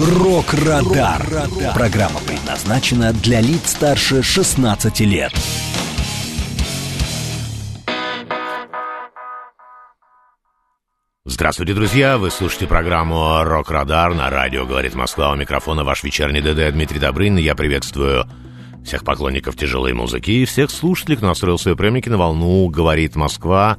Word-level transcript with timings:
«Рок-Радар». 0.00 1.22
Программа 1.74 2.20
предназначена 2.20 3.12
для 3.12 3.42
лиц 3.42 3.72
старше 3.72 4.22
16 4.22 5.00
лет. 5.00 5.30
Здравствуйте, 11.26 11.74
друзья! 11.74 12.16
Вы 12.16 12.30
слушаете 12.30 12.66
программу 12.66 13.44
«Рок-Радар» 13.44 14.14
на 14.14 14.30
радио 14.30 14.64
«Говорит 14.64 14.94
Москва». 14.94 15.32
У 15.32 15.36
микрофона 15.36 15.84
ваш 15.84 16.02
вечерний 16.02 16.40
ДД 16.40 16.72
Дмитрий 16.72 16.98
Добрын. 16.98 17.36
Я 17.36 17.54
приветствую 17.54 18.24
всех 18.82 19.04
поклонников 19.04 19.56
тяжелой 19.56 19.92
музыки 19.92 20.30
и 20.30 20.44
всех 20.46 20.70
слушателей, 20.70 21.18
кто 21.18 21.26
настроил 21.26 21.58
свои 21.58 21.74
приемники 21.74 22.08
на 22.08 22.16
волну 22.16 22.66
«Говорит 22.68 23.16
Москва». 23.16 23.76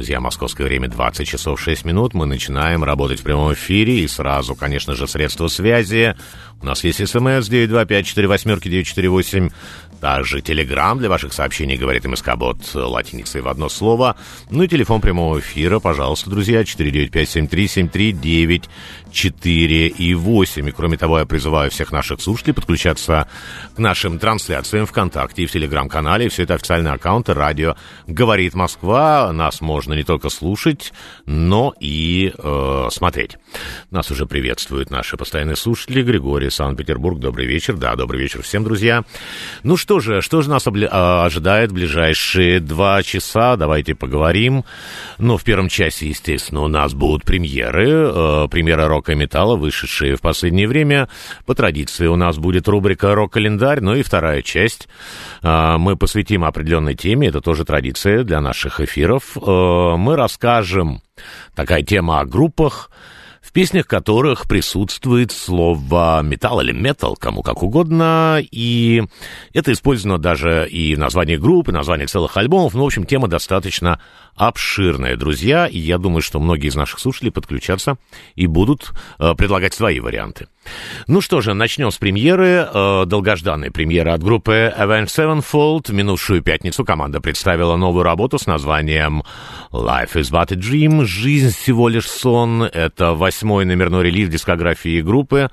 Друзья, 0.00 0.16
московское 0.18 0.66
время 0.66 0.88
20 0.88 1.28
часов 1.28 1.60
6 1.60 1.84
минут. 1.84 2.14
Мы 2.14 2.24
начинаем 2.24 2.84
работать 2.84 3.20
в 3.20 3.22
прямом 3.22 3.52
эфире. 3.52 3.98
И 3.98 4.08
сразу, 4.08 4.54
конечно 4.54 4.94
же, 4.94 5.06
средства 5.06 5.48
связи. 5.48 6.16
У 6.62 6.66
нас 6.66 6.82
есть 6.84 7.06
смс 7.06 7.50
925-48-948. 7.50 9.52
Также 10.00 10.40
телеграм 10.40 10.98
для 10.98 11.10
ваших 11.10 11.34
сообщений, 11.34 11.76
говорит 11.76 12.06
МСК-бот 12.06 12.74
латиницей 12.74 13.42
в 13.42 13.48
одно 13.48 13.68
слово. 13.68 14.16
Ну 14.48 14.62
и 14.62 14.68
телефон 14.68 15.02
прямого 15.02 15.38
эфира, 15.38 15.80
пожалуйста, 15.80 16.30
друзья, 16.30 16.62
495-7373-9 16.62 18.64
4 19.10 19.88
и 19.88 20.14
8. 20.14 20.68
И 20.68 20.72
кроме 20.72 20.96
того, 20.96 21.18
я 21.18 21.26
призываю 21.26 21.70
всех 21.70 21.92
наших 21.92 22.20
слушателей 22.20 22.54
подключаться 22.54 23.28
к 23.74 23.78
нашим 23.78 24.18
трансляциям 24.18 24.86
ВКонтакте 24.86 25.42
и 25.42 25.46
в 25.46 25.52
Телеграм-канале. 25.52 26.28
Все 26.28 26.44
это 26.44 26.54
официальные 26.54 26.94
аккаунты 26.94 27.34
радио 27.34 27.76
«Говорит 28.06 28.54
Москва». 28.54 29.32
Нас 29.32 29.60
можно 29.60 29.94
не 29.94 30.04
только 30.04 30.28
слушать, 30.28 30.92
но 31.26 31.74
и 31.80 32.32
э, 32.36 32.88
смотреть. 32.90 33.38
Нас 33.90 34.10
уже 34.10 34.26
приветствуют 34.26 34.90
наши 34.90 35.16
постоянные 35.16 35.56
слушатели. 35.56 36.02
Григорий, 36.02 36.50
Санкт-Петербург. 36.50 37.18
Добрый 37.18 37.46
вечер. 37.46 37.76
Да, 37.76 37.96
добрый 37.96 38.20
вечер 38.20 38.42
всем, 38.42 38.64
друзья. 38.64 39.04
Ну 39.62 39.76
что 39.76 40.00
же, 40.00 40.20
что 40.22 40.42
же 40.42 40.50
нас 40.50 40.66
обли- 40.66 40.88
а, 40.90 41.24
ожидает 41.24 41.70
в 41.70 41.74
ближайшие 41.74 42.60
два 42.60 43.02
часа? 43.02 43.56
Давайте 43.56 43.94
поговорим. 43.94 44.64
Ну, 45.18 45.36
в 45.36 45.44
первом 45.44 45.68
часе, 45.68 46.08
естественно, 46.08 46.62
у 46.62 46.68
нас 46.68 46.94
будут 46.94 47.24
премьеры. 47.24 47.88
Э, 47.90 48.48
премьера 48.50 48.88
рок 48.88 48.99
рока 49.00 49.12
и 49.12 49.14
металла, 49.14 49.56
вышедшие 49.56 50.14
в 50.16 50.20
последнее 50.20 50.68
время. 50.68 51.08
По 51.46 51.54
традиции 51.54 52.06
у 52.06 52.16
нас 52.16 52.36
будет 52.36 52.68
рубрика 52.68 53.14
«Рок-календарь», 53.14 53.80
ну 53.80 53.94
и 53.94 54.02
вторая 54.02 54.42
часть. 54.42 54.88
А, 55.42 55.78
мы 55.78 55.96
посвятим 55.96 56.44
определенной 56.44 56.94
теме, 56.94 57.28
это 57.28 57.40
тоже 57.40 57.64
традиция 57.64 58.24
для 58.24 58.42
наших 58.42 58.80
эфиров. 58.80 59.38
А, 59.40 59.96
мы 59.96 60.16
расскажем, 60.16 61.00
такая 61.54 61.82
тема 61.82 62.20
о 62.20 62.26
группах, 62.26 62.90
в 63.40 63.52
песнях 63.52 63.86
которых 63.86 64.46
присутствует 64.46 65.32
слово 65.32 66.20
металл 66.22 66.60
или 66.60 66.72
метал, 66.72 67.16
кому 67.16 67.42
как 67.42 67.62
угодно, 67.62 68.38
и 68.38 69.02
это 69.54 69.72
использовано 69.72 70.18
даже 70.18 70.68
и 70.68 70.94
в 70.94 70.98
названии 70.98 71.36
группы, 71.36 71.72
названии 71.72 72.04
целых 72.04 72.36
альбомов, 72.36 72.74
ну, 72.74 72.82
в 72.82 72.86
общем, 72.86 73.06
тема 73.06 73.28
достаточно 73.28 73.98
обширная, 74.40 75.16
друзья, 75.16 75.66
и 75.66 75.78
я 75.78 75.98
думаю, 75.98 76.22
что 76.22 76.40
многие 76.40 76.68
из 76.68 76.74
наших 76.74 76.98
слушателей 76.98 77.30
подключатся 77.30 77.98
и 78.36 78.46
будут 78.46 78.92
э, 79.18 79.34
предлагать 79.34 79.74
свои 79.74 80.00
варианты. 80.00 80.48
Ну 81.06 81.20
что 81.20 81.42
же, 81.42 81.52
начнем 81.52 81.90
с 81.90 81.98
премьеры, 81.98 82.66
э, 82.72 83.04
долгожданной 83.04 83.70
премьеры 83.70 84.12
от 84.12 84.22
группы 84.22 84.72
Avenged 84.74 85.08
Sevenfold. 85.08 85.88
В 85.88 85.92
минувшую 85.92 86.42
пятницу 86.42 86.86
команда 86.86 87.20
представила 87.20 87.76
новую 87.76 88.02
работу 88.02 88.38
с 88.38 88.46
названием 88.46 89.24
Life 89.72 90.14
is 90.14 90.32
but 90.32 90.50
a 90.52 90.56
Dream, 90.56 91.04
жизнь 91.04 91.54
всего 91.54 91.90
лишь 91.90 92.08
сон. 92.08 92.62
Это 92.62 93.12
восьмой 93.12 93.66
номерной 93.66 94.04
релиз 94.04 94.30
дискографии 94.30 95.02
группы 95.02 95.50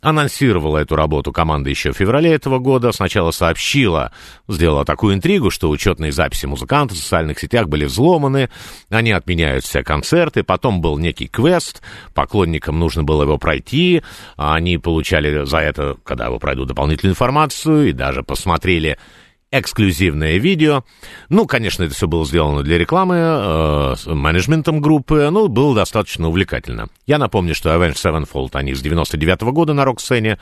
анонсировала 0.00 0.78
эту 0.78 0.96
работу 0.96 1.32
команда 1.32 1.70
еще 1.70 1.92
в 1.92 1.96
феврале 1.96 2.32
этого 2.32 2.58
года. 2.58 2.92
Сначала 2.92 3.30
сообщила, 3.30 4.12
сделала 4.48 4.84
такую 4.84 5.14
интригу, 5.14 5.50
что 5.50 5.70
учетные 5.70 6.12
записи 6.12 6.46
музыкантов 6.46 6.96
в 6.96 7.00
социальных 7.00 7.38
сетях 7.38 7.68
были 7.68 7.84
взломаны, 7.84 8.50
они 8.90 9.12
отменяют 9.12 9.64
все 9.64 9.82
концерты. 9.82 10.42
Потом 10.42 10.80
был 10.80 10.98
некий 10.98 11.26
квест, 11.26 11.82
поклонникам 12.14 12.78
нужно 12.78 13.04
было 13.04 13.22
его 13.22 13.38
пройти, 13.38 14.02
а 14.36 14.54
они 14.54 14.78
получали 14.78 15.44
за 15.44 15.58
это, 15.58 15.96
когда 16.04 16.26
его 16.26 16.38
пройдут, 16.38 16.68
дополнительную 16.68 17.12
информацию 17.12 17.88
и 17.88 17.92
даже 17.92 18.22
посмотрели 18.22 18.98
эксклюзивное 19.52 20.38
видео. 20.38 20.84
Ну, 21.28 21.46
конечно, 21.46 21.84
это 21.84 21.94
все 21.94 22.08
было 22.08 22.26
сделано 22.26 22.62
для 22.62 22.78
рекламы, 22.78 23.16
э, 23.16 23.94
с 23.96 24.06
менеджментом 24.06 24.80
группы, 24.80 25.28
но 25.30 25.46
было 25.48 25.74
достаточно 25.74 26.28
увлекательно. 26.28 26.88
Я 27.06 27.18
напомню, 27.18 27.54
что 27.54 27.70
Avenged 27.70 27.94
Sevenfold, 27.94 28.50
они 28.54 28.74
с 28.74 28.82
99 28.82 29.42
-го 29.42 29.52
года 29.52 29.72
на 29.72 29.84
рок-сцене. 29.84 30.38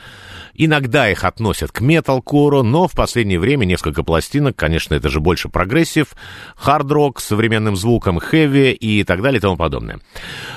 Иногда 0.54 1.10
их 1.10 1.24
относят 1.24 1.70
к 1.70 1.80
металкору, 1.80 2.62
но 2.62 2.88
в 2.88 2.92
последнее 2.92 3.38
время 3.38 3.66
несколько 3.66 4.02
пластинок, 4.04 4.56
конечно, 4.56 4.94
это 4.94 5.08
же 5.10 5.20
больше 5.20 5.48
progressive, 5.48 6.14
хард-рок 6.56 7.20
с 7.20 7.24
современным 7.24 7.76
звуком, 7.76 8.18
heavy 8.20 8.72
и 8.72 9.04
так 9.04 9.20
далее 9.20 9.38
и 9.38 9.40
тому 9.40 9.56
подобное. 9.56 10.00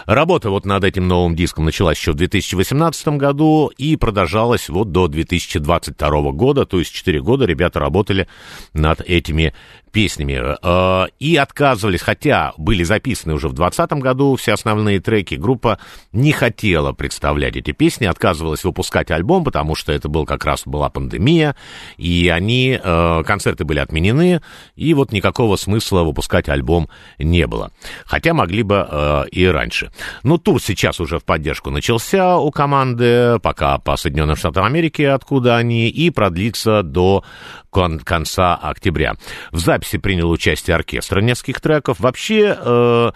Работа 0.06 0.50
вот 0.50 0.66
над 0.66 0.84
этим 0.84 1.08
новым 1.08 1.36
диском 1.36 1.66
началась 1.66 1.98
еще 1.98 2.12
в 2.12 2.16
2018 2.16 3.08
году 3.18 3.72
и 3.78 3.96
продолжалась 3.98 4.70
вот 4.70 4.92
до 4.92 5.08
2022 5.08 6.32
года, 6.32 6.66
то 6.66 6.80
есть 6.80 6.94
4 6.94 7.22
года 7.22 7.46
ребята 7.46 7.80
работали 7.80 8.28
над 8.74 9.02
этими 9.02 9.54
песнями. 9.98 10.40
Э, 10.62 11.08
и 11.18 11.38
отказывались, 11.38 12.02
хотя 12.02 12.54
были 12.58 12.84
записаны 12.84 13.34
уже 13.34 13.48
в 13.48 13.54
2020 13.54 14.04
году 14.04 14.36
все 14.36 14.54
основные 14.54 15.00
треки, 15.00 15.34
группа 15.34 15.80
не 16.12 16.32
хотела 16.32 16.92
представлять 16.92 17.56
эти 17.56 17.72
песни, 17.72 18.06
отказывалась 18.06 18.64
выпускать 18.64 19.10
альбом, 19.10 19.44
потому 19.44 19.74
что 19.74 19.92
это 19.92 20.08
был 20.08 20.28
как 20.28 20.46
раз 20.46 20.62
была 20.66 20.90
пандемия, 20.92 21.56
и 21.98 22.32
они, 22.32 22.80
э, 22.80 23.24
концерты 23.26 23.64
были 23.66 23.80
отменены, 23.80 24.42
и 24.76 24.94
вот 24.94 25.12
никакого 25.12 25.56
смысла 25.56 26.04
выпускать 26.04 26.48
альбом 26.48 26.90
не 27.18 27.48
было. 27.48 27.72
Хотя 28.06 28.36
могли 28.36 28.62
бы 28.62 28.88
э, 28.88 29.24
и 29.32 29.48
раньше. 29.48 29.92
Но 30.22 30.38
тур 30.38 30.62
сейчас 30.62 31.00
уже 31.00 31.18
в 31.18 31.24
поддержку 31.24 31.72
начался 31.72 32.38
у 32.38 32.52
команды, 32.52 33.40
пока 33.42 33.80
по 33.80 33.98
Соединенным 33.98 34.36
Штатам 34.36 34.64
Америки, 34.64 35.02
откуда 35.02 35.58
они, 35.58 35.90
и 35.90 36.12
продлится 36.12 36.84
до 36.84 37.24
кон- 37.72 38.00
конца 38.00 38.56
октября. 38.56 39.16
В 39.52 39.58
записи 39.58 39.87
принял 39.96 40.30
участие 40.30 40.76
оркестр 40.76 41.22
нескольких 41.22 41.62
треков. 41.62 42.02
Вообще, 42.02 42.58
э, 42.60 43.12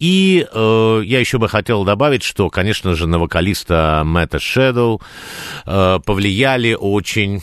и 0.00 0.46
э, 0.50 1.02
я 1.04 1.20
еще 1.20 1.38
бы 1.38 1.48
хотел 1.48 1.84
добавить, 1.84 2.22
что, 2.22 2.48
конечно 2.50 2.94
же, 2.94 3.06
на 3.06 3.18
вокалиста 3.18 4.02
Мэтта 4.04 4.38
Шэдоу 4.38 5.02
э, 5.66 5.98
повлияли 6.04 6.74
очень 6.74 7.42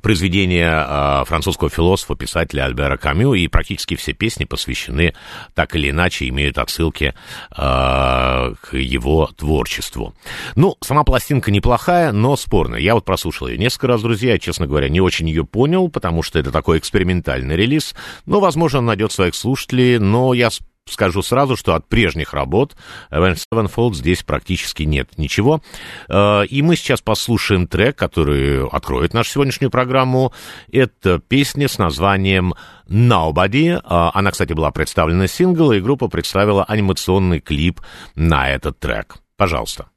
произведения 0.00 0.86
э, 0.86 1.24
французского 1.26 1.70
философа, 1.70 2.14
писателя 2.14 2.64
Альбера 2.64 2.96
Камю, 2.96 3.34
и 3.34 3.48
практически 3.48 3.96
все 3.96 4.12
песни 4.12 4.44
посвящены, 4.44 5.14
так 5.54 5.74
или 5.74 5.90
иначе, 5.90 6.28
имеют 6.28 6.58
отсылки 6.58 7.14
э, 7.50 7.54
к 7.56 8.76
его 8.76 9.30
творчеству. 9.36 10.14
Ну, 10.56 10.76
сама 10.80 11.04
пластинка 11.04 11.50
неплохая, 11.50 12.12
но 12.12 12.36
спорная. 12.36 12.80
Я 12.80 12.94
вот 12.94 13.04
прослушал 13.04 13.48
ее 13.48 13.58
несколько 13.58 13.88
раз, 13.88 14.02
друзья, 14.02 14.38
честно 14.38 14.66
говоря, 14.66 14.88
не 14.88 15.00
очень 15.00 15.28
ее 15.28 15.44
понял, 15.44 15.88
потому 15.88 16.22
что 16.22 16.38
это 16.38 16.50
такой 16.50 16.78
экспериментальный 16.78 17.56
релиз, 17.56 17.94
но, 18.26 18.40
возможно, 18.40 18.78
он 18.78 18.86
найдет 18.86 19.12
своих 19.12 19.34
слушателей, 19.34 19.98
но 19.98 20.34
я 20.34 20.50
скажу 20.86 21.22
сразу, 21.22 21.56
что 21.56 21.74
от 21.74 21.88
прежних 21.88 22.34
работ 22.34 22.76
Avenged 23.10 23.44
Sevenfold 23.52 23.94
здесь 23.94 24.22
практически 24.22 24.82
нет 24.82 25.18
ничего. 25.18 25.62
Э, 26.08 26.44
и 26.44 26.62
мы 26.62 26.76
сейчас 26.76 27.00
послушаем 27.00 27.66
трек, 27.66 27.96
который 27.96 28.66
откроет 28.66 29.14
нашу 29.14 29.30
сегодняшнюю 29.30 29.70
программу. 29.70 30.32
Это 30.70 31.18
песня 31.18 31.68
с 31.68 31.78
названием 31.78 32.54
Nobody. 32.88 33.76
Э, 33.76 34.10
она, 34.14 34.30
кстати, 34.30 34.52
была 34.52 34.70
представлена 34.70 35.26
сингл, 35.26 35.72
и 35.72 35.80
группа 35.80 36.08
представила 36.08 36.64
анимационный 36.64 37.40
клип 37.40 37.80
на 38.14 38.50
этот 38.50 38.78
трек. 38.78 39.16
Пожалуйста. 39.36 39.91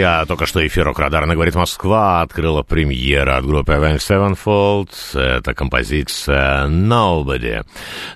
Друзья, 0.00 0.24
только 0.24 0.46
что 0.46 0.66
эфир 0.66 0.90
Радарна 0.96 1.34
говорит 1.34 1.54
Москва 1.54 2.22
открыла 2.22 2.62
премьера 2.62 3.36
от 3.36 3.44
группы 3.44 3.72
Avenged 3.72 3.98
Sevenfold. 3.98 4.88
Это 5.12 5.52
композиция 5.52 6.68
Nobody. 6.68 7.66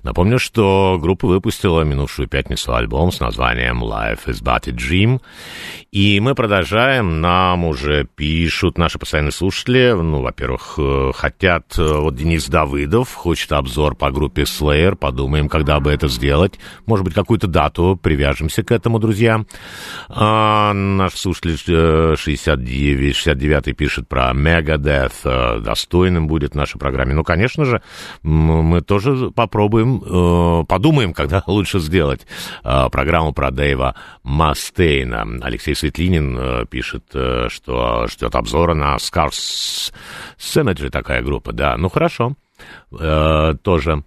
Напомню, 0.02 0.38
что 0.38 0.98
группа 0.98 1.26
выпустила 1.26 1.82
минувшую 1.82 2.26
пятницу 2.26 2.74
альбом 2.74 3.12
с 3.12 3.20
названием 3.20 3.84
Life 3.84 4.20
is 4.24 4.42
but 4.42 4.66
a 4.66 4.72
Dream. 4.72 5.20
И 5.94 6.18
мы 6.18 6.34
продолжаем. 6.34 7.20
Нам 7.20 7.64
уже 7.64 8.04
пишут 8.16 8.78
наши 8.78 8.98
постоянные 8.98 9.30
слушатели. 9.30 9.92
Ну, 9.92 10.22
во-первых, 10.22 10.74
э, 10.76 11.12
хотят... 11.14 11.78
э, 11.78 11.82
Вот 12.00 12.16
Денис 12.16 12.48
Давыдов 12.48 13.14
хочет 13.14 13.52
обзор 13.52 13.94
по 13.94 14.10
группе 14.10 14.42
Slayer. 14.42 14.96
Подумаем, 14.96 15.48
когда 15.48 15.78
бы 15.78 15.92
это 15.92 16.08
сделать. 16.08 16.58
Может 16.86 17.04
быть, 17.04 17.14
какую-то 17.14 17.46
дату 17.46 17.96
привяжемся 18.02 18.64
к 18.64 18.72
этому, 18.72 18.98
друзья. 18.98 19.44
А, 20.08 20.72
наш 20.72 21.12
слушатель 21.14 21.56
э, 21.68 22.16
69, 22.18 23.14
69 23.14 23.76
пишет 23.76 24.08
про 24.08 24.32
Megadeth. 24.32 25.60
Достойным 25.60 26.26
будет 26.26 26.54
в 26.54 26.56
нашей 26.56 26.78
программе. 26.78 27.14
Ну, 27.14 27.22
конечно 27.22 27.64
же, 27.64 27.82
мы 28.24 28.80
тоже 28.80 29.30
попробуем, 29.30 30.66
подумаем, 30.66 31.12
когда 31.12 31.44
лучше 31.46 31.78
сделать 31.78 32.26
программу 32.64 33.32
про 33.32 33.52
Дэйва 33.52 33.94
Мастейна. 34.24 35.24
Алексей 35.40 35.76
Светлинин 35.84 36.38
э, 36.38 36.64
пишет, 36.64 37.04
э, 37.12 37.48
что 37.50 38.06
ждет 38.06 38.34
обзора 38.34 38.72
на 38.72 38.96
Scars 38.96 39.92
Cemetery, 40.38 40.88
такая 40.88 41.20
группа. 41.20 41.52
Да, 41.52 41.76
ну 41.76 41.90
хорошо. 41.90 42.36
Э, 42.98 43.54
тоже. 43.60 44.02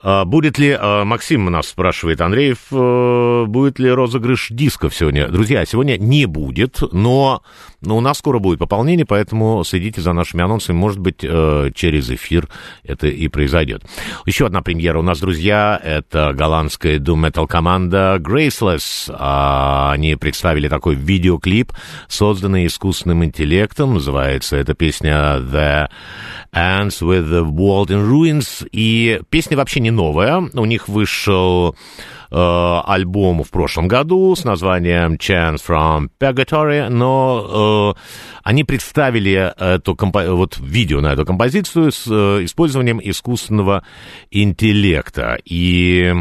А 0.00 0.24
Будет 0.24 0.58
ли, 0.58 0.70
э, 0.70 1.04
Максим 1.04 1.46
нас 1.46 1.68
спрашивает, 1.68 2.20
Андреев, 2.20 2.58
э, 2.70 3.44
будет 3.46 3.78
ли 3.78 3.90
розыгрыш 3.90 4.48
дисков 4.50 4.94
сегодня? 4.94 5.28
Друзья, 5.28 5.64
сегодня 5.64 5.96
не 5.98 6.26
будет, 6.26 6.80
но, 6.92 7.42
но 7.80 7.96
у 7.96 8.00
нас 8.00 8.18
скоро 8.18 8.38
будет 8.38 8.60
пополнение, 8.60 9.04
поэтому 9.04 9.64
следите 9.64 10.00
за 10.00 10.12
нашими 10.12 10.44
анонсами. 10.44 10.76
Может 10.76 11.00
быть, 11.00 11.20
э, 11.22 11.70
через 11.74 12.10
эфир 12.10 12.48
это 12.84 13.08
и 13.08 13.26
произойдет. 13.28 13.82
Еще 14.24 14.46
одна 14.46 14.62
премьера 14.62 14.98
у 15.00 15.02
нас, 15.02 15.18
друзья, 15.18 15.80
это 15.82 16.32
голландская 16.32 16.98
doom 16.98 17.28
metal 17.28 17.48
команда 17.48 18.20
Graceless. 18.20 19.12
А, 19.12 19.92
Они 19.92 20.14
представили 20.14 20.68
такой 20.68 20.94
видеоклип, 20.94 21.72
созданный 22.06 22.66
искусственным 22.66 23.24
интеллектом. 23.24 23.94
Называется 23.94 24.56
эта 24.56 24.74
песня 24.74 25.38
The 25.38 25.88
Ends 26.54 27.00
with 27.02 27.28
the 27.28 27.44
World 27.44 27.88
in 27.88 28.08
Ruins. 28.08 28.68
И 28.70 29.20
песня 29.30 29.56
вообще 29.56 29.80
не 29.80 29.87
новая. 29.90 30.48
У 30.54 30.64
них 30.64 30.88
вышел 30.88 31.76
альбом 32.30 33.42
в 33.42 33.50
прошлом 33.50 33.88
году 33.88 34.34
с 34.34 34.44
названием 34.44 35.14
Chance 35.14 35.60
from 35.66 36.08
Purgatory, 36.20 36.88
но 36.88 37.94
э, 37.96 38.00
они 38.44 38.64
представили 38.64 39.52
эту 39.58 39.94
компо- 39.94 40.30
вот 40.32 40.58
видео 40.58 41.00
на 41.00 41.12
эту 41.12 41.24
композицию 41.24 41.92
с 41.92 42.06
э, 42.06 42.44
использованием 42.44 43.00
искусственного 43.02 43.82
интеллекта. 44.30 45.38
И 45.44 46.14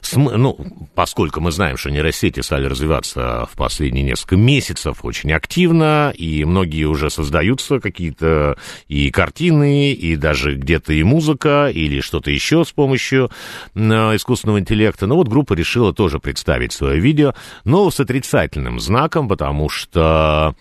см- 0.00 0.36
ну, 0.36 0.88
поскольку 0.94 1.40
мы 1.40 1.50
знаем, 1.50 1.76
что 1.76 1.90
нейросети 1.90 2.40
стали 2.40 2.66
развиваться 2.66 3.48
в 3.50 3.56
последние 3.56 4.04
несколько 4.04 4.36
месяцев 4.36 4.98
очень 5.02 5.32
активно, 5.32 6.12
и 6.16 6.44
многие 6.44 6.84
уже 6.84 7.10
создаются 7.10 7.80
какие-то 7.80 8.56
и 8.86 9.10
картины, 9.10 9.92
и 9.92 10.16
даже 10.16 10.54
где-то 10.54 10.92
и 10.92 11.02
музыка, 11.02 11.70
или 11.72 12.00
что-то 12.00 12.30
еще 12.30 12.64
с 12.64 12.72
помощью 12.72 13.30
э, 13.74 13.80
искусственного 13.80 14.60
интеллекта. 14.60 15.06
Ну 15.06 15.16
вот 15.16 15.28
группа 15.28 15.47
решила 15.54 15.92
тоже 15.92 16.18
представить 16.18 16.72
свое 16.72 16.98
видео, 17.00 17.34
но 17.64 17.90
с 17.90 18.00
отрицательным 18.00 18.80
знаком, 18.80 19.28
потому 19.28 19.68
что 19.68 20.54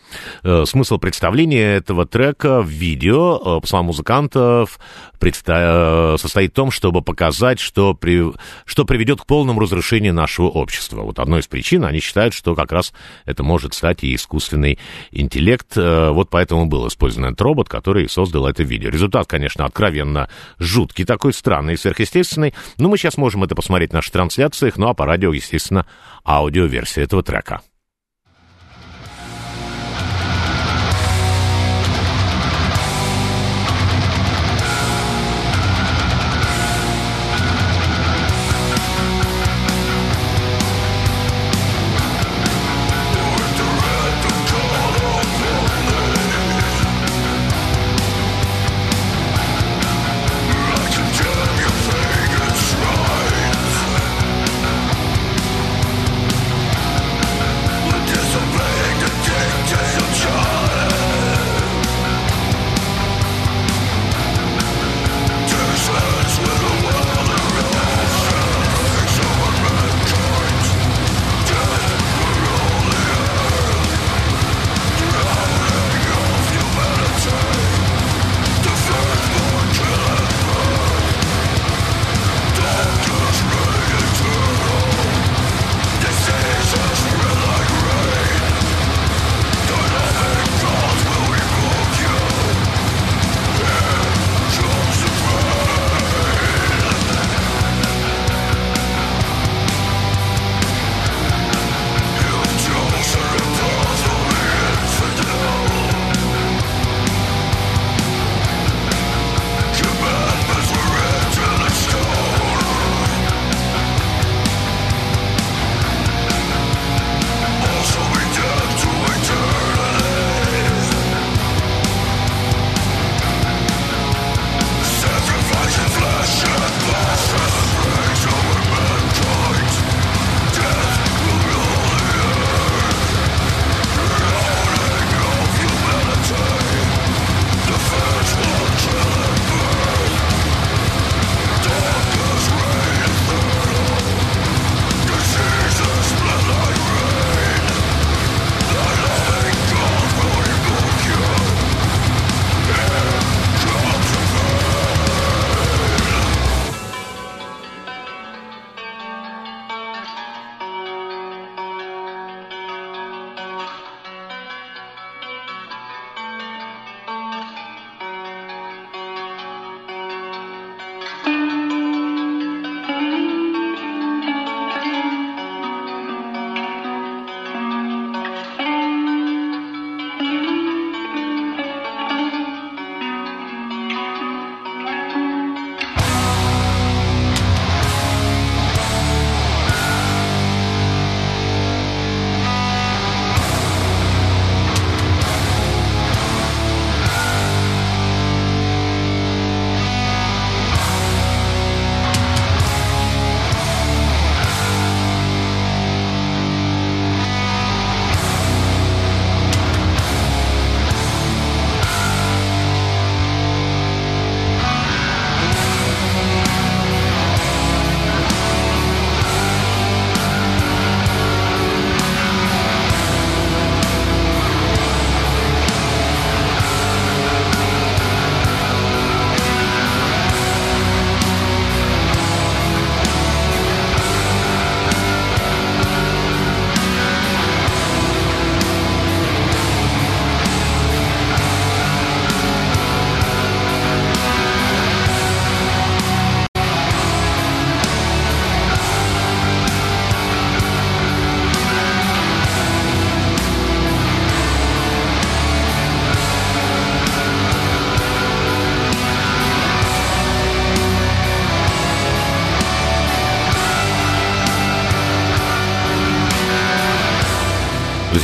э, 0.43 0.65
смысл 0.65 0.97
представления 0.97 1.75
этого 1.75 2.05
трека 2.05 2.61
в 2.61 2.67
видео, 2.69 3.59
э, 3.63 3.67
словам 3.67 3.87
музыкантов, 3.87 4.79
предста- 5.19 6.15
э, 6.15 6.17
состоит 6.17 6.51
в 6.51 6.55
том, 6.55 6.71
чтобы 6.71 7.01
показать, 7.01 7.59
что, 7.59 7.93
при, 7.93 8.31
что 8.65 8.85
приведет 8.85 9.21
к 9.21 9.25
полному 9.25 9.59
разрушению 9.59 10.13
нашего 10.13 10.47
общества. 10.47 11.01
Вот 11.01 11.19
одной 11.19 11.41
из 11.41 11.47
причин 11.47 11.85
они 11.85 11.99
считают, 11.99 12.33
что 12.33 12.55
как 12.55 12.71
раз 12.71 12.93
это 13.25 13.43
может 13.43 13.73
стать 13.73 14.03
и 14.03 14.15
искусственный 14.15 14.79
интеллект. 15.11 15.67
Э, 15.75 16.09
Вот 16.11 16.29
поэтому 16.29 16.65
был 16.65 16.87
использован 16.87 17.27
этот 17.27 17.41
робот, 17.41 17.69
который 17.69 18.07
создал 18.09 18.47
это 18.47 18.63
видео. 18.63 18.89
Результат, 18.89 19.27
конечно, 19.27 19.65
откровенно 19.65 20.29
жуткий, 20.59 21.05
такой 21.05 21.33
странный, 21.33 21.77
сверхъестественный. 21.77 22.53
Но 22.77 22.89
мы 22.89 22.97
сейчас 22.97 23.17
можем 23.17 23.43
это 23.43 23.55
посмотреть 23.55 23.91
в 23.91 23.93
наших 23.93 24.11
трансляциях, 24.11 24.76
ну 24.77 24.87
а 24.87 24.93
по 24.93 25.05
радио, 25.05 25.33
естественно, 25.33 25.85
аудиоверсия 26.23 27.03
этого 27.03 27.23
трека. 27.23 27.61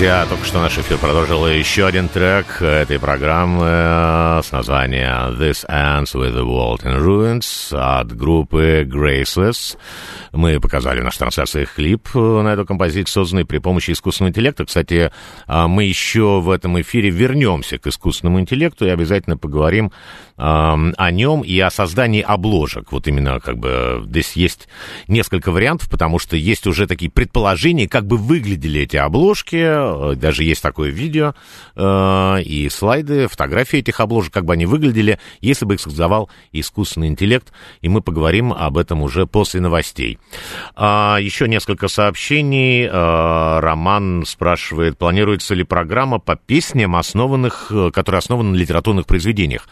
Друзья, 0.03 0.25
только 0.25 0.43
что 0.43 0.59
наш 0.59 0.77
эфир 0.77 0.97
продолжил 0.97 1.47
еще 1.47 1.87
один 1.87 2.09
трек 2.09 2.61
этой 2.61 2.99
программы 2.99 3.65
э, 3.65 4.41
с 4.43 4.51
названием 4.51 5.39
This 5.39 5.65
Ends 5.65 6.13
with 6.13 6.35
the 6.35 6.43
World 6.43 6.83
in 6.83 7.01
Ruins 7.01 7.73
от 7.73 8.13
группы 8.13 8.85
Graceless. 8.85 9.77
Мы 10.33 10.59
показали 10.59 10.99
нашей 10.99 11.19
трансляции 11.19 11.63
клип 11.63 12.09
э, 12.15 12.19
на 12.19 12.49
эту 12.49 12.65
композицию, 12.65 13.23
созданный 13.23 13.45
при 13.45 13.59
помощи 13.59 13.91
искусственного 13.91 14.31
интеллекта. 14.31 14.65
Кстати, 14.65 15.09
а, 15.47 15.69
мы 15.69 15.85
еще 15.85 16.41
в 16.41 16.49
этом 16.49 16.81
эфире 16.81 17.09
вернемся 17.09 17.77
к 17.77 17.87
искусственному 17.87 18.41
интеллекту 18.41 18.85
и 18.85 18.89
обязательно 18.89 19.37
поговорим 19.37 19.93
ам, 20.35 20.93
о 20.97 21.11
нем 21.11 21.43
и 21.43 21.57
о 21.59 21.69
создании 21.69 22.21
обложек. 22.21 22.91
Вот 22.91 23.07
именно 23.07 23.39
как 23.39 23.57
бы 23.57 24.03
здесь 24.07 24.33
есть 24.33 24.67
несколько 25.07 25.51
вариантов, 25.51 25.89
потому 25.89 26.19
что 26.19 26.35
есть 26.35 26.67
уже 26.67 26.87
такие 26.87 27.09
предположения, 27.09 27.87
как 27.87 28.05
бы 28.05 28.17
выглядели 28.17 28.81
эти 28.81 28.97
обложки. 28.97 29.92
Э, 29.93 30.15
Даже 30.15 30.43
есть 30.43 30.61
такое 30.61 30.89
видео 30.89 31.33
э, 31.75 32.41
и 32.43 32.69
слайды, 32.69 33.27
фотографии 33.27 33.79
этих 33.79 33.99
обложек, 33.99 34.33
как 34.33 34.45
бы 34.45 34.53
они 34.53 34.65
выглядели, 34.65 35.19
если 35.41 35.65
бы 35.65 35.75
их 35.75 35.79
создавал 35.81 36.29
искусственный 36.51 37.07
интеллект. 37.07 37.51
И 37.81 37.89
мы 37.89 38.01
поговорим 38.01 38.53
об 38.53 38.77
этом 38.77 39.01
уже 39.01 39.25
после 39.25 39.61
новостей. 39.61 40.19
А, 40.75 41.17
еще 41.19 41.47
несколько 41.47 41.87
сообщений. 41.87 42.87
А, 42.91 43.61
Роман 43.61 44.23
спрашивает, 44.25 44.97
планируется 44.97 45.55
ли 45.55 45.63
программа 45.63 46.19
по 46.19 46.35
песням, 46.35 46.95
основанных, 46.95 47.67
э, 47.71 47.91
которые 47.91 48.19
основаны 48.19 48.51
на 48.51 48.55
литературных 48.55 49.05
произведениях. 49.05 49.67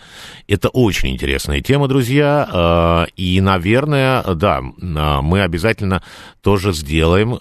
Это 0.47 0.69
очень 0.69 1.09
интересная 1.09 1.61
тема, 1.61 1.87
друзья. 1.87 2.47
А, 2.51 3.07
И, 3.15 3.39
наверное, 3.41 4.23
да, 4.23 4.61
мы 4.61 5.41
обязательно 5.41 6.03
тоже 6.41 6.73
сделаем 6.73 7.37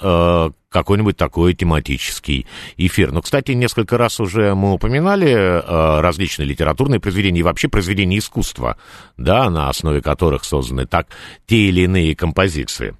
какой-нибудь 0.70 1.16
такой 1.16 1.54
тематический 1.54 2.46
эфир. 2.76 3.10
Но, 3.10 3.22
кстати, 3.22 3.52
несколько 3.52 3.98
раз 3.98 4.20
уже 4.20 4.54
мы 4.54 4.72
упоминали 4.72 5.28
э, 5.28 6.00
различные 6.00 6.46
литературные 6.46 7.00
произведения 7.00 7.40
и 7.40 7.42
вообще 7.42 7.68
произведения 7.68 8.18
искусства, 8.18 8.76
да, 9.16 9.50
на 9.50 9.68
основе 9.68 10.00
которых 10.00 10.44
созданы 10.44 10.86
так 10.86 11.08
те 11.46 11.56
или 11.56 11.82
иные 11.82 12.14
композиции. 12.14 12.94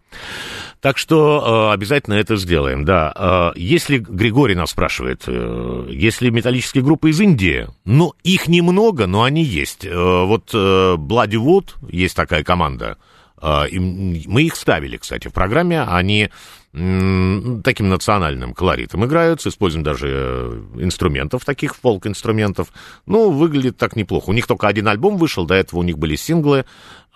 Так 0.81 0.99
что 0.99 1.69
э, 1.71 1.75
обязательно 1.75 2.15
это 2.15 2.35
сделаем, 2.35 2.85
да. 2.85 3.13
Э, 3.55 3.59
если 3.59 3.99
Григорий 3.99 4.57
нас 4.57 4.71
спрашивает, 4.71 5.23
э, 5.29 5.87
если 5.91 6.31
металлические 6.31 6.83
группы 6.83 7.11
из 7.11 7.21
Индии, 7.21 7.69
ну, 7.85 8.15
их 8.25 8.49
немного, 8.49 9.07
но 9.07 9.23
они 9.23 9.45
есть. 9.45 9.85
Э, 9.85 10.25
вот 10.25 10.51
э, 10.53 10.57
Bloody 10.97 11.37
Wood, 11.37 11.69
есть 11.89 12.17
такая 12.17 12.43
команда, 12.43 12.97
э, 12.99 13.10
и 13.43 13.79
мы 13.79 14.43
их 14.43 14.57
ставили, 14.57 14.97
кстати, 14.97 15.29
в 15.29 15.33
программе, 15.33 15.83
они 15.83 16.31
таким 16.73 17.89
национальным 17.89 18.55
колоритом 18.55 19.05
играют, 19.05 19.41
с 19.41 19.49
использованием 19.49 19.85
даже 19.85 20.07
э, 20.09 20.63
инструментов, 20.85 21.45
таких 21.45 21.75
фолк-инструментов. 21.75 22.69
Ну, 23.07 23.31
выглядит 23.33 23.77
так 23.77 23.97
неплохо. 23.97 24.31
У 24.31 24.33
них 24.33 24.47
только 24.47 24.69
один 24.69 24.87
альбом 24.87 25.17
вышел, 25.17 25.47
до 25.47 25.55
этого 25.55 25.81
у 25.81 25.83
них 25.83 25.99
были 25.99 26.15
синглы. 26.15 26.65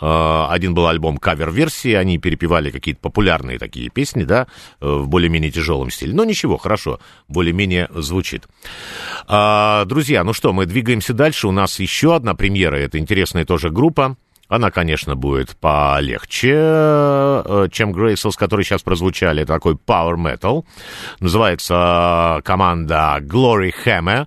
Э, 0.00 0.46
Один 0.48 0.74
был 0.74 0.88
альбом 0.88 1.18
кавер-версии, 1.18 1.92
они 1.92 2.18
перепевали 2.18 2.70
какие-то 2.72 3.00
популярные 3.00 3.60
такие 3.60 3.90
песни, 3.90 4.24
да, 4.24 4.48
э, 4.80 4.88
в 4.88 5.06
более-менее 5.06 5.52
тяжелом 5.52 5.90
стиле. 5.90 6.14
Но 6.14 6.24
ничего, 6.24 6.56
хорошо, 6.56 6.98
более-менее 7.28 7.88
звучит. 7.94 8.48
А, 9.28 9.84
Друзья, 9.84 10.24
ну 10.24 10.32
что, 10.32 10.52
мы 10.52 10.66
двигаемся 10.66 11.14
дальше. 11.14 11.46
У 11.46 11.52
нас 11.52 11.78
еще 11.78 12.16
одна 12.16 12.34
премьера, 12.34 12.74
это 12.74 12.98
интересная 12.98 13.44
тоже 13.44 13.70
группа. 13.70 14.16
Она, 14.48 14.70
конечно, 14.70 15.16
будет 15.16 15.56
полегче, 15.56 16.52
э, 16.54 17.68
чем 17.72 17.92
Грейсels, 17.92 18.36
которые 18.36 18.64
сейчас 18.64 18.82
прозвучали. 18.82 19.42
Это 19.42 19.54
такой 19.54 19.74
Power 19.74 20.16
Metal. 20.16 20.64
Называется 21.20 22.42
команда 22.44 23.18
Glory 23.20 23.72
Hammer. 23.84 24.26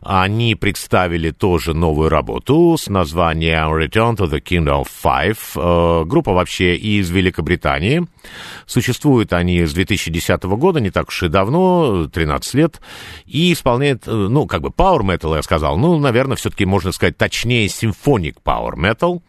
Они 0.00 0.54
представили 0.54 1.32
тоже 1.32 1.74
новую 1.74 2.08
работу 2.08 2.76
с 2.78 2.88
названием 2.88 3.68
Return 3.74 4.16
to 4.16 4.30
the 4.30 4.40
Kingdom 4.40 4.84
of 4.84 4.88
Five. 5.04 5.38
Э, 5.56 6.04
Группа 6.06 6.32
вообще 6.32 6.74
из 6.76 7.10
Великобритании. 7.10 8.06
Существуют 8.66 9.32
они 9.32 9.64
с 9.64 9.72
2010 9.72 10.42
года, 10.44 10.80
не 10.80 10.90
так 10.90 11.08
уж 11.08 11.22
и 11.22 11.28
давно, 11.28 12.06
13 12.06 12.54
лет. 12.54 12.80
И 13.26 13.52
исполняет, 13.52 14.06
ну, 14.06 14.46
как 14.46 14.62
бы 14.62 14.68
Power 14.68 15.00
Metal, 15.00 15.34
я 15.36 15.42
сказал. 15.42 15.76
Ну, 15.76 15.98
наверное, 15.98 16.36
все-таки 16.36 16.64
можно 16.64 16.92
сказать 16.92 17.16
точнее 17.16 17.66
Symphonic 17.66 18.36
Power 18.44 18.74
Metal. 18.74 19.20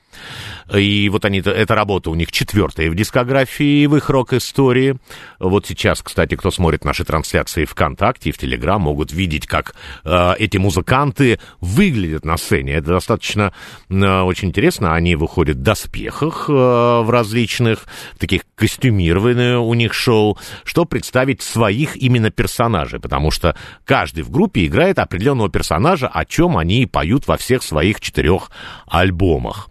И 0.73 1.09
вот 1.09 1.25
они, 1.25 1.39
эта 1.39 1.75
работа 1.75 2.11
у 2.11 2.15
них 2.15 2.31
четвертая 2.31 2.89
в 2.89 2.95
дискографии, 2.95 3.85
в 3.87 3.95
их 3.95 4.09
рок-истории. 4.09 4.97
Вот 5.39 5.65
сейчас, 5.65 6.01
кстати, 6.01 6.35
кто 6.35 6.51
смотрит 6.51 6.85
наши 6.85 7.03
трансляции 7.03 7.65
ВКонтакте 7.65 8.29
и 8.29 8.31
в 8.31 8.37
Телеграм, 8.37 8.81
могут 8.81 9.11
видеть, 9.11 9.47
как 9.47 9.73
э, 10.03 10.33
эти 10.37 10.57
музыканты 10.57 11.39
выглядят 11.59 12.23
на 12.23 12.37
сцене. 12.37 12.73
Это 12.73 12.87
достаточно 12.87 13.53
э, 13.89 14.21
очень 14.21 14.49
интересно. 14.49 14.93
Они 14.93 15.15
выходят 15.15 15.57
в 15.57 15.61
доспехах 15.61 16.45
э, 16.49 16.53
в 16.53 17.09
различных, 17.09 17.85
таких 18.19 18.41
костюмированных 18.89 19.61
у 19.61 19.73
них 19.73 19.93
шоу, 19.93 20.37
чтобы 20.63 20.89
представить 20.89 21.41
своих 21.41 21.95
именно 21.95 22.31
персонажей, 22.31 22.99
потому 22.99 23.31
что 23.31 23.55
каждый 23.85 24.23
в 24.23 24.31
группе 24.31 24.65
играет 24.65 24.99
определенного 24.99 25.49
персонажа, 25.49 26.07
о 26.07 26.25
чем 26.25 26.57
они 26.57 26.81
и 26.81 26.85
поют 26.85 27.27
во 27.27 27.37
всех 27.37 27.63
своих 27.63 28.01
четырех 28.01 28.51
альбомах. 28.87 29.69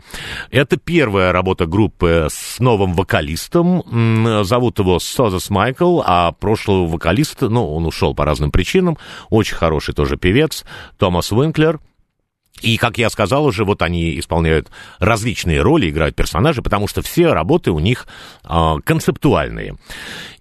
Это 0.51 0.77
первая 0.77 1.33
работа 1.33 1.67
группы 1.67 2.29
с 2.31 2.59
новым 2.61 2.95
вокалистом. 2.95 4.45
Зовут 4.45 4.79
его 4.79 4.99
Созас 4.99 5.51
Майкл, 5.51 6.01
а 6.05 6.33
прошлого 6.33 6.87
вокалиста, 6.87 7.49
ну, 7.49 7.75
он 7.75 7.87
ушел 7.87 8.15
по 8.15 8.25
разным 8.25 8.51
причинам. 8.51 8.99
Очень 9.31 9.57
хороший 9.57 9.95
тоже 9.95 10.17
певец, 10.17 10.65
Томас 10.99 11.33
Уинклер. 11.33 11.81
И, 12.61 12.77
как 12.77 12.99
я 12.99 13.11
сказал 13.11 13.45
уже, 13.45 13.65
вот 13.65 13.83
они 13.83 14.19
исполняют 14.19 14.69
различные 14.99 15.63
роли, 15.63 15.91
играют 15.91 16.17
персонажи, 16.17 16.63
потому 16.63 16.89
что 16.89 17.03
все 17.03 17.33
работы 17.33 17.71
у 17.71 17.79
них 17.79 18.07
а, 18.45 18.79
концептуальные. 18.81 19.77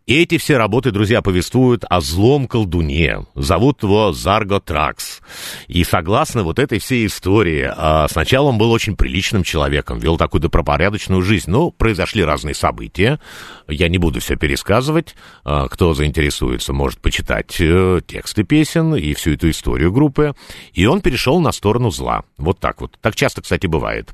И 0.08 0.22
эти 0.22 0.38
все 0.38 0.56
работы, 0.56 0.92
друзья, 0.92 1.22
повествуют 1.22 1.84
о 1.90 2.00
злом 2.00 2.48
колдуне. 2.48 3.26
Зовут 3.36 3.84
его 3.84 4.14
Зарго 4.14 4.62
Тракс. 4.62 5.20
И 5.68 5.84
согласно 5.84 6.44
вот 6.44 6.60
этой 6.60 6.80
всей 6.80 7.08
истории, 7.08 7.70
а, 7.70 8.08
сначала 8.10 8.48
он 8.48 8.58
был 8.58 8.72
очень 8.72 8.96
приличным 8.96 9.44
человеком, 9.44 10.00
вел 10.00 10.18
такую 10.18 10.40
добропорядочную 10.40 11.22
жизнь, 11.22 11.52
но 11.52 11.72
произошли 11.72 12.24
разные 12.24 12.56
события. 12.56 13.20
Я 13.68 13.90
не 13.90 13.98
буду 13.98 14.20
все 14.20 14.36
пересказывать. 14.36 15.16
А, 15.44 15.68
Кто 15.68 15.94
заинтересуется, 15.94 16.74
может 16.74 17.00
почитать 17.00 17.56
э, 17.60 18.02
тексты 18.06 18.44
песен 18.44 18.96
и 18.96 19.14
всю 19.14 19.34
эту 19.34 19.50
историю 19.50 19.92
группы. 19.92 20.34
И 20.74 20.86
он 20.86 21.02
перешел 21.02 21.40
на 21.40 21.52
сторону 21.52 21.92
зла. 21.92 22.24
Вот 22.38 22.60
так 22.60 22.82
вот. 22.82 22.98
Так 23.02 23.16
часто, 23.16 23.42
кстати, 23.42 23.68
бывает. 23.68 24.14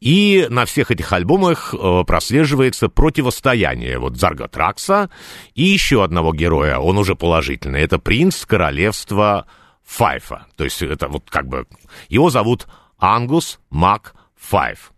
И 0.00 0.46
на 0.50 0.66
всех 0.66 0.90
этих 0.90 1.12
альбомах 1.12 1.74
э, 1.74 2.04
прослеживается 2.06 2.88
противостояние 2.88 3.98
вот 3.98 4.16
Зарго 4.16 4.48
Тракса 4.48 5.10
и 5.54 5.64
еще 5.64 6.04
одного 6.04 6.34
героя, 6.34 6.78
он 6.78 6.98
уже 6.98 7.14
положительный. 7.14 7.80
Это 7.80 7.98
принц 7.98 8.44
королевства 8.44 9.46
Файфа. 9.84 10.46
То 10.56 10.64
есть 10.64 10.82
это 10.82 11.08
вот 11.08 11.30
как 11.30 11.48
бы... 11.48 11.66
Его 12.08 12.28
зовут 12.30 12.66
Ангус 12.98 13.58
Мак 13.70 14.14
Файф. 14.36 14.92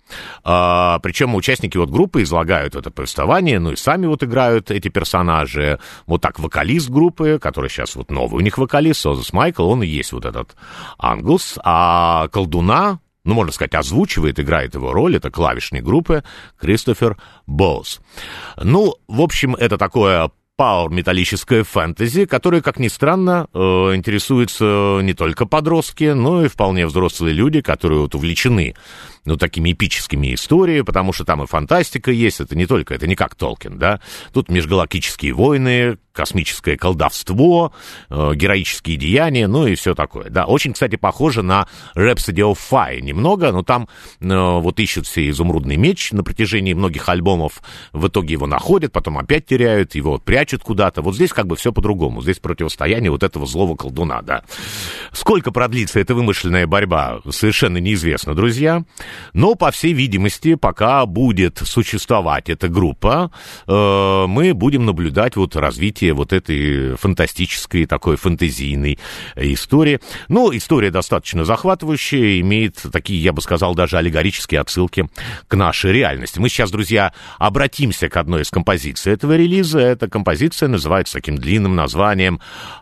А, 0.44 0.98
причем 1.00 1.34
участники 1.34 1.76
вот 1.76 1.90
группы 1.90 2.22
излагают 2.22 2.74
это 2.76 2.90
повествование, 2.90 3.58
ну 3.58 3.72
и 3.72 3.76
сами 3.76 4.06
вот 4.06 4.22
играют 4.22 4.70
эти 4.70 4.88
персонажи. 4.88 5.78
Вот 6.06 6.20
так 6.20 6.38
вокалист 6.38 6.90
группы, 6.90 7.38
который 7.40 7.70
сейчас 7.70 7.96
вот 7.96 8.10
новый 8.10 8.38
у 8.38 8.40
них 8.40 8.58
вокалист, 8.58 9.00
Созас 9.00 9.32
Майкл, 9.32 9.68
он 9.68 9.82
и 9.82 9.86
есть 9.86 10.12
вот 10.12 10.24
этот 10.24 10.56
Ангус. 10.98 11.58
А 11.62 12.28
колдуна, 12.28 13.00
ну, 13.24 13.34
можно 13.34 13.52
сказать, 13.52 13.74
озвучивает, 13.74 14.40
играет 14.40 14.74
его 14.74 14.92
роль, 14.92 15.16
это 15.16 15.30
клавишник 15.30 15.84
группы 15.84 16.24
Кристофер 16.58 17.16
Боус. 17.46 18.00
Ну, 18.56 18.94
в 19.06 19.20
общем, 19.20 19.54
это 19.54 19.76
такое 19.78 20.30
пауэр 20.58 20.90
металлическое 20.90 21.62
фэнтези, 21.62 22.26
которое, 22.26 22.60
как 22.60 22.80
ни 22.80 22.88
странно, 22.88 23.46
э, 23.54 23.58
интересуются 23.94 24.98
не 25.02 25.14
только 25.14 25.46
подростки, 25.46 26.12
но 26.12 26.44
и 26.44 26.48
вполне 26.48 26.84
взрослые 26.84 27.32
люди, 27.32 27.60
которые 27.60 28.00
вот 28.00 28.16
увлечены 28.16 28.74
ну, 29.28 29.36
такими 29.36 29.72
эпическими 29.72 30.34
историями, 30.34 30.82
потому 30.82 31.12
что 31.12 31.24
там 31.24 31.42
и 31.42 31.46
фантастика 31.46 32.10
есть, 32.10 32.40
это 32.40 32.56
не 32.56 32.66
только, 32.66 32.94
это 32.94 33.06
не 33.06 33.14
как 33.14 33.34
Толкин, 33.34 33.78
да, 33.78 34.00
тут 34.32 34.48
межгалактические 34.48 35.34
войны, 35.34 35.98
космическое 36.18 36.76
колдовство, 36.76 37.72
э, 38.10 38.32
героические 38.34 38.96
деяния, 38.96 39.46
ну 39.46 39.68
и 39.68 39.76
все 39.76 39.94
такое, 39.94 40.30
да. 40.30 40.46
Очень, 40.46 40.72
кстати, 40.72 40.96
похоже 40.96 41.42
на 41.42 41.68
Rhapsody 41.94 42.42
of 42.42 42.58
Fire 42.68 43.00
немного, 43.00 43.52
но 43.52 43.62
там 43.62 43.88
э, 44.20 44.26
вот 44.26 44.80
ищут 44.80 45.06
все 45.06 45.28
изумрудный 45.28 45.76
меч 45.76 46.10
на 46.10 46.24
протяжении 46.24 46.74
многих 46.74 47.08
альбомов, 47.08 47.62
в 47.92 48.08
итоге 48.08 48.32
его 48.32 48.48
находят, 48.48 48.90
потом 48.90 49.18
опять 49.18 49.46
теряют, 49.46 49.94
его 49.94 50.18
прячут 50.18 50.64
куда-то. 50.64 51.02
Вот 51.02 51.14
здесь 51.14 51.32
как 51.32 51.46
бы 51.46 51.54
все 51.54 51.72
по-другому, 51.72 52.20
здесь 52.20 52.40
противостояние 52.40 53.12
вот 53.12 53.22
этого 53.22 53.46
злого 53.46 53.76
колдуна, 53.76 54.20
да. 54.22 54.42
Сколько 55.12 55.52
продлится 55.52 56.00
эта 56.00 56.16
вымышленная 56.16 56.66
борьба, 56.66 57.20
совершенно 57.30 57.78
неизвестно, 57.78 58.34
друзья. 58.34 58.82
Но, 59.34 59.54
по 59.54 59.70
всей 59.70 59.92
видимости, 59.92 60.56
пока 60.56 61.06
будет 61.06 61.58
существовать 61.58 62.48
эта 62.48 62.66
группа, 62.68 63.30
э, 63.68 64.24
мы 64.26 64.52
будем 64.52 64.84
наблюдать 64.84 65.36
вот 65.36 65.54
развитие 65.54 66.07
вот 66.12 66.32
этой 66.32 66.96
фантастической, 66.96 67.86
такой 67.86 68.16
фантазийной 68.16 68.98
истории. 69.36 70.00
Ну, 70.28 70.54
история 70.56 70.90
достаточно 70.90 71.44
захватывающая, 71.44 72.40
имеет 72.40 72.76
такие, 72.92 73.22
я 73.22 73.32
бы 73.32 73.40
сказал, 73.40 73.74
даже 73.74 73.98
аллегорические 73.98 74.60
отсылки 74.60 75.08
к 75.46 75.54
нашей 75.54 75.92
реальности. 75.92 76.38
Мы 76.38 76.48
сейчас, 76.48 76.70
друзья, 76.70 77.12
обратимся 77.38 78.08
к 78.08 78.16
одной 78.16 78.42
из 78.42 78.50
композиций 78.50 79.12
этого 79.12 79.36
релиза. 79.36 79.80
Эта 79.80 80.08
композиция 80.08 80.68
называется 80.68 81.14
таким 81.14 81.38
длинным 81.38 81.74
названием 81.76 82.40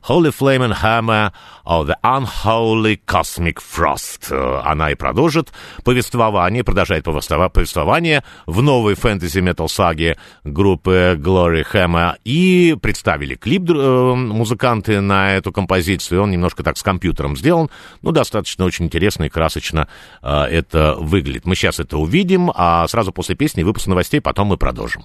Holy 0.08 0.34
Flame 0.36 0.70
and 0.70 0.76
Hammer 0.82 1.32
of 1.66 1.86
the 1.86 1.96
Unholy 2.02 3.00
Cosmic 3.06 3.58
Frost. 3.58 4.32
Она 4.64 4.90
и 4.92 4.94
продолжит 4.94 5.52
повествование, 5.84 6.64
продолжает 6.64 7.04
повествова- 7.04 7.50
повествование 7.50 8.22
в 8.46 8.62
новой 8.62 8.94
фэнтези-метал 8.94 9.68
саге 9.68 10.16
группы 10.44 11.18
Glory 11.20 11.64
Hammer. 11.72 12.14
И 12.24 12.76
представили 12.80 13.34
клип 13.34 13.70
э, 13.70 14.14
музыканты 14.14 15.00
на 15.00 15.34
эту 15.34 15.52
композицию. 15.52 16.22
Он 16.22 16.30
немножко 16.30 16.62
так 16.62 16.78
с 16.78 16.82
компьютером 16.82 17.36
сделан, 17.36 17.70
но 18.02 18.12
достаточно 18.12 18.64
очень 18.64 18.86
интересно 18.86 19.24
и 19.24 19.28
красочно 19.28 19.88
э, 20.22 20.42
это 20.44 20.94
выглядит. 20.98 21.46
Мы 21.46 21.56
сейчас 21.56 21.80
это 21.80 21.98
увидим, 21.98 22.52
а 22.54 22.86
сразу 22.88 23.12
после 23.12 23.34
песни 23.34 23.62
выпуск 23.62 23.86
новостей, 23.86 24.20
потом 24.20 24.48
мы 24.48 24.56
продолжим. 24.56 25.04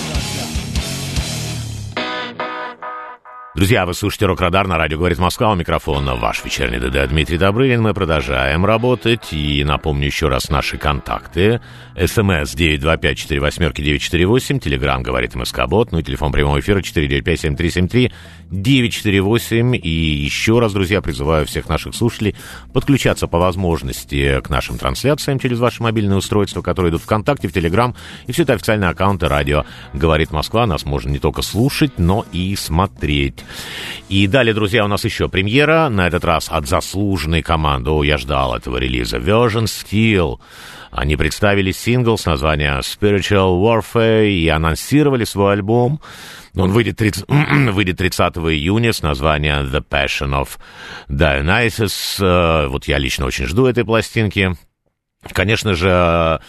Друзья, 3.61 3.85
вы 3.85 3.93
слушаете 3.93 4.25
«Рок-Радар» 4.25 4.65
на 4.65 4.75
радио 4.75 4.97
«Говорит 4.97 5.19
Москва». 5.19 5.51
У 5.51 5.55
микрофона 5.55 6.15
ваш 6.15 6.43
вечерний 6.43 6.79
ДД 6.79 7.07
Дмитрий 7.07 7.37
Добрынин. 7.37 7.83
Мы 7.83 7.93
продолжаем 7.93 8.65
работать. 8.65 9.31
И 9.33 9.63
напомню 9.63 10.07
еще 10.07 10.29
раз 10.29 10.49
наши 10.49 10.79
контакты. 10.79 11.61
СМС 11.95 12.55
925-48-948. 12.55 14.57
Телеграмм 14.57 15.03
«Говорит 15.03 15.35
МСК-бот». 15.35 15.91
Ну 15.91 15.99
и 15.99 16.03
телефон 16.03 16.31
прямого 16.31 16.59
эфира 16.59 16.79
495-7373-948. 16.79 19.77
И 19.77 19.89
еще 19.89 20.57
раз, 20.57 20.73
друзья, 20.73 21.03
призываю 21.03 21.45
всех 21.45 21.69
наших 21.69 21.93
слушателей 21.93 22.35
подключаться 22.73 23.27
по 23.27 23.37
возможности 23.37 24.41
к 24.41 24.49
нашим 24.49 24.79
трансляциям 24.79 25.37
через 25.37 25.59
ваши 25.59 25.83
мобильные 25.83 26.17
устройства, 26.17 26.63
которые 26.63 26.89
идут 26.89 27.03
ВКонтакте, 27.03 27.47
в 27.47 27.53
Телеграм. 27.53 27.95
И 28.25 28.31
все 28.31 28.41
это 28.41 28.53
официальные 28.53 28.89
аккаунты 28.89 29.27
радио 29.27 29.65
«Говорит 29.93 30.31
Москва». 30.31 30.65
Нас 30.65 30.83
можно 30.83 31.11
не 31.11 31.19
только 31.19 31.43
слушать, 31.43 31.99
но 31.99 32.25
и 32.31 32.55
смотреть. 32.55 33.45
И 34.09 34.27
далее, 34.27 34.53
друзья, 34.53 34.83
у 34.83 34.87
нас 34.87 35.05
еще 35.05 35.29
премьера, 35.29 35.89
на 35.89 36.07
этот 36.07 36.25
раз 36.25 36.49
от 36.49 36.67
заслуженной 36.67 37.41
команды. 37.41 37.91
О, 37.91 38.03
я 38.03 38.17
ждал 38.17 38.55
этого 38.55 38.77
релиза. 38.77 39.17
Version 39.17 39.65
Steel. 39.65 40.39
Они 40.91 41.15
представили 41.15 41.71
сингл 41.71 42.17
с 42.17 42.25
названием 42.25 42.79
Spiritual 42.79 43.61
Warfare 43.61 44.29
и 44.29 44.47
анонсировали 44.49 45.23
свой 45.23 45.53
альбом. 45.53 46.01
Он 46.55 46.71
выйдет 46.71 46.97
30, 46.97 47.25
выйдет 47.71 47.97
30 47.97 48.37
июня 48.37 48.91
с 48.91 49.01
названием 49.01 49.67
The 49.73 49.81
Passion 49.89 50.41
of 50.41 50.49
Dionysus. 51.07 52.17
Э, 52.19 52.67
Вот 52.67 52.85
я 52.85 52.97
лично 52.97 53.25
очень 53.25 53.45
жду 53.45 53.65
этой 53.65 53.85
пластинки. 53.85 54.55
Конечно 55.29 55.75
же, 55.75 56.41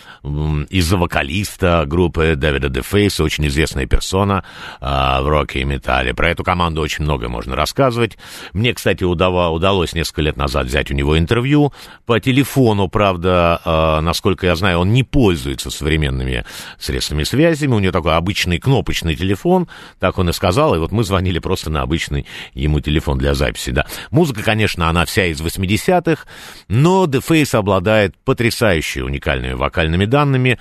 из-за 0.70 0.96
вокалиста 0.96 1.85
группы 1.87 2.37
Дэвида 2.37 2.70
Дефейса, 2.70 3.22
очень 3.22 3.46
известная 3.48 3.85
персона 3.85 4.44
а, 4.80 5.20
в 5.20 5.28
роке 5.28 5.61
и 5.61 5.64
металле. 5.64 6.14
Про 6.14 6.30
эту 6.30 6.42
команду 6.42 6.80
очень 6.80 7.04
много 7.04 7.28
можно 7.28 7.54
рассказывать. 7.54 8.16
Мне, 8.54 8.72
кстати, 8.72 9.04
удава- 9.04 9.50
удалось 9.50 9.92
несколько 9.92 10.22
лет 10.22 10.38
назад 10.38 10.68
взять 10.68 10.90
у 10.90 10.94
него 10.94 11.18
интервью 11.18 11.74
по 12.06 12.18
телефону, 12.18 12.88
правда, 12.88 13.61
а, 13.62 14.00
насколько 14.00 14.46
я 14.46 14.56
знаю, 14.56 14.78
он 14.78 14.94
не 14.94 15.02
пользуется 15.02 15.70
современными 15.70 16.46
средствами 16.78 17.24
связями. 17.24 17.74
У 17.74 17.78
него 17.78 17.92
такой 17.92 18.16
обычный 18.16 18.58
кнопочный 18.58 19.16
телефон, 19.16 19.68
так 20.00 20.16
он 20.16 20.30
и 20.30 20.32
сказал, 20.32 20.74
и 20.74 20.78
вот 20.78 20.92
мы 20.92 21.04
звонили 21.04 21.40
просто 21.40 21.68
на 21.68 21.82
обычный 21.82 22.24
ему 22.54 22.80
телефон 22.80 23.18
для 23.18 23.35
записи, 23.35 23.70
да. 23.70 23.85
Музыка, 24.11 24.42
конечно, 24.42 24.88
она 24.88 25.04
вся 25.04 25.26
из 25.26 25.42
80-х, 25.42 26.24
но 26.68 27.04
Дефейс 27.04 27.54
обладает 27.54 28.14
потрясающей 28.62 29.03
уникальными 29.03 29.55
вокальными 29.55 30.05
данными, 30.05 30.59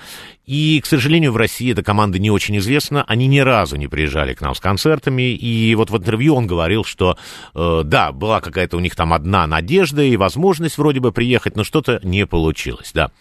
и, 0.52 0.82
к 0.82 0.86
сожалению, 0.86 1.32
в 1.32 1.38
России 1.38 1.72
эта 1.72 1.84
команда 1.84 2.20
не 2.20 2.32
очень 2.32 2.58
известна. 2.58 3.06
Они 3.08 3.28
ни 3.28 3.40
разу 3.40 3.78
не 3.78 3.88
приезжали 3.88 4.34
к 4.34 4.42
нам 4.42 4.54
с 4.54 4.60
концертами. 4.60 5.34
И 5.34 5.74
вот 5.76 5.92
в 5.92 5.98
интервью 5.98 6.36
он 6.36 6.46
говорил, 6.46 6.84
что 6.84 7.18
э, 7.54 7.82
да, 7.86 8.12
была 8.12 8.42
какая-то 8.42 8.76
у 8.76 8.82
них 8.82 8.96
там 8.96 9.14
одна 9.14 9.48
надежда 9.48 10.02
и 10.02 10.18
возможность 10.18 10.78
вроде 10.78 11.00
бы 11.00 11.14
приехать, 11.14 11.56
но 11.56 11.64
что-то 11.64 12.02
не 12.04 12.26
получилось, 12.26 12.92
да. 12.94 13.12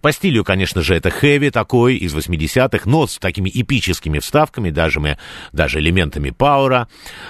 По 0.00 0.12
стилю, 0.12 0.44
конечно 0.44 0.80
же, 0.80 0.94
это 0.94 1.10
хэви 1.10 1.50
такой 1.50 1.96
из 1.96 2.14
80-х, 2.14 2.88
но 2.88 3.06
с 3.06 3.18
такими 3.18 3.50
эпическими 3.52 4.20
вставками, 4.20 4.70
даже, 4.70 5.00
мы, 5.00 5.18
даже 5.52 5.80
элементами 5.80 6.30
пауэра. 6.30 6.88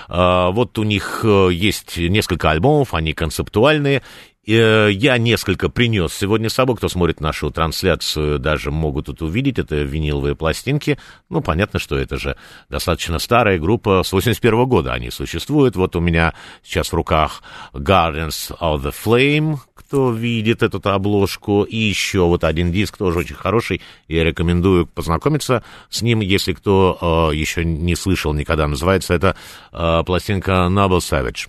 Э, 0.08 0.50
вот 0.52 0.78
у 0.78 0.84
них 0.84 1.22
э, 1.24 1.48
есть 1.52 1.96
несколько 1.96 2.50
альбомов, 2.50 2.94
они 2.94 3.12
концептуальные. 3.12 4.02
Э, 4.48 4.88
Я 4.90 5.18
несколько 5.18 5.68
принес 5.68 6.14
сегодня 6.14 6.48
с 6.48 6.54
собой. 6.54 6.76
Кто 6.76 6.88
смотрит 6.88 7.20
нашу 7.20 7.50
трансляцию, 7.50 8.38
даже 8.38 8.70
могут 8.70 9.06
тут 9.06 9.20
увидеть. 9.20 9.58
Это 9.58 9.76
виниловые 9.76 10.34
пластинки. 10.34 10.98
Ну, 11.28 11.42
понятно, 11.42 11.78
что 11.78 11.96
это 11.96 12.16
же 12.16 12.36
достаточно 12.70 13.18
старая 13.18 13.58
группа. 13.58 14.02
С 14.02 14.12
81 14.12 14.64
года 14.66 14.94
они 14.94 15.10
существуют. 15.10 15.76
Вот 15.76 15.96
у 15.96 16.00
меня 16.00 16.32
сейчас 16.62 16.88
в 16.88 16.94
руках 16.94 17.42
Gardens 17.74 18.56
of 18.58 18.82
the 18.82 18.94
Flame, 19.04 19.58
кто 19.74 20.12
видит 20.12 20.62
эту 20.62 20.80
обложку. 20.88 21.64
И 21.64 21.76
еще 21.76 22.20
вот 22.20 22.42
один 22.44 22.72
диск, 22.72 22.96
тоже 22.96 23.18
очень 23.18 23.36
хороший. 23.36 23.82
Я 24.06 24.24
рекомендую 24.24 24.86
познакомиться 24.86 25.62
с 25.90 26.00
ним, 26.00 26.20
если 26.20 26.54
кто 26.54 27.30
э, 27.32 27.36
еще 27.36 27.66
не 27.66 27.94
слышал 27.94 28.32
никогда. 28.32 28.66
Называется 28.66 29.12
это 29.12 29.36
э, 29.72 30.02
пластинка 30.06 30.68
Noble 30.70 31.00
Savage. 31.00 31.48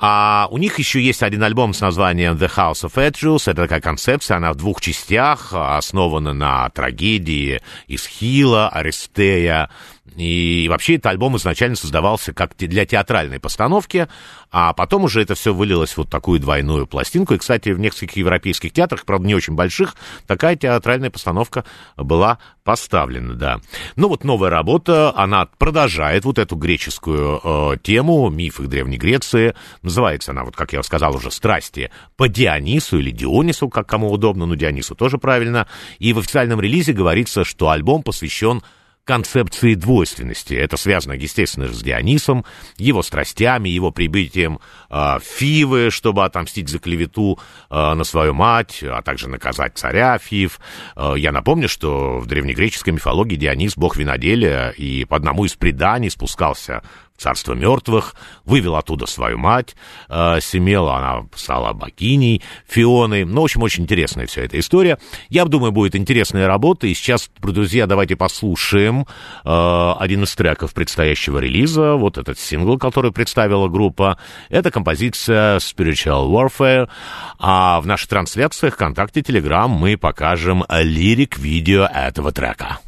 А 0.00 0.46
у 0.52 0.58
них 0.58 0.78
еще 0.78 1.02
есть 1.02 1.24
один 1.24 1.42
альбом 1.42 1.74
с 1.74 1.80
названием 1.80 2.34
The 2.34 2.48
House 2.54 2.84
of 2.84 2.94
Edges. 2.94 3.50
Это 3.50 3.62
такая 3.62 3.80
концепция, 3.80 4.36
она 4.36 4.52
в 4.52 4.56
двух 4.56 4.80
частях, 4.80 5.52
основана 5.52 6.32
на 6.32 6.68
трагедии 6.70 7.60
Исхила, 7.88 8.68
Аристея. 8.68 9.70
И 10.16 10.66
вообще 10.68 10.94
этот 10.94 11.06
альбом 11.06 11.36
изначально 11.36 11.76
создавался 11.76 12.32
как 12.32 12.56
для 12.56 12.86
театральной 12.86 13.40
постановки, 13.40 14.08
а 14.50 14.72
потом 14.72 15.04
уже 15.04 15.22
это 15.22 15.34
все 15.34 15.52
вылилось 15.52 15.92
в 15.92 15.98
вот 15.98 16.10
такую 16.10 16.40
двойную 16.40 16.86
пластинку. 16.86 17.34
И, 17.34 17.38
кстати, 17.38 17.70
в 17.70 17.78
нескольких 17.78 18.16
европейских 18.16 18.72
театрах, 18.72 19.04
правда, 19.04 19.26
не 19.26 19.34
очень 19.34 19.54
больших, 19.54 19.94
такая 20.26 20.56
театральная 20.56 21.10
постановка 21.10 21.64
была 21.96 22.38
поставлена, 22.64 23.34
да. 23.34 23.60
Ну 23.96 24.08
вот 24.08 24.24
новая 24.24 24.50
работа, 24.50 25.12
она 25.16 25.46
продолжает 25.58 26.24
вот 26.24 26.38
эту 26.38 26.56
греческую 26.56 27.40
э, 27.42 27.76
тему, 27.82 28.28
мифы 28.28 28.66
Древней 28.66 28.98
Греции. 28.98 29.54
Называется 29.82 30.32
она, 30.32 30.44
вот 30.44 30.54
как 30.54 30.72
я 30.72 30.82
сказал 30.82 31.16
уже, 31.16 31.30
«Страсти 31.30 31.90
по 32.16 32.28
Дионису» 32.28 32.98
или 32.98 33.10
Дионису, 33.10 33.68
как 33.68 33.88
кому 33.88 34.10
удобно, 34.10 34.46
но 34.46 34.54
Дионису 34.54 34.94
тоже 34.94 35.18
правильно. 35.18 35.66
И 35.98 36.12
в 36.12 36.18
официальном 36.18 36.60
релизе 36.60 36.92
говорится, 36.92 37.44
что 37.44 37.70
альбом 37.70 38.02
посвящен 38.02 38.62
концепции 39.08 39.72
двойственности. 39.72 40.52
Это 40.52 40.76
связано, 40.76 41.14
естественно, 41.14 41.66
с 41.68 41.82
Дионисом, 41.82 42.44
его 42.76 43.02
страстями, 43.02 43.70
его 43.70 43.90
прибытием 43.90 44.60
э, 44.90 45.18
Фивы, 45.24 45.90
чтобы 45.90 46.26
отомстить 46.26 46.68
за 46.68 46.78
клевету 46.78 47.38
э, 47.70 47.94
на 47.94 48.04
свою 48.04 48.34
мать, 48.34 48.82
а 48.82 49.00
также 49.00 49.30
наказать 49.30 49.78
царя 49.78 50.18
Фив. 50.18 50.60
Э, 50.94 51.14
я 51.16 51.32
напомню, 51.32 51.70
что 51.70 52.18
в 52.18 52.26
древнегреческой 52.26 52.92
мифологии 52.92 53.36
Дионис, 53.36 53.78
бог 53.78 53.96
виноделия, 53.96 54.74
и 54.76 55.06
по 55.06 55.16
одному 55.16 55.46
из 55.46 55.54
преданий 55.54 56.10
спускался 56.10 56.82
царство 57.18 57.52
мертвых, 57.52 58.14
вывел 58.44 58.76
оттуда 58.76 59.06
свою 59.06 59.36
мать, 59.38 59.76
э, 60.08 60.38
Семела, 60.40 60.96
она 60.96 61.26
стала 61.34 61.72
богиней, 61.72 62.42
Фионой. 62.66 63.24
Ну, 63.24 63.42
в 63.42 63.44
общем, 63.44 63.62
очень 63.62 63.82
интересная 63.82 64.26
вся 64.26 64.42
эта 64.42 64.58
история. 64.58 64.98
Я 65.28 65.44
думаю, 65.44 65.72
будет 65.72 65.96
интересная 65.96 66.46
работа, 66.46 66.86
и 66.86 66.94
сейчас, 66.94 67.30
друзья, 67.40 67.86
давайте 67.86 68.16
послушаем 68.16 69.06
э, 69.44 69.92
один 69.98 70.22
из 70.22 70.34
треков 70.34 70.72
предстоящего 70.72 71.38
релиза, 71.38 71.94
вот 71.94 72.18
этот 72.18 72.38
сингл, 72.38 72.78
который 72.78 73.12
представила 73.12 73.68
группа. 73.68 74.18
Это 74.48 74.70
композиция 74.70 75.58
Spiritual 75.58 76.28
Warfare, 76.30 76.88
а 77.38 77.80
в 77.80 77.86
наших 77.86 78.08
трансляциях 78.08 78.74
ВКонтакте, 78.74 79.22
Телеграм 79.22 79.70
мы 79.70 79.96
покажем 79.96 80.64
лирик-видео 80.68 81.88
этого 81.92 82.32
трека. 82.32 82.78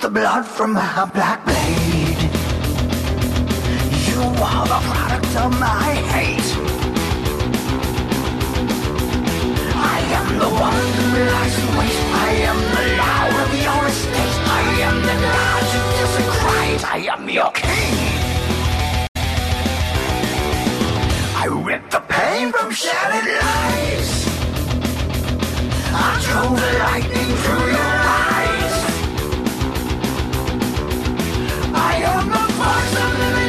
The 0.00 0.08
blood 0.08 0.44
from 0.46 0.72
my 0.72 1.10
black 1.14 1.44
blade. 1.44 2.20
You 4.08 4.20
are 4.48 4.66
the 4.66 4.80
product 4.90 5.32
of 5.36 5.50
my 5.60 5.92
hate. 6.12 6.50
I 9.74 9.98
am 10.18 10.38
the 10.38 10.50
one 10.68 10.86
who 10.96 11.06
lies 11.32 11.58
in 11.58 11.68
wait. 11.78 11.98
I 12.26 12.30
am 12.50 12.58
the 12.76 12.84
lord 13.02 13.36
of 13.44 13.52
your 13.66 13.82
estate. 13.92 14.36
I 14.46 14.64
am 14.88 14.96
the 15.10 15.16
god 15.26 15.62
you 15.74 15.82
desecrate. 15.98 16.82
I 16.92 16.98
am 17.14 17.28
your 17.28 17.50
king. 17.52 17.94
I 21.36 21.46
rip 21.68 21.90
the 21.90 22.00
pain 22.00 22.52
from 22.52 22.70
shattered 22.70 23.28
lies. 23.42 24.10
I 25.96 26.20
drove 26.24 26.56
the 26.60 26.72
lightning 26.78 27.36
through 27.42 27.70
your 27.72 28.03
marks 32.64 32.96
of 32.96 33.18
living. 33.18 33.43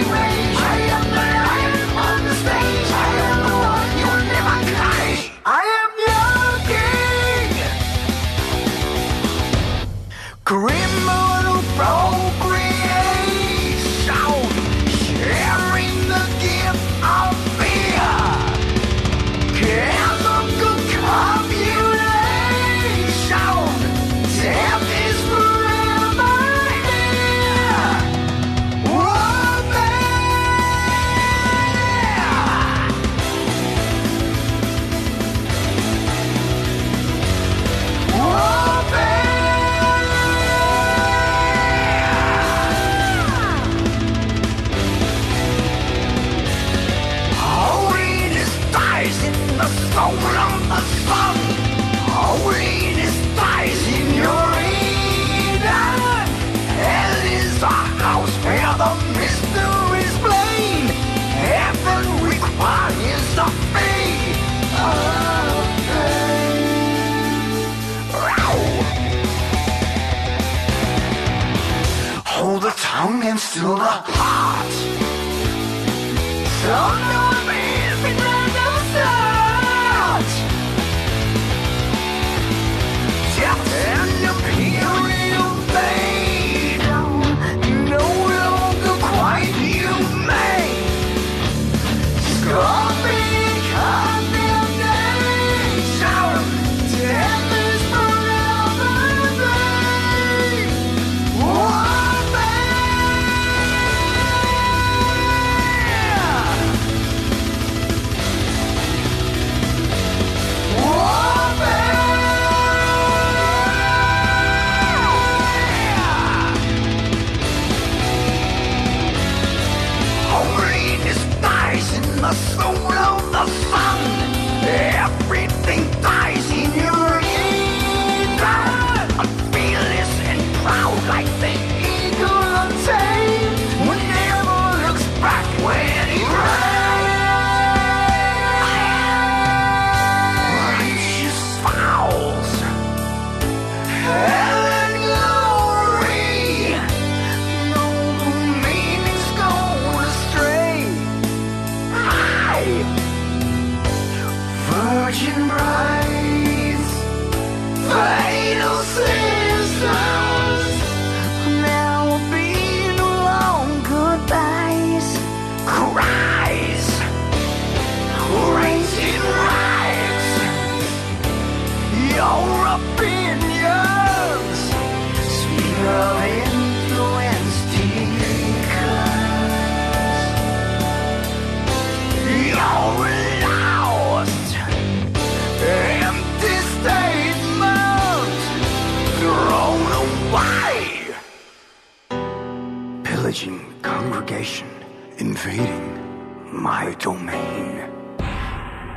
Invading 195.46 196.54
my 196.64 196.96
domain. 196.96 197.88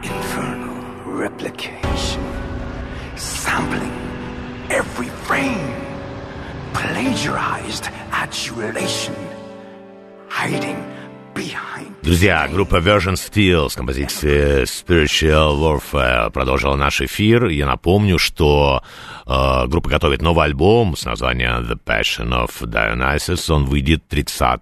Infernal 0.02 1.04
replication, 1.04 2.22
sampling 3.16 3.92
every 4.70 5.08
frame. 5.26 5.74
Plagiarized 6.72 7.88
adulation, 8.12 9.14
hiding. 10.28 10.87
Друзья, 12.08 12.48
группа 12.50 12.76
Version 12.76 13.16
Steel 13.16 13.68
с 13.68 13.74
композицией 13.74 14.62
Spiritual 14.62 15.58
Warfare 15.60 16.30
продолжила 16.30 16.74
наш 16.74 17.02
эфир. 17.02 17.48
Я 17.48 17.66
напомню, 17.66 18.18
что 18.18 18.82
э, 19.26 19.66
группа 19.66 19.90
готовит 19.90 20.22
новый 20.22 20.46
альбом 20.46 20.96
с 20.96 21.04
названием 21.04 21.70
The 21.70 21.78
Passion 21.84 22.30
of 22.30 22.62
Dionysus. 22.62 23.52
Он 23.52 23.66
выйдет 23.66 24.08
30 24.08 24.60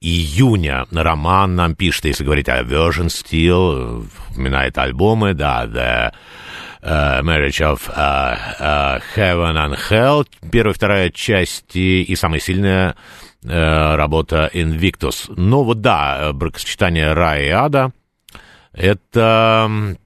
июня. 0.00 0.86
Роман 0.90 1.56
нам 1.56 1.74
пишет, 1.74 2.06
если 2.06 2.24
говорить 2.24 2.48
о 2.48 2.62
Version 2.62 3.08
Steel, 3.08 4.08
упоминает 4.30 4.78
альбомы, 4.78 5.34
да, 5.34 5.66
The 5.66 6.12
э, 6.80 7.20
Marriage 7.20 7.60
of 7.60 7.82
э, 7.94 8.36
э, 8.58 9.00
Heaven 9.14 9.56
and 9.56 9.78
Hell, 9.90 10.26
первая 10.50 10.72
и 10.72 10.74
вторая 10.74 11.10
части, 11.10 12.02
и 12.02 12.16
самая 12.16 12.40
сильная 12.40 12.96
работа 13.44 14.50
Invictus. 14.52 15.32
Ну 15.36 15.62
вот 15.62 15.80
да, 15.80 16.18
э, 16.20 16.32
бракосочетание 16.32 17.12
рая 17.12 17.44
и 17.44 17.50
ада, 17.50 17.92
это... 18.72 19.96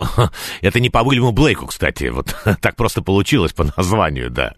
Это 0.62 0.80
не 0.80 0.90
по 0.90 0.98
Уильяму 0.98 1.32
Блейку, 1.32 1.66
кстати, 1.66 2.04
вот 2.04 2.34
так 2.60 2.76
просто 2.76 3.02
получилось 3.02 3.52
по 3.52 3.64
названию, 3.76 4.30
да. 4.30 4.54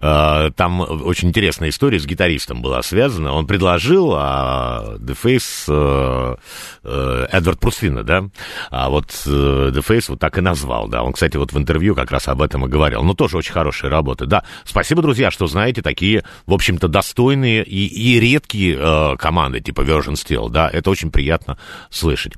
Э, 0.00 0.50
Там 0.56 0.80
очень 0.80 1.28
интересная 1.28 1.68
история 1.68 1.98
с 1.98 2.06
гитаристом 2.06 2.62
была 2.62 2.82
связана. 2.82 3.32
Он 3.32 3.46
предложил, 3.46 4.14
а 4.14 4.96
The 4.98 5.16
Face, 5.22 5.64
э, 5.68 6.36
э, 6.84 7.26
Эдвард 7.30 7.60
Прусвина, 7.60 8.02
да, 8.02 8.24
а 8.70 8.88
вот 8.90 9.10
э, 9.26 9.30
The 9.74 9.84
Face 9.86 10.06
вот 10.08 10.18
так 10.18 10.38
и 10.38 10.40
назвал, 10.40 10.88
да. 10.88 11.02
Он, 11.02 11.12
кстати, 11.12 11.36
вот 11.36 11.52
в 11.52 11.58
интервью 11.58 11.94
как 11.94 12.10
раз 12.10 12.28
об 12.28 12.42
этом 12.42 12.64
и 12.66 12.68
говорил. 12.68 13.02
Ну, 13.02 13.14
тоже 13.14 13.36
очень 13.36 13.52
хорошая 13.52 13.90
работа, 13.90 14.26
да. 14.26 14.44
Спасибо, 14.64 15.02
друзья, 15.02 15.30
что 15.30 15.46
знаете 15.46 15.82
такие, 15.82 16.24
в 16.46 16.52
общем-то, 16.54 16.88
достойные 16.88 17.64
и, 17.64 17.86
и 17.86 18.20
редкие 18.20 19.16
команды, 19.18 19.60
типа 19.60 19.82
Version 19.82 20.14
Steel, 20.14 20.48
да. 20.48 20.68
Это 20.72 20.90
очень 20.90 21.10
приятно 21.10 21.58
слышать. 21.90 22.34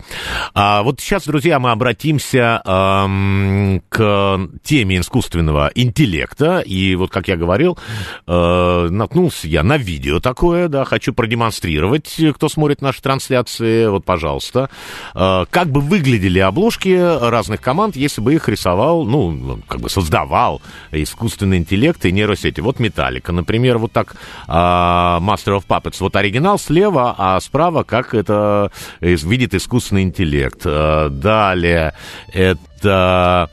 А 0.54 0.82
вот 0.82 1.00
сейчас, 1.00 1.24
друзья, 1.24 1.58
мы 1.58 1.70
обратимся 1.70 2.31
эм, 2.34 3.82
к 3.88 4.40
теме 4.62 5.00
искусственного 5.00 5.70
интеллекта. 5.74 6.60
И 6.60 6.94
вот, 6.94 7.10
как 7.10 7.28
я 7.28 7.36
говорил, 7.36 7.78
э, 8.26 8.88
наткнулся 8.90 9.48
я 9.48 9.62
на 9.62 9.76
видео 9.76 10.20
такое, 10.20 10.68
да, 10.68 10.84
хочу 10.84 11.12
продемонстрировать, 11.12 12.20
кто 12.34 12.48
смотрит 12.48 12.82
наши 12.82 13.02
трансляции, 13.02 13.86
вот, 13.86 14.04
пожалуйста. 14.04 14.70
Э, 15.14 15.44
как 15.50 15.68
бы 15.68 15.80
выглядели 15.80 16.38
обложки 16.38 17.28
разных 17.28 17.60
команд, 17.60 17.96
если 17.96 18.20
бы 18.20 18.34
их 18.34 18.48
рисовал, 18.48 19.04
ну, 19.04 19.60
как 19.68 19.80
бы 19.80 19.90
создавал 19.90 20.62
искусственный 20.90 21.58
интеллект 21.58 22.04
и 22.04 22.12
нейросети. 22.12 22.60
Вот 22.60 22.78
Металлика, 22.78 23.32
например, 23.32 23.78
вот 23.78 23.92
так 23.92 24.14
э, 24.48 24.52
Master 24.52 25.58
of 25.58 25.66
Puppets. 25.66 25.96
Вот 26.00 26.16
оригинал 26.16 26.58
слева, 26.58 27.14
а 27.16 27.40
справа 27.40 27.82
как 27.82 28.14
это 28.14 28.70
видит 29.00 29.54
искусственный 29.54 30.02
интеллект. 30.02 30.60
Э, 30.64 31.08
Далее 31.10 31.94
это... 32.28 33.50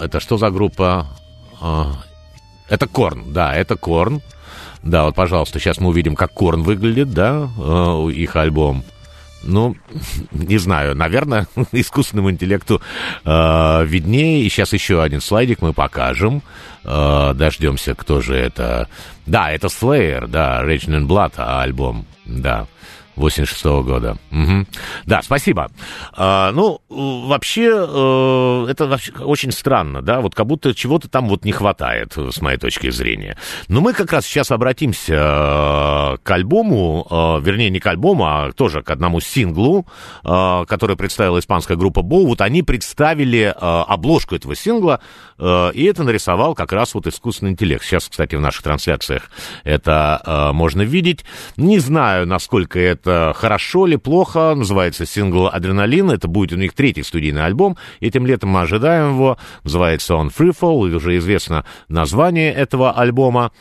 Это 0.00 0.20
что 0.20 0.38
за 0.38 0.50
группа? 0.50 1.08
А, 1.60 1.92
Это 2.68 2.86
Корн, 2.86 3.32
да, 3.32 3.54
это 3.54 3.76
Корн. 3.76 4.22
Да, 4.82 5.04
вот, 5.04 5.14
пожалуйста, 5.14 5.58
сейчас 5.58 5.80
мы 5.80 5.88
увидим, 5.88 6.14
как 6.14 6.32
Корн 6.32 6.62
выглядит, 6.62 7.10
да, 7.10 7.48
э, 7.58 8.10
их 8.12 8.36
альбом. 8.36 8.84
Ну, 9.42 9.76
не 10.32 10.58
знаю, 10.58 10.94
наверное, 10.94 11.46
искусственному 11.72 12.30
интеллекту 12.30 12.80
э, 13.24 13.84
виднее. 13.84 14.42
И 14.42 14.48
сейчас 14.48 14.72
еще 14.72 15.02
один 15.02 15.20
слайдик 15.20 15.62
мы 15.62 15.72
покажем. 15.72 16.42
Э, 16.84 17.32
дождемся, 17.34 17.94
кто 17.94 18.20
же 18.20 18.36
это. 18.36 18.88
Да, 19.26 19.50
это 19.50 19.68
Slayer, 19.68 20.26
да, 20.26 20.62
Raging 20.64 21.00
in 21.00 21.06
Blood 21.06 21.34
а, 21.36 21.62
альбом, 21.62 22.06
да. 22.24 22.66
86 23.18 23.64
года. 23.82 24.16
Мгм. 24.30 24.66
Да, 25.06 25.22
спасибо. 25.22 25.70
А, 26.12 26.52
ну, 26.52 26.80
вообще, 26.88 27.66
э, 27.66 28.66
это 28.70 28.86
вообще 28.86 29.12
очень 29.20 29.52
странно, 29.52 30.02
да, 30.02 30.20
вот 30.20 30.34
как 30.34 30.46
будто 30.46 30.74
чего-то 30.74 31.08
там 31.08 31.28
вот 31.28 31.44
не 31.44 31.52
хватает, 31.52 32.16
э, 32.16 32.30
с 32.32 32.40
моей 32.40 32.58
точки 32.58 32.90
зрения. 32.90 33.36
Но 33.68 33.80
мы 33.80 33.92
как 33.92 34.12
раз 34.12 34.26
сейчас 34.26 34.50
обратимся 34.50 35.14
э, 35.14 36.16
к 36.22 36.30
альбому, 36.30 37.06
вернее, 37.42 37.70
не 37.70 37.80
к 37.80 37.86
альбому, 37.86 38.24
а 38.26 38.52
тоже 38.52 38.82
к 38.82 38.90
одному 38.90 39.20
синглу, 39.20 39.86
который 40.22 40.96
представила 40.96 41.38
испанская 41.38 41.76
группа 41.76 42.02
Боу. 42.02 42.26
Вот 42.26 42.40
они 42.40 42.62
представили 42.62 43.54
обложку 43.58 44.34
этого 44.34 44.54
сингла, 44.54 45.00
и 45.38 45.88
это 45.90 46.04
нарисовал 46.04 46.54
как 46.54 46.72
раз 46.72 46.94
вот 46.94 47.06
искусственный 47.06 47.52
интеллект. 47.52 47.84
Сейчас, 47.84 48.08
кстати, 48.08 48.34
в 48.34 48.40
наших 48.40 48.62
трансляциях 48.62 49.30
это 49.64 50.50
можно 50.54 50.82
видеть. 50.82 51.24
Не 51.56 51.78
знаю, 51.78 52.26
насколько 52.26 52.78
это 52.78 53.07
хорошо 53.34 53.86
или 53.86 53.96
плохо. 53.96 54.54
Называется 54.56 55.06
сингл 55.06 55.46
«Адреналин». 55.46 56.10
Это 56.10 56.28
будет 56.28 56.52
у 56.52 56.56
них 56.56 56.72
третий 56.72 57.02
студийный 57.02 57.44
альбом. 57.44 57.76
Этим 58.00 58.26
летом 58.26 58.50
мы 58.50 58.60
ожидаем 58.60 59.14
его. 59.14 59.38
Называется 59.64 60.14
он 60.14 60.28
«Freefall». 60.28 60.94
Уже 60.94 61.16
известно 61.18 61.64
название 61.88 62.52
этого 62.52 62.92
альбома. 62.92 63.52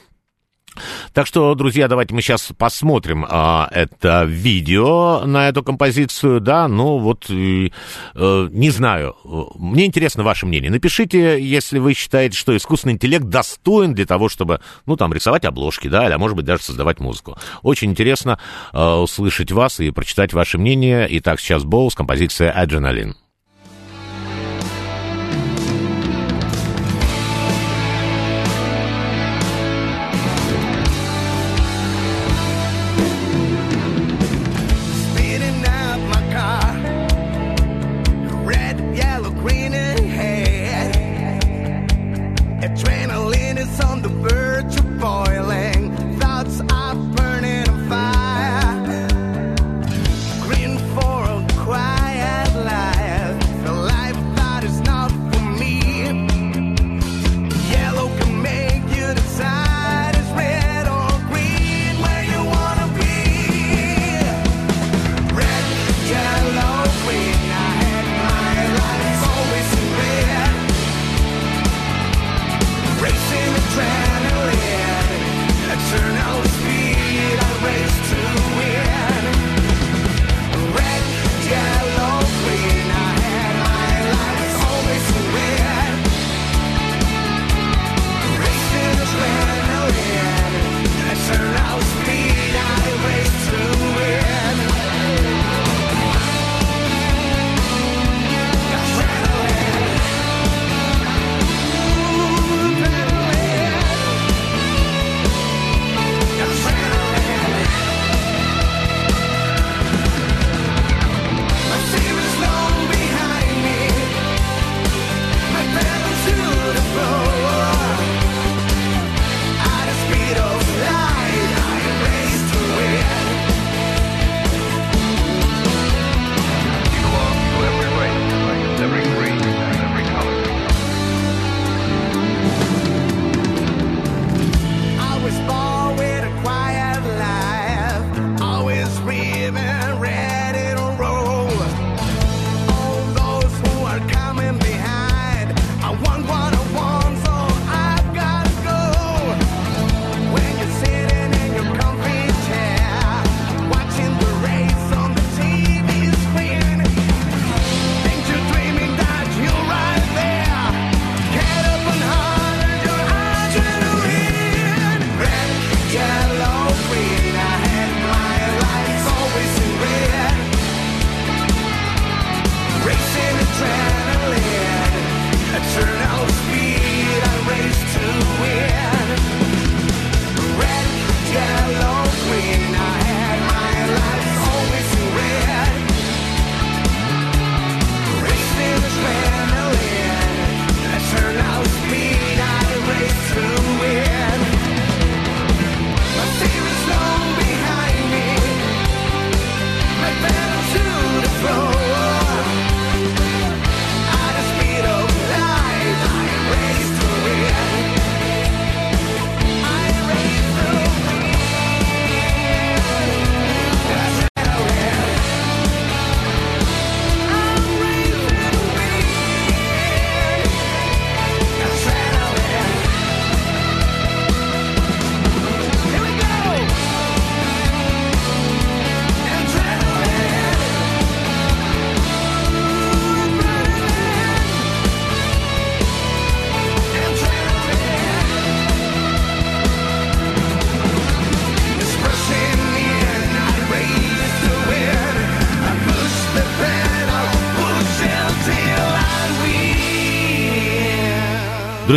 Так 1.13 1.27
что, 1.27 1.53
друзья, 1.55 1.87
давайте 1.87 2.13
мы 2.13 2.21
сейчас 2.21 2.49
посмотрим 2.57 3.25
а, 3.29 3.67
это 3.71 4.23
видео 4.23 5.25
на 5.25 5.49
эту 5.49 5.63
композицию, 5.63 6.39
да, 6.39 6.67
ну 6.67 6.97
вот, 6.97 7.25
и, 7.29 7.71
э, 8.15 8.49
не 8.51 8.69
знаю, 8.69 9.15
мне 9.55 9.85
интересно 9.85 10.23
ваше 10.23 10.45
мнение. 10.45 10.71
Напишите, 10.71 11.41
если 11.41 11.79
вы 11.79 11.93
считаете, 11.93 12.37
что 12.37 12.55
искусственный 12.55 12.93
интеллект 12.93 13.25
достоин 13.25 13.93
для 13.93 14.05
того, 14.05 14.29
чтобы, 14.29 14.61
ну, 14.85 14.95
там, 14.95 15.13
рисовать 15.13 15.45
обложки, 15.45 15.87
да, 15.87 16.05
или, 16.05 16.13
а 16.13 16.17
может 16.17 16.35
быть, 16.35 16.45
даже 16.45 16.63
создавать 16.63 16.99
музыку. 16.99 17.37
Очень 17.61 17.91
интересно 17.91 18.39
э, 18.73 18.79
услышать 18.79 19.51
вас 19.51 19.79
и 19.79 19.91
прочитать 19.91 20.33
ваше 20.33 20.57
мнение. 20.57 21.07
Итак, 21.09 21.39
сейчас 21.39 21.63
Боус, 21.63 21.95
композиция 21.95 22.51
«Адреналин». 22.51 23.15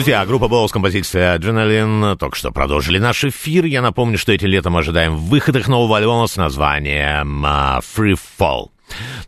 Друзья, 0.01 0.25
группа 0.25 0.49
Боус, 0.49 0.73
композиция 0.73 1.35
«Адреналин» 1.35 2.17
только 2.17 2.35
что 2.35 2.51
продолжили 2.51 2.97
наш 2.97 3.23
эфир. 3.23 3.67
Я 3.67 3.83
напомню, 3.83 4.17
что 4.17 4.33
этим 4.33 4.49
летом 4.49 4.75
ожидаем 4.79 5.15
выход 5.15 5.57
их 5.57 5.69
нового 5.69 5.99
альбома 5.99 6.27
с 6.27 6.37
названием 6.37 7.45
а, 7.45 7.81
«Free 7.81 8.19
Fall». 8.39 8.71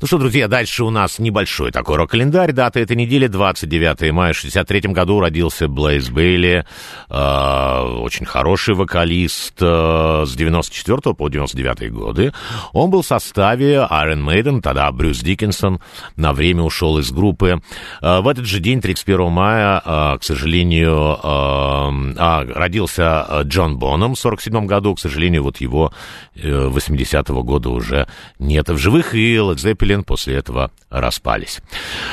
Ну 0.02 0.08
что, 0.08 0.18
друзья, 0.18 0.48
дальше 0.48 0.82
у 0.82 0.90
нас 0.90 1.20
небольшой 1.20 1.70
такой 1.70 1.94
рок-календарь. 1.94 2.50
Дата 2.50 2.80
этой 2.80 2.96
недели 2.96 3.28
29 3.28 4.10
мая. 4.10 4.32
В 4.32 4.36
63 4.36 4.80
году 4.92 5.20
родился 5.20 5.68
Блейз 5.68 6.10
Бейли. 6.10 6.66
э, 7.08 7.80
очень 8.00 8.26
хороший 8.26 8.74
вокалист 8.74 9.58
э, 9.60 10.24
с 10.26 10.34
94 10.34 11.14
по 11.14 11.28
99 11.28 11.92
годы. 11.92 12.32
Он 12.72 12.90
был 12.90 13.02
в 13.02 13.06
составе 13.06 13.86
Iron 13.88 14.24
Maiden, 14.24 14.60
тогда 14.60 14.90
Брюс 14.90 15.20
Диккенсон 15.20 15.78
на 16.16 16.32
время 16.32 16.64
ушел 16.64 16.98
из 16.98 17.12
группы. 17.12 17.62
Э, 18.00 18.22
в 18.22 18.26
этот 18.26 18.46
же 18.46 18.58
день, 18.58 18.80
31 18.80 19.30
мая, 19.30 19.80
э, 19.84 20.18
к 20.18 20.24
сожалению, 20.24 21.14
э, 21.14 21.18
а, 21.22 22.44
родился 22.52 23.24
э, 23.28 23.42
Джон 23.44 23.78
Боном 23.78 24.16
в 24.16 24.18
47 24.18 24.66
году. 24.66 24.96
К 24.96 24.98
сожалению, 24.98 25.44
вот 25.44 25.58
его 25.58 25.92
э, 26.34 26.40
80-го 26.40 27.44
года 27.44 27.70
уже 27.70 28.08
нет 28.40 28.68
в 28.68 28.78
живых. 28.78 29.14
И 29.14 29.36
Led 29.36 29.58
Zeppelin 29.58 29.91
Зеппелин 29.92 30.04
после 30.04 30.36
этого 30.36 30.70
распались. 30.90 31.60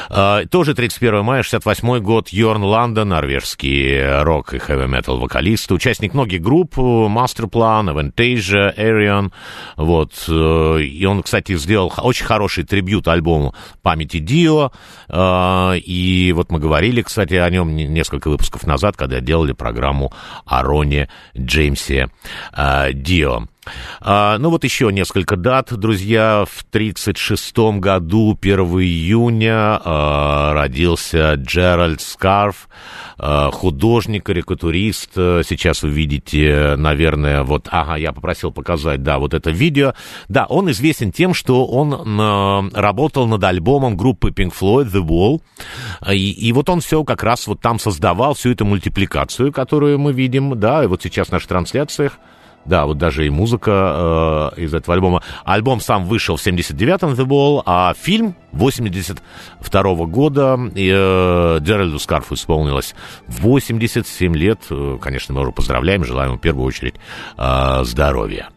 А, 0.09 0.45
тоже 0.45 0.73
31 0.73 1.23
мая, 1.23 1.43
68 1.43 1.99
год, 1.99 2.29
Йорн 2.29 2.63
Ланда, 2.63 3.05
норвежский 3.05 4.21
рок 4.21 4.53
и 4.53 4.57
хэви-метал 4.57 5.19
вокалист, 5.19 5.71
участник 5.71 6.13
многих 6.13 6.41
групп, 6.41 6.77
Masterplan, 6.77 7.93
Avantasia, 7.93 8.75
Arion, 8.77 9.31
вот, 9.75 10.13
э, 10.27 10.81
и 10.81 11.05
он, 11.05 11.23
кстати, 11.23 11.55
сделал 11.57 11.93
очень 11.97 12.25
хороший 12.25 12.63
трибют 12.63 13.07
альбому 13.07 13.53
«Памяти 13.81 14.19
Дио», 14.19 14.71
а, 15.07 15.73
и 15.73 16.31
вот 16.33 16.51
мы 16.51 16.59
говорили, 16.59 17.01
кстати, 17.01 17.35
о 17.35 17.49
нем 17.49 17.75
не- 17.75 17.87
несколько 17.87 18.29
выпусков 18.29 18.65
назад, 18.65 18.95
когда 18.97 19.19
делали 19.19 19.53
программу 19.53 20.11
о 20.45 20.63
Роне 20.63 21.09
Джеймсе 21.37 22.09
а, 22.53 22.91
Дио. 22.91 23.47
А, 24.01 24.37
ну 24.37 24.49
вот 24.49 24.63
еще 24.63 24.91
несколько 24.91 25.35
дат, 25.35 25.73
друзья. 25.77 26.45
В 26.49 26.63
1936 26.69 27.79
году, 27.79 28.37
1 28.39 28.59
июня, 28.81 29.81
а, 29.83 30.53
родился 30.53 31.33
Джеральд 31.33 32.01
Скарф, 32.01 32.69
а, 33.17 33.51
художник, 33.51 34.25
карикатурист. 34.25 35.11
Сейчас 35.13 35.83
вы 35.83 35.89
видите, 35.89 36.75
наверное, 36.77 37.43
вот, 37.43 37.67
ага, 37.69 37.95
я 37.95 38.13
попросил 38.13 38.51
показать, 38.51 39.03
да, 39.03 39.19
вот 39.19 39.33
это 39.33 39.51
видео. 39.51 39.93
Да, 40.29 40.45
он 40.45 40.71
известен 40.71 41.11
тем, 41.11 41.33
что 41.33 41.65
он 41.65 41.93
м, 41.93 42.71
работал 42.73 43.27
над 43.27 43.43
альбомом 43.43 43.97
группы 43.97 44.29
Pink 44.29 44.53
Floyd 44.57 44.91
The 44.91 45.05
Wall. 45.05 45.41
И, 46.09 46.31
и 46.31 46.53
вот 46.53 46.69
он 46.69 46.79
все 46.79 47.03
как 47.03 47.23
раз 47.23 47.45
вот 47.47 47.59
там 47.59 47.77
создавал 47.77 48.33
всю 48.35 48.51
эту 48.51 48.65
мультипликацию, 48.65 49.51
которую 49.51 49.99
мы 49.99 50.13
видим, 50.13 50.57
да, 50.57 50.83
и 50.83 50.87
вот 50.87 51.03
сейчас 51.03 51.27
в 51.27 51.31
наших 51.33 51.49
трансляциях. 51.49 52.13
Да, 52.65 52.85
вот 52.85 52.97
даже 52.97 53.25
и 53.25 53.29
музыка 53.29 54.51
э, 54.55 54.61
из 54.61 54.73
этого 54.73 54.93
альбома. 54.93 55.23
Альбом 55.43 55.79
сам 55.79 56.05
вышел 56.05 56.35
в 56.35 56.45
79-м 56.45 57.13
The 57.13 57.25
Wall, 57.25 57.63
а 57.65 57.93
фильм 57.99 58.35
82 58.51 59.83
года. 60.05 60.59
И, 60.75 60.91
э, 60.93 61.57
Джеральду 61.61 61.99
Скарфу 61.99 62.35
исполнилось 62.35 62.95
87 63.27 64.35
лет. 64.35 64.59
Э, 64.69 64.97
Конечно, 65.01 65.33
мы 65.33 65.41
уже 65.41 65.51
поздравляем, 65.51 66.03
желаем 66.03 66.31
ему 66.31 66.37
в 66.37 66.41
первую 66.41 66.65
очередь 66.65 66.95
э, 67.37 67.83
здоровья. 67.83 68.49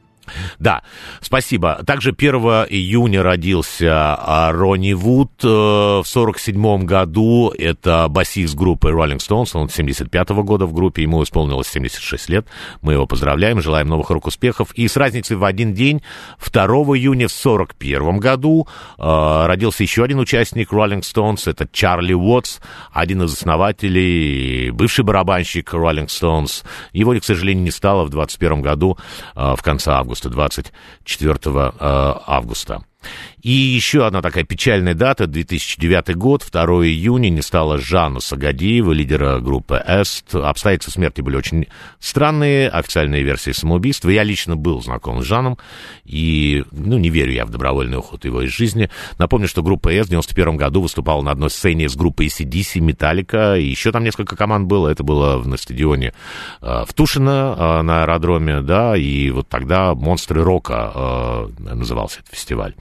Да, 0.59 0.83
спасибо. 1.21 1.83
Также 1.87 2.15
1 2.17 2.35
июня 2.69 3.23
родился 3.23 4.17
а, 4.19 4.53
Ронни 4.53 4.93
Вуд 4.93 5.33
э, 5.43 5.47
в 5.47 6.05
47 6.05 6.85
году. 6.85 7.53
Это 7.57 8.07
басист 8.09 8.55
группы 8.55 8.91
Rolling 8.91 9.19
Stones. 9.19 9.51
Он 9.55 9.69
75 9.69 10.31
года 10.31 10.67
в 10.67 10.73
группе. 10.73 11.03
Ему 11.03 11.23
исполнилось 11.23 11.69
76 11.69 12.29
лет. 12.29 12.47
Мы 12.81 12.95
его 12.95 13.07
поздравляем, 13.07 13.61
желаем 13.61 13.89
новых 13.89 14.11
рук-успехов. 14.11 14.73
И 14.75 14.87
с 14.89 14.97
разницей 14.97 15.37
в 15.37 15.45
один 15.45 15.75
день, 15.75 16.03
2 16.41 16.65
июня 16.97 17.29
в 17.29 17.33
41 17.33 18.19
году, 18.19 18.69
э, 18.99 19.47
родился 19.47 19.83
еще 19.83 20.05
один 20.05 20.19
участник 20.19 20.73
Rolling 20.73 21.01
Stones. 21.01 21.51
Это 21.51 21.69
Чарли 21.73 22.13
Уотс, 22.13 22.59
один 22.93 23.23
из 23.23 23.33
основателей, 23.33 24.71
бывший 24.71 25.05
барабанщик 25.05 25.73
Rolling 25.75 26.07
Stones. 26.07 26.65
Его, 26.93 27.15
к 27.19 27.25
сожалению, 27.25 27.65
не 27.65 27.71
стало 27.71 28.05
в 28.05 28.11
21 28.11 28.63
году, 28.63 28.99
э, 29.35 29.55
в 29.57 29.63
конце 29.63 29.93
августа, 29.93 30.12
24 30.29 31.39
э, 31.47 31.71
августа. 32.27 32.85
И 33.43 33.51
еще 33.51 34.07
одна 34.07 34.23
такая 34.23 34.45
печальная 34.45 34.95
дата, 34.95 35.27
2009 35.27 36.15
год, 36.17 36.47
2 36.51 36.63
июня, 36.87 37.29
не 37.29 37.43
стало 37.43 37.79
Жанна 37.79 38.21
Сагадиева, 38.21 38.93
лидера 38.93 39.41
группы 39.41 39.83
«Эст». 39.85 40.35
Обстоятельства 40.35 40.93
смерти 40.93 41.23
были 41.23 41.37
очень 41.37 41.67
странные, 41.99 42.69
официальные 42.69 43.23
версии 43.25 43.51
самоубийства. 43.51 44.11
Я 44.11 44.23
лично 44.23 44.57
был 44.57 44.81
знаком 44.81 45.23
с 45.23 45.27
Жаном, 45.27 45.59
и, 46.05 46.65
ну, 46.71 46.99
не 46.99 47.11
верю 47.11 47.33
я 47.33 47.45
в 47.45 47.51
добровольный 47.51 47.99
уход 47.99 48.25
его 48.25 48.43
из 48.43 48.51
жизни. 48.51 48.91
Напомню, 49.19 49.49
что 49.49 49.63
группа 49.63 49.89
«Эст» 49.93 50.07
в 50.07 50.11
91 50.11 50.57
году 50.57 50.83
выступала 50.83 51.23
на 51.23 51.33
одной 51.33 51.51
сцене 51.51 51.89
с 51.89 51.97
группой 51.97 52.27
ACDC, 52.27 52.81
Металлика, 52.81 53.57
и 53.57 53.67
еще 53.67 53.91
там 53.91 54.05
несколько 54.05 54.37
команд 54.37 54.69
было. 54.69 54.89
Это 54.89 55.03
было 55.03 55.43
на 55.43 55.57
стадионе 55.57 56.13
э, 56.61 56.85
в 56.87 56.95
Тушино, 56.95 57.57
э, 57.59 57.83
на 57.83 58.03
аэродроме, 58.03 58.61
да, 58.61 58.97
и 58.97 59.31
вот 59.31 59.49
тогда 59.49 59.95
«Монстры 59.95 60.45
рока» 60.45 60.93
э, 60.95 61.49
назывался 61.75 62.21
этот 62.21 62.35
фестиваль. 62.35 62.75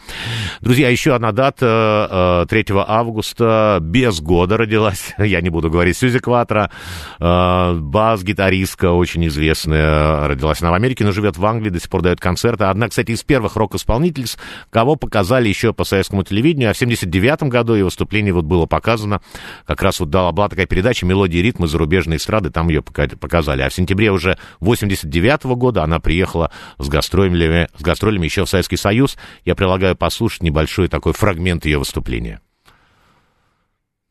Друзья, 0.62 0.90
еще 0.90 1.16
одна 1.16 1.32
дата, 1.32 2.44
э, 2.44 2.46
3 2.50 2.66
августа, 2.88 3.80
без 3.82 4.20
года 4.22 4.58
родилась, 4.58 5.14
я 5.18 5.42
не 5.42 5.50
буду 5.50 5.70
говорить, 5.70 5.98
Сьюзи 5.98 6.20
Кватра, 6.20 6.72
э, 7.20 7.74
бас-гитаристка, 7.74 8.92
очень 8.92 9.28
известная, 9.28 10.28
родилась 10.28 10.62
она 10.62 10.72
в 10.72 10.76
Америке, 10.76 11.04
но 11.04 11.12
живет 11.12 11.38
в 11.38 11.46
Англии, 11.46 11.70
до 11.70 11.80
сих 11.80 11.90
пор 11.90 12.02
дает 12.02 12.20
концерты. 12.20 12.66
Одна, 12.66 12.90
кстати, 12.90 13.12
из 13.12 13.24
первых 13.24 13.56
рок-исполнительниц, 13.56 14.38
кого 14.70 14.96
показали 14.96 15.50
еще 15.50 15.74
по 15.74 15.84
советскому 15.84 16.24
телевидению, 16.24 16.70
а 16.70 16.74
в 16.74 16.78
79 16.78 17.44
году 17.44 17.74
ее 17.74 17.86
выступление 17.86 18.34
вот 18.34 18.46
было 18.46 18.66
показано, 18.66 19.22
как 19.66 19.82
раз 19.82 20.00
вот 20.00 20.10
дала, 20.10 20.32
была 20.32 20.50
такая 20.50 20.66
передача 20.66 21.06
«Мелодии 21.06 21.40
и 21.40 21.42
ритмы 21.42 21.68
зарубежной 21.68 22.18
эстрады», 22.18 22.50
там 22.50 22.70
ее 22.70 22.82
пока- 22.82 23.08
показали. 23.08 23.62
А 23.62 23.70
в 23.70 23.74
сентябре 23.74 24.12
уже 24.12 24.38
89 24.60 25.56
года 25.56 25.84
она 25.84 26.00
приехала 26.00 26.52
с 26.78 26.88
гастролями, 26.88 27.68
с 27.78 27.82
гастролями 27.82 28.26
еще 28.26 28.46
в 28.46 28.50
Советский 28.50 28.78
Союз. 28.78 29.18
Я 29.46 29.56
предлагаю 29.56 29.96
послушать 30.02 30.42
небольшой 30.42 30.88
такой 30.88 31.14
фрагмент 31.14 31.64
ее 31.66 31.78
выступления. 31.78 32.42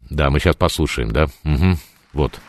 Да, 0.08 0.30
мы 0.30 0.38
сейчас 0.38 0.54
послушаем, 0.54 1.10
да? 1.10 1.26
Мгм. 1.42 1.78
Вот. 2.12 2.40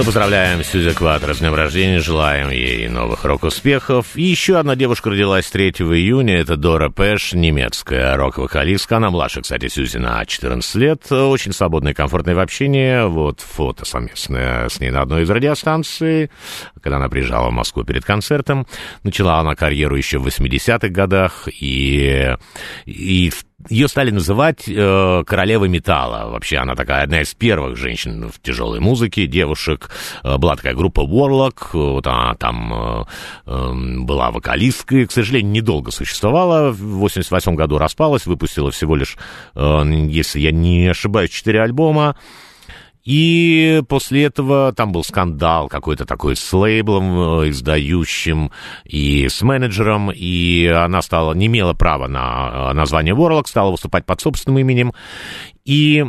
Мы 0.00 0.06
поздравляем 0.06 0.64
Сьюзи 0.64 0.94
Кватро 0.94 1.34
с 1.34 1.40
днем 1.40 1.54
рождения, 1.54 2.00
желаем 2.00 2.48
ей 2.48 2.88
новых 2.88 3.26
рок-успехов. 3.26 4.06
И 4.14 4.22
еще 4.22 4.56
одна 4.56 4.74
девушка 4.74 5.10
родилась 5.10 5.50
3 5.50 5.72
июня, 5.72 6.38
это 6.38 6.56
Дора 6.56 6.88
Пэш, 6.88 7.34
немецкая 7.34 8.16
рок-вокалистка. 8.16 8.96
Она 8.96 9.10
младше, 9.10 9.42
кстати, 9.42 9.68
Сьюзи 9.68 9.98
на 9.98 10.24
14 10.24 10.74
лет, 10.76 11.12
очень 11.12 11.52
свободная 11.52 11.92
и 11.92 11.94
комфортная 11.94 12.34
в 12.34 12.40
общении. 12.40 13.06
Вот 13.06 13.40
фото 13.40 13.84
совместное 13.84 14.70
с 14.70 14.80
ней 14.80 14.88
на 14.88 15.02
одной 15.02 15.24
из 15.24 15.28
радиостанций, 15.28 16.30
когда 16.82 16.96
она 16.96 17.08
приезжала 17.08 17.50
в 17.50 17.52
Москву 17.52 17.84
перед 17.84 18.04
концертом. 18.04 18.66
Начала 19.02 19.38
она 19.38 19.54
карьеру 19.54 19.96
еще 19.96 20.18
в 20.18 20.26
80-х 20.26 20.88
годах, 20.88 21.48
и, 21.48 22.34
и 22.86 23.32
ее 23.68 23.88
стали 23.88 24.10
называть 24.10 24.68
э, 24.68 25.24
королевой 25.26 25.68
металла. 25.68 26.30
Вообще 26.30 26.56
она 26.56 26.74
такая 26.74 27.02
одна 27.02 27.20
из 27.20 27.34
первых 27.34 27.76
женщин 27.76 28.30
в 28.30 28.40
тяжелой 28.40 28.80
музыке, 28.80 29.26
девушек. 29.26 29.90
Э, 30.22 30.38
была 30.38 30.56
такая 30.56 30.74
группа 30.74 31.00
Warlock, 31.00 31.68
вот 31.72 32.06
она 32.06 32.34
там 32.36 32.72
э, 32.72 33.04
э, 33.46 33.72
была 33.98 34.30
вокалисткой. 34.30 35.06
К 35.06 35.12
сожалению, 35.12 35.52
недолго 35.52 35.90
существовала. 35.90 36.70
В 36.70 36.78
88 36.78 37.54
году 37.54 37.76
распалась, 37.76 38.24
выпустила 38.24 38.70
всего 38.70 38.96
лишь, 38.96 39.18
э, 39.54 39.82
если 40.08 40.40
я 40.40 40.52
не 40.52 40.88
ошибаюсь, 40.88 41.30
четыре 41.30 41.60
альбома. 41.60 42.16
И 43.04 43.82
после 43.88 44.24
этого 44.24 44.72
там 44.72 44.92
был 44.92 45.02
скандал 45.04 45.68
какой-то 45.68 46.04
такой 46.04 46.36
с 46.36 46.52
лейблом, 46.52 47.42
э, 47.42 47.50
издающим 47.50 48.50
и 48.84 49.28
с 49.28 49.40
менеджером, 49.42 50.10
и 50.10 50.66
она 50.66 51.00
стала, 51.00 51.32
не 51.32 51.46
имела 51.46 51.72
права 51.72 52.08
на 52.08 52.70
э, 52.70 52.72
название 52.74 53.14
Warlock, 53.14 53.46
стала 53.46 53.70
выступать 53.70 54.04
под 54.04 54.20
собственным 54.20 54.58
именем. 54.58 54.92
И 55.64 56.04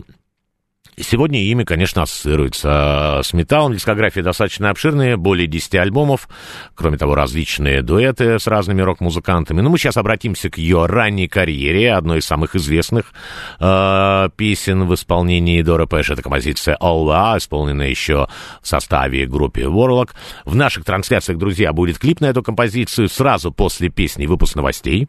Сегодня 0.99 1.41
имя, 1.43 1.63
конечно, 1.63 2.01
ассоциируется 2.01 3.21
с 3.23 3.31
металлом. 3.31 3.73
Дискография 3.73 4.23
достаточно 4.23 4.69
обширная, 4.69 5.15
более 5.15 5.47
10 5.47 5.75
альбомов. 5.75 6.27
Кроме 6.75 6.97
того, 6.97 7.15
различные 7.15 7.81
дуэты 7.81 8.39
с 8.39 8.45
разными 8.45 8.81
рок-музыкантами. 8.81 9.61
Но 9.61 9.69
мы 9.69 9.77
сейчас 9.77 9.95
обратимся 9.95 10.49
к 10.49 10.57
ее 10.57 10.85
ранней 10.87 11.29
карьере, 11.29 11.93
одной 11.93 12.19
из 12.19 12.25
самых 12.25 12.55
известных 12.55 13.13
э, 13.59 14.29
песен 14.35 14.85
в 14.85 14.93
исполнении 14.93 15.61
Дора 15.61 15.85
Пэш. 15.85 16.09
Это 16.09 16.21
композиция 16.21 16.77
Are, 16.81 17.37
исполненная 17.37 17.87
еще 17.87 18.27
в 18.61 18.67
составе 18.67 19.25
группы 19.25 19.61
Warlock. 19.61 20.09
В 20.43 20.55
наших 20.55 20.83
трансляциях, 20.83 21.37
друзья, 21.37 21.71
будет 21.71 21.99
клип 21.99 22.19
на 22.19 22.25
эту 22.25 22.43
композицию 22.43 23.07
сразу 23.07 23.53
после 23.53 23.89
песни 23.89 24.25
выпуск 24.25 24.55
новостей. 24.55 25.07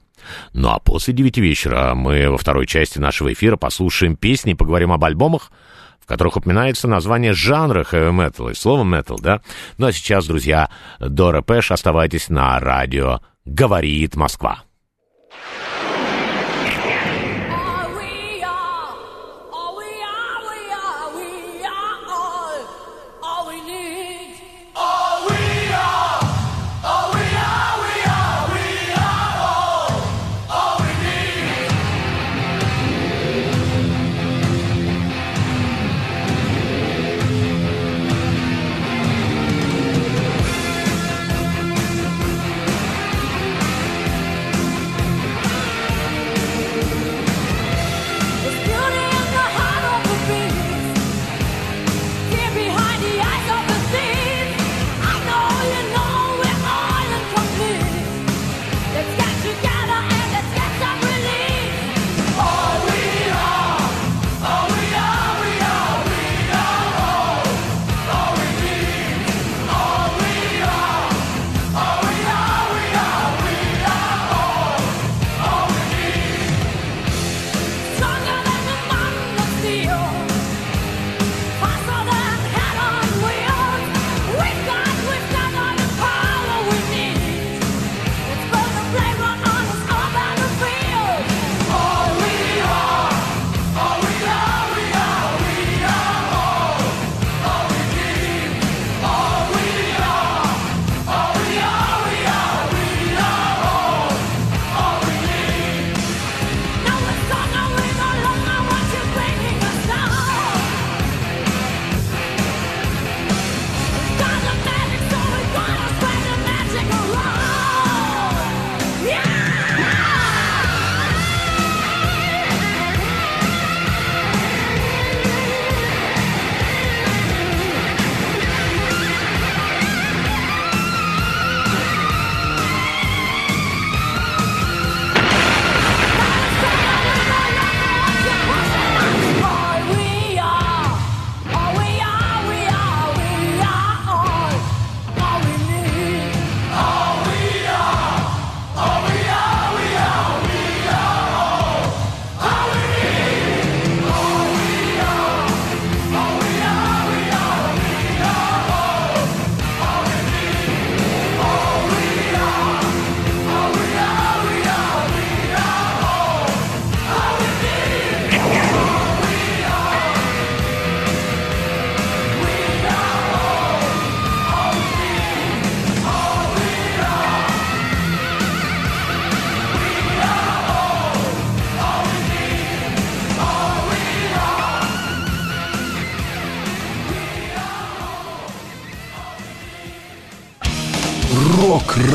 Ну 0.53 0.69
а 0.69 0.79
после 0.79 1.15
девяти 1.15 1.41
вечера 1.41 1.95
мы 1.95 2.31
во 2.31 2.39
второй 2.39 2.67
части 2.67 2.99
нашего 2.99 3.33
эфира 3.33 3.57
послушаем 3.57 4.17
песни 4.17 4.53
и 4.53 4.57
поговорим 4.57 4.93
об 4.93 5.05
альбомах, 5.05 5.51
в 6.01 6.07
которых 6.07 6.37
упоминается 6.37 6.89
название 6.89 7.33
жанра 7.33 7.83
metal 7.83 8.51
и 8.51 8.55
слово 8.55 8.85
metal, 8.85 9.19
да? 9.21 9.41
Ну 9.79 9.87
а 9.87 9.93
сейчас, 9.93 10.27
друзья, 10.27 10.71
Дора 10.99 11.43
Пэш, 11.43 11.71
оставайтесь 11.71 12.29
на 12.29 12.59
радио 12.59 13.21
«Говорит 13.45 14.17
Москва». 14.17 14.63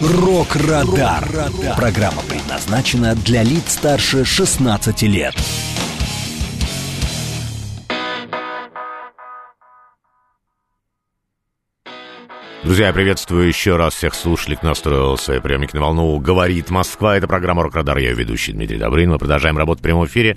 «Рок-Радар». 0.00 1.28
Программа 1.76 2.22
предназначена 2.22 3.16
для 3.16 3.42
лиц 3.42 3.72
старше 3.72 4.24
16 4.24 5.02
лет. 5.02 5.34
Друзья, 12.68 12.88
я 12.88 12.92
приветствую 12.92 13.48
еще 13.48 13.76
раз 13.76 13.94
всех 13.94 14.14
слушателей, 14.14 14.56
кто 14.56 14.66
настроился. 14.66 15.40
Приемник 15.40 15.72
на 15.72 15.80
волну 15.80 16.18
«Говорит 16.18 16.70
Москва». 16.70 17.16
Это 17.16 17.26
программа 17.26 17.62
«Рок-Радар». 17.62 17.96
Я 17.96 18.12
ведущий 18.12 18.52
Дмитрий 18.52 18.76
Добрын. 18.76 19.10
Мы 19.10 19.18
продолжаем 19.18 19.56
работу 19.56 19.78
в 19.78 19.82
прямом 19.82 20.06
эфире. 20.06 20.36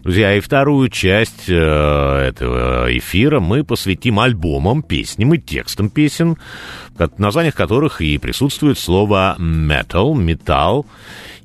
Друзья, 0.00 0.34
и 0.34 0.40
вторую 0.40 0.88
часть 0.88 1.48
э, 1.48 1.52
этого 1.54 2.86
эфира 2.96 3.40
мы 3.40 3.62
посвятим 3.62 4.20
альбомам, 4.20 4.82
песням 4.82 5.34
и 5.34 5.38
текстам 5.38 5.90
песен, 5.90 6.38
в 6.98 7.18
названиях 7.18 7.54
которых 7.54 8.00
и 8.00 8.18
присутствует 8.18 8.78
слово 8.78 9.36
«metal», 9.38 10.16
«металл». 10.16 10.86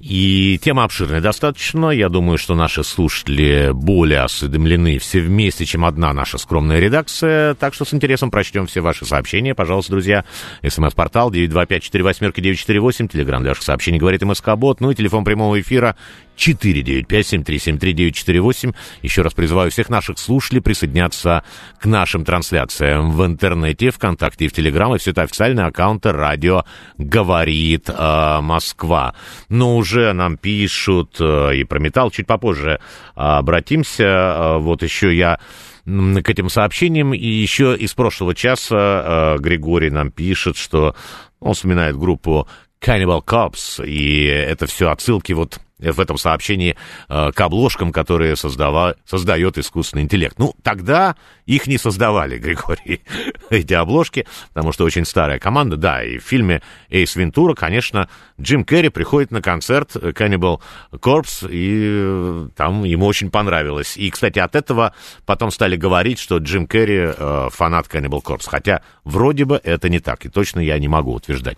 И 0.02 0.60
тема 0.64 0.84
обширная 0.84 1.22
достаточно. 1.22 1.92
Я 1.92 2.10
думаю, 2.10 2.40
что 2.40 2.56
наши 2.56 2.84
слушатели 2.84 3.70
более 3.72 4.22
осведомлены 4.22 4.98
все 4.98 5.22
вместе, 5.22 5.66
чем 5.66 5.86
одна 5.86 6.12
наша 6.12 6.40
скромная 6.40 6.80
редакция. 6.80 7.54
Так 7.54 7.76
что 7.76 7.86
с 7.86 7.94
интересом 7.94 8.32
прочтем 8.32 8.66
все 8.66 8.82
ваши 8.82 9.06
сообщения. 9.06 9.54
Пожалуйста, 9.54 9.92
друзья. 9.92 10.26
СМС-портал 10.68 11.32
925-48-948. 11.32 13.10
Телеграмм 13.10 13.44
для 13.44 13.52
ваших 13.52 13.64
сообщений 13.64 14.00
говорит 14.00 14.24
МСК-бот. 14.24 14.82
Ну 14.82 14.90
и 14.90 14.96
телефон 14.96 15.24
прямого 15.24 15.62
эфира 15.62 15.96
495-7373-948. 16.36 18.74
Еще 19.04 19.22
раз 19.22 19.36
призываю 19.36 19.70
всех 19.70 19.90
наших 19.90 20.18
слушателей 20.18 20.64
присоединяться 20.64 21.44
к 21.80 21.86
нашим 21.86 22.26
трансляциям 22.26 23.12
в 23.12 23.24
интернете, 23.24 23.92
ВКонтакте 23.92 24.46
и 24.46 24.48
в 24.48 24.54
Телеграм. 24.54 24.96
И 24.96 24.98
все 24.98 25.12
это 25.12 25.22
официальные 25.42 25.66
аккаунты 25.66 26.12
«Радио 26.12 26.66
говорит 26.98 27.90
э, 27.90 28.40
Москва». 28.42 29.16
Но 29.50 29.76
уже 29.76 30.14
нам 30.14 30.38
пишут 30.38 31.18
э, 31.20 31.56
и 31.56 31.64
про 31.64 31.80
металл. 31.80 32.12
Чуть 32.12 32.28
попозже 32.28 32.80
обратимся. 33.16 34.04
Э, 34.04 34.58
вот 34.60 34.84
еще 34.84 35.16
я 35.16 35.40
к 35.86 36.30
этим 36.30 36.50
сообщениям. 36.50 37.14
И 37.16 37.26
еще 37.26 37.76
из 37.76 37.94
прошлого 37.94 38.36
часа 38.36 39.36
э, 39.36 39.38
Григорий 39.40 39.90
нам 39.90 40.12
пишет, 40.12 40.58
что 40.58 40.96
он 41.40 41.56
вспоминает 41.56 41.98
группу 41.98 42.48
Cannibal 42.80 43.24
Corpse, 43.26 43.86
и 43.86 44.26
это 44.26 44.68
все 44.68 44.90
отсылки 44.90 45.34
вот 45.34 45.60
в 45.90 46.00
этом 46.00 46.18
сообщении 46.18 46.76
э, 47.10 47.32
к 47.32 47.42
обложкам, 47.42 47.92
которые 47.92 48.36
создава, 48.36 48.96
создает 49.06 49.58
искусственный 49.58 50.04
интеллект. 50.04 50.38
Ну, 50.38 50.54
тогда 50.64 51.16
их 51.46 51.68
не 51.68 51.78
создавали, 51.78 52.38
Григорий, 52.40 53.02
эти 53.50 53.74
обложки, 53.74 54.28
потому 54.50 54.72
что 54.72 54.84
очень 54.86 55.06
старая 55.06 55.40
команда. 55.40 55.78
Да, 55.78 56.04
и 56.04 56.18
в 56.18 56.24
фильме 56.24 56.62
«Эйс 56.90 57.16
Вентура», 57.16 57.56
конечно, 57.56 58.08
Джим 58.40 58.64
Керри 58.64 58.90
приходит 58.90 59.32
на 59.32 59.42
концерт 59.42 59.96
Cannibal 59.96 60.62
Corpse, 60.92 61.50
и 61.50 61.82
э, 61.84 62.50
там 62.56 62.84
ему 62.84 63.06
очень 63.06 63.32
понравилось. 63.32 63.98
И, 63.98 64.10
кстати, 64.10 64.40
от 64.40 64.56
этого 64.56 64.94
потом 65.26 65.52
стали 65.52 65.76
говорить, 65.76 66.20
что 66.20 66.38
Джим 66.38 66.68
Керри 66.68 67.14
э, 67.16 67.50
фанат 67.52 67.88
Cannibal 67.88 68.22
Corpse, 68.24 68.48
хотя 68.48 68.82
вроде 69.04 69.46
бы 69.46 69.60
это 69.64 69.90
не 69.90 70.00
так, 70.00 70.26
и 70.26 70.30
точно 70.30 70.60
я 70.60 70.78
не 70.80 70.88
могу 70.88 71.14
утверждать. 71.14 71.58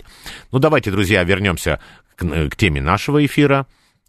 Ну, 0.51 0.59
давайте, 0.59 0.91
друзья, 0.91 1.23
вернемся 1.23 1.79
к, 2.15 2.49
к 2.49 2.55
теме 2.55 2.81
нашего 2.81 3.25
эфира. 3.25 3.65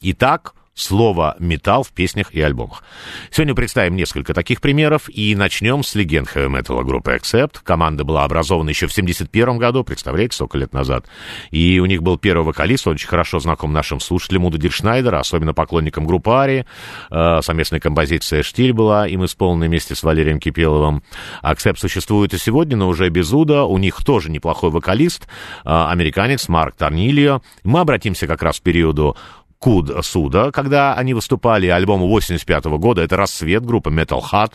Итак, 0.06 0.52
слово 0.74 1.34
«металл» 1.38 1.82
в 1.82 1.92
песнях 1.92 2.34
и 2.34 2.40
альбомах. 2.42 2.82
Сегодня 3.30 3.54
представим 3.54 3.96
несколько 3.96 4.34
таких 4.34 4.60
примеров 4.60 5.08
и 5.08 5.34
начнем 5.34 5.82
с 5.82 5.94
легенд 5.94 6.28
хэви 6.28 6.48
металла 6.48 6.82
группы 6.82 7.12
Accept. 7.12 7.60
Команда 7.62 8.04
была 8.04 8.24
образована 8.24 8.68
еще 8.68 8.86
в 8.86 8.92
71 8.92 9.56
году, 9.56 9.82
представляете, 9.82 10.36
сколько 10.36 10.58
лет 10.58 10.74
назад. 10.74 11.06
И 11.50 11.78
у 11.78 11.86
них 11.86 12.02
был 12.02 12.18
первый 12.18 12.44
вокалист, 12.44 12.86
он 12.86 12.94
очень 12.94 13.08
хорошо 13.08 13.38
знаком 13.38 13.72
нашим 13.72 13.98
слушателям, 13.98 14.44
Уда 14.44 14.58
Диршнайдера, 14.58 15.20
особенно 15.20 15.54
поклонникам 15.54 16.06
группы 16.06 16.30
Ари. 16.32 16.66
Э, 17.10 17.40
совместная 17.40 17.80
композиция 17.80 18.42
«Штиль» 18.42 18.74
была 18.74 19.06
им 19.06 19.24
исполнена 19.24 19.66
вместе 19.66 19.94
с 19.94 20.02
Валерием 20.02 20.38
Кипеловым. 20.38 21.02
Accept 21.42 21.78
существует 21.78 22.34
и 22.34 22.38
сегодня, 22.38 22.76
но 22.76 22.88
уже 22.88 23.08
без 23.08 23.32
Уда. 23.32 23.64
У 23.64 23.78
них 23.78 24.04
тоже 24.04 24.30
неплохой 24.30 24.70
вокалист, 24.70 25.24
э, 25.24 25.28
американец 25.64 26.48
Марк 26.48 26.74
Торнильо. 26.76 27.40
Мы 27.62 27.80
обратимся 27.80 28.26
как 28.26 28.42
раз 28.42 28.60
к 28.60 28.62
периоду 28.62 29.16
Куд 29.64 29.90
Суда, 30.04 30.50
когда 30.50 30.92
они 30.92 31.14
выступали, 31.14 31.68
альбом 31.68 32.02
85 32.02 32.66
-го 32.66 32.76
года, 32.76 33.00
это 33.00 33.16
рассвет 33.16 33.64
группы 33.64 33.88
Metal 33.88 34.20
Heart, 34.20 34.52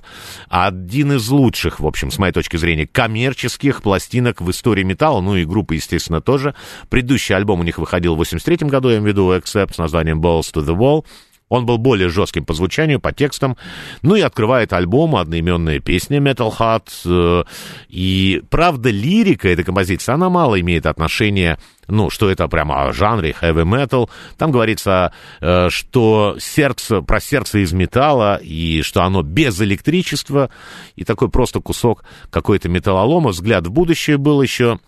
один 0.50 1.14
из 1.14 1.28
лучших, 1.30 1.80
в 1.80 1.88
общем, 1.88 2.12
с 2.12 2.20
моей 2.20 2.32
точки 2.32 2.58
зрения, 2.58 2.86
коммерческих 2.86 3.82
пластинок 3.82 4.40
в 4.40 4.52
истории 4.52 4.84
металла, 4.84 5.22
ну 5.22 5.36
и 5.36 5.46
группы, 5.46 5.74
естественно, 5.74 6.22
тоже. 6.22 6.54
Предыдущий 6.90 7.36
альбом 7.36 7.62
у 7.62 7.64
них 7.64 7.80
выходил 7.80 8.14
в 8.14 8.18
83 8.20 8.68
году, 8.68 8.90
я 8.90 8.98
имею 8.98 9.06
в 9.06 9.08
виду 9.08 9.34
Accept, 9.34 9.74
с 9.74 9.78
названием 9.80 10.22
Balls 10.22 10.54
to 10.54 10.64
the 10.64 10.78
Wall. 10.78 11.04
Он 11.50 11.66
был 11.66 11.78
более 11.78 12.10
жестким 12.10 12.46
по 12.46 12.54
звучанию, 12.54 13.00
по 13.00 13.12
текстам. 13.12 13.58
Ну 14.02 14.16
и 14.16 14.22
открывает 14.22 14.72
альбом 14.72 15.16
одноименная 15.16 15.80
песня 15.80 16.20
Metal 16.20 16.52
Heart. 16.56 17.46
И, 17.90 18.42
правда, 18.50 18.90
лирика 18.90 19.50
этой 19.50 19.66
композиции, 19.66 20.12
она 20.12 20.30
мало 20.30 20.60
имеет 20.60 20.86
отношения 20.86 21.58
ну, 21.90 22.10
что 22.10 22.30
это 22.30 22.48
прямо 22.48 22.84
о 22.84 22.94
жанре 22.94 23.36
heavy 23.42 23.64
metal. 23.64 24.10
Там 24.38 24.52
говорится, 24.52 25.12
э, 25.42 25.70
что 25.70 26.38
сердце, 26.40 27.02
про 27.02 27.20
сердце 27.20 27.64
из 27.64 27.74
металла, 27.74 28.40
и 28.42 28.82
что 28.84 29.04
оно 29.04 29.24
без 29.24 29.60
электричества, 29.62 30.50
и 30.96 31.04
такой 31.04 31.30
просто 31.30 31.60
кусок 31.60 32.04
какой-то 32.30 32.70
металлолома. 32.70 33.32
Взгляд 33.32 33.66
в 33.66 33.72
будущее 33.72 34.18
был 34.18 34.42
еще. 34.42 34.80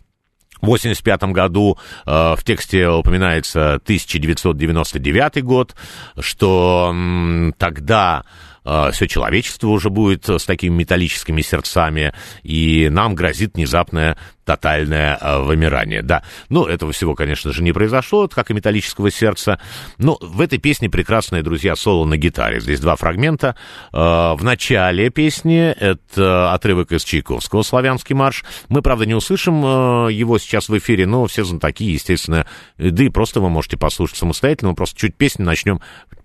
В 0.62 0.66
1985 0.66 1.24
году 1.34 1.78
э, 2.06 2.36
в 2.38 2.44
тексте 2.44 2.88
упоминается 2.88 3.76
1999 3.76 5.44
год, 5.44 5.76
что 6.20 6.90
м, 6.92 7.54
тогда 7.58 8.24
все 8.64 9.08
человечество 9.08 9.68
уже 9.68 9.90
будет 9.90 10.30
с 10.30 10.46
такими 10.46 10.76
металлическими 10.76 11.42
сердцами, 11.42 12.14
и 12.44 12.90
нам 12.92 13.16
грозит 13.16 13.56
внезапное 13.56 14.18
тотальное 14.46 15.18
э, 15.20 15.40
вымирание. 15.40 16.02
Да, 16.02 16.24
ну, 16.50 16.66
этого 16.66 16.92
всего, 16.92 17.16
конечно 17.16 17.52
же, 17.54 17.64
не 17.64 17.72
произошло, 17.72 18.28
как 18.28 18.52
и 18.52 18.54
металлического 18.54 19.12
сердца. 19.12 19.60
Но 19.98 20.18
в 20.20 20.42
этой 20.42 20.58
песне 20.58 20.90
прекрасные, 20.90 21.44
друзья, 21.44 21.76
соло 21.76 22.06
на 22.06 22.18
гитаре. 22.18 22.60
Здесь 22.60 22.80
два 22.80 22.96
фрагмента. 22.96 23.56
Э, 23.94 24.34
в 24.34 24.40
начале 24.42 25.10
песни 25.10 25.72
это 25.72 26.54
отрывок 26.54 26.92
из 26.92 27.04
Чайковского 27.04 27.62
«Славянский 27.62 28.16
марш». 28.16 28.44
Мы, 28.70 28.82
правда, 28.82 29.06
не 29.06 29.14
услышим 29.14 29.64
э, 29.64 30.12
его 30.12 30.38
сейчас 30.38 30.70
в 30.70 30.78
эфире, 30.78 31.06
но 31.06 31.26
все 31.28 31.44
знатоки, 31.44 31.86
естественно, 31.86 32.46
да 32.78 33.04
и 33.04 33.10
просто 33.10 33.40
вы 33.40 33.50
можете 33.50 33.78
послушать 33.78 34.18
самостоятельно. 34.18 34.72
Мы 34.72 34.76
просто 34.76 35.00
чуть 35.00 35.16
песню 35.16 35.46
начнем 35.46 35.82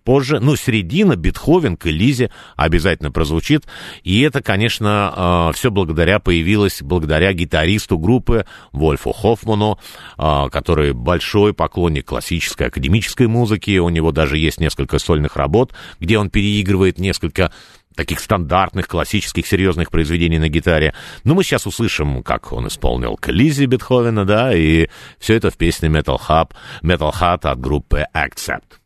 позже. 0.07 0.41
Ну, 0.41 0.57
середина, 0.57 1.17
Бетховен 1.17 1.77
к 1.77 1.89
Элизе 1.89 2.31
обязательно 2.57 3.11
прозвучит. 3.11 3.65
И 4.05 4.23
это, 4.23 4.41
конечно, 4.41 5.51
все 5.55 5.71
благодаря 5.71 6.21
появилось, 6.21 6.81
благодаря 6.81 7.35
гитаристу 7.35 7.99
группы 7.99 8.47
Вольфу 8.73 9.13
Хоффману, 9.13 9.79
который 10.17 10.95
большой 10.95 11.53
поклонник 11.53 12.07
классической 12.07 12.69
академической 12.69 13.27
музыки. 13.27 13.77
У 13.79 13.89
него 13.89 14.13
даже 14.13 14.39
есть 14.39 14.61
несколько 14.61 14.99
сольных 14.99 15.37
работ, 15.37 15.75
где 16.01 16.17
он 16.19 16.31
переигрывает 16.31 16.99
несколько 16.99 17.53
таких 17.97 18.21
стандартных, 18.21 18.87
классических, 18.89 19.47
серьезных 19.47 19.91
произведений 19.91 20.39
на 20.39 20.49
гитаре. 20.49 20.95
Но 21.25 21.35
мы 21.35 21.43
сейчас 21.43 21.67
услышим, 21.67 22.23
как 22.23 22.53
он 22.53 22.69
исполнил 22.69 23.17
к 23.17 23.29
Лизе 23.29 23.67
Бетховена, 23.67 24.25
да, 24.25 24.55
и 24.55 24.89
все 25.19 25.35
это 25.35 25.51
в 25.51 25.57
песне 25.57 25.89
Metal 25.89 26.19
Hub, 26.29 26.51
Metal 26.83 27.13
Hat 27.13 27.51
от 27.51 27.59
группы 27.59 28.05
Accept. 28.15 28.86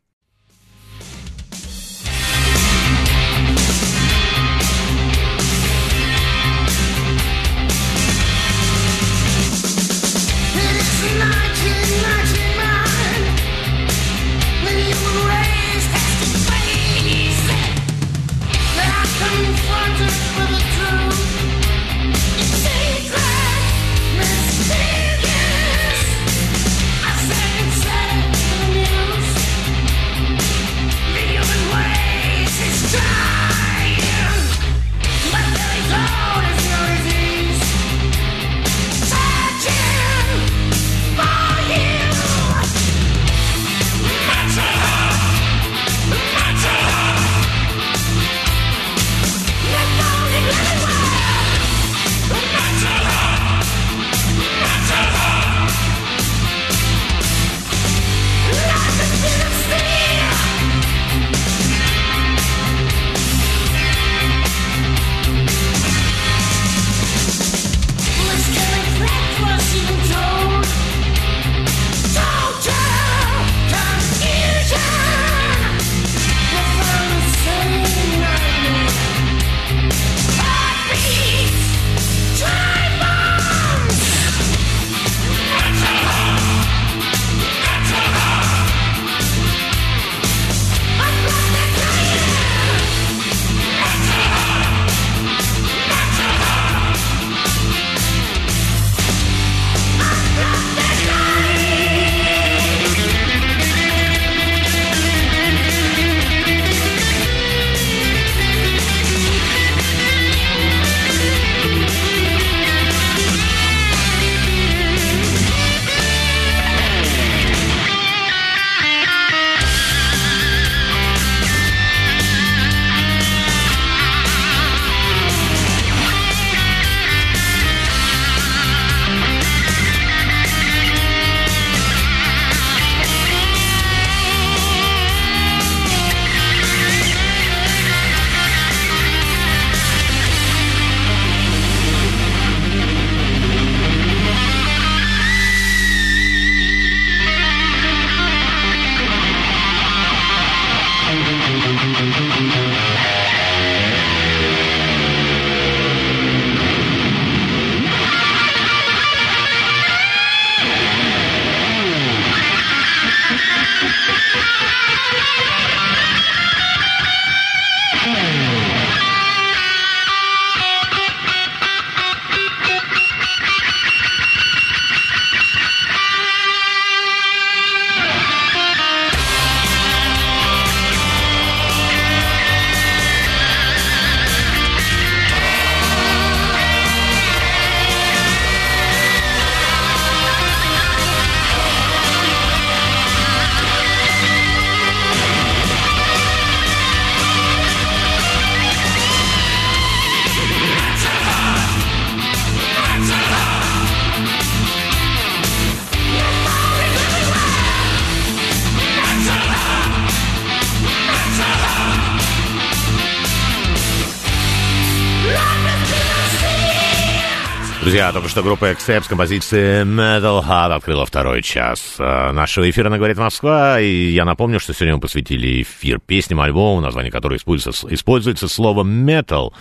Друзья, 218.00 218.14
только 218.14 218.30
что 218.30 218.42
группа 218.42 218.70
Accept 218.70 219.04
с 219.04 219.08
композицией 219.08 219.84
Metal 219.84 220.42
Heart 220.42 220.72
открыла 220.72 221.04
второй 221.04 221.42
час 221.42 221.96
э, 221.98 222.32
нашего 222.32 222.70
эфира 222.70 222.88
на 222.88 222.96
«Говорит 222.96 223.18
Москва». 223.18 223.78
И 223.78 224.12
я 224.12 224.24
напомню, 224.24 224.58
что 224.58 224.72
сегодня 224.72 224.94
мы 224.94 225.02
посвятили 225.02 225.60
эфир 225.60 226.00
песням, 226.00 226.40
альбому, 226.40 226.80
название 226.80 227.12
которой 227.12 227.36
используется, 227.36 227.86
используется 227.90 228.48
слово 228.48 228.84
metal. 228.84 229.52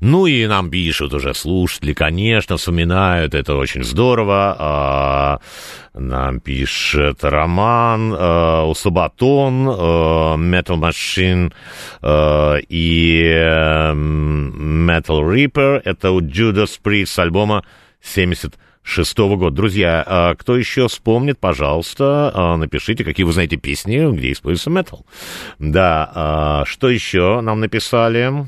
Ну 0.00 0.26
и 0.26 0.46
нам 0.46 0.68
пишут 0.68 1.14
уже 1.14 1.32
слушатели, 1.32 1.94
конечно, 1.94 2.58
вспоминают, 2.58 3.34
это 3.34 3.56
очень 3.56 3.82
здорово. 3.82 5.40
Нам 5.98 6.40
пишет 6.40 7.24
Роман, 7.24 8.12
э, 8.12 8.62
у 8.64 8.74
Сабатон, 8.74 9.68
э, 9.68 9.72
Metal 9.72 10.78
Machine 10.78 11.52
э, 12.02 12.60
и 12.68 13.22
э, 13.24 13.92
Metal 13.92 15.20
Reaper. 15.20 15.82
Это 15.84 16.12
у 16.12 16.20
Judas 16.20 16.78
Priest 16.82 17.06
с 17.06 17.18
альбома 17.18 17.64
76 18.00 19.18
года. 19.18 19.56
Друзья, 19.56 20.04
э, 20.06 20.34
кто 20.36 20.56
еще 20.56 20.88
вспомнит, 20.88 21.38
пожалуйста, 21.38 22.32
э, 22.34 22.56
напишите, 22.56 23.04
какие 23.04 23.24
вы 23.24 23.32
знаете 23.32 23.56
песни, 23.56 24.10
где 24.16 24.32
используется 24.32 24.70
метал. 24.70 25.04
Да, 25.58 26.62
э, 26.64 26.68
что 26.68 26.88
еще 26.88 27.40
нам 27.40 27.60
написали? 27.60 28.46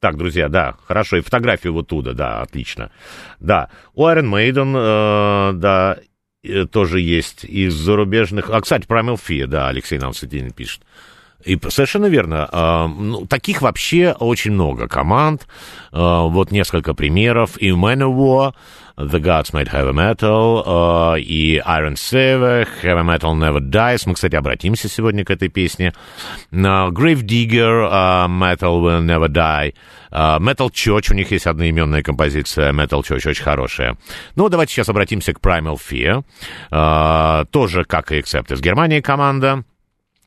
Так, 0.00 0.16
друзья, 0.16 0.48
да, 0.48 0.76
хорошо, 0.86 1.18
и 1.18 1.20
фотографию 1.20 1.74
вот 1.74 1.88
туда, 1.88 2.14
да, 2.14 2.40
отлично. 2.40 2.90
Да, 3.38 3.68
у 3.94 4.06
Iron 4.06 4.30
Maiden, 4.30 4.72
э, 4.74 5.52
да, 5.58 5.98
тоже 6.70 7.00
есть 7.00 7.44
из 7.44 7.74
зарубежных... 7.74 8.50
А, 8.50 8.60
кстати, 8.60 8.86
про 8.86 9.02
Мелфия, 9.02 9.46
да, 9.46 9.68
Алексей 9.68 9.98
нам 9.98 10.14
Светинин 10.14 10.52
пишет. 10.52 10.82
И 11.44 11.58
совершенно 11.68 12.06
верно. 12.06 12.48
э, 12.52 12.86
ну, 12.86 13.26
таких 13.26 13.62
вообще 13.62 14.12
очень 14.12 14.52
много 14.52 14.88
команд. 14.88 15.46
Э, 15.92 16.26
вот 16.28 16.50
несколько 16.50 16.92
примеров. 16.94 17.56
И 17.56 17.70
Manowar, 17.70 18.52
The 18.96 19.18
Gods 19.20 19.52
Made 19.52 19.70
Heavy 19.72 19.92
Metal, 19.92 21.16
э, 21.16 21.20
и 21.20 21.58
Iron 21.58 21.94
Saver, 21.94 22.68
Heavy 22.82 23.04
Metal 23.04 23.34
Never 23.34 23.60
Dies. 23.60 24.02
Мы, 24.04 24.14
кстати, 24.14 24.36
обратимся 24.36 24.88
сегодня 24.88 25.24
к 25.24 25.30
этой 25.30 25.48
песне. 25.48 25.94
Grave 26.52 27.22
Digger, 27.22 27.88
Metal 28.28 28.80
Will 28.80 29.00
Never 29.00 29.28
Die. 29.28 29.74
Metal 30.12 30.68
Church, 30.70 31.12
у 31.12 31.14
них 31.14 31.30
есть 31.30 31.46
одноименная 31.46 32.02
композиция 32.02 32.72
Metal 32.72 33.00
Church, 33.00 33.28
очень 33.28 33.44
хорошая. 33.44 33.96
Ну, 34.34 34.48
давайте 34.48 34.74
сейчас 34.74 34.88
обратимся 34.88 35.32
к 35.32 35.38
Primal 35.38 35.78
Fear. 35.78 36.24
Тоже, 37.50 37.84
как 37.84 38.10
и 38.10 38.18
Accept 38.18 38.52
из 38.52 38.60
Германии 38.60 39.00
команда. 39.00 39.64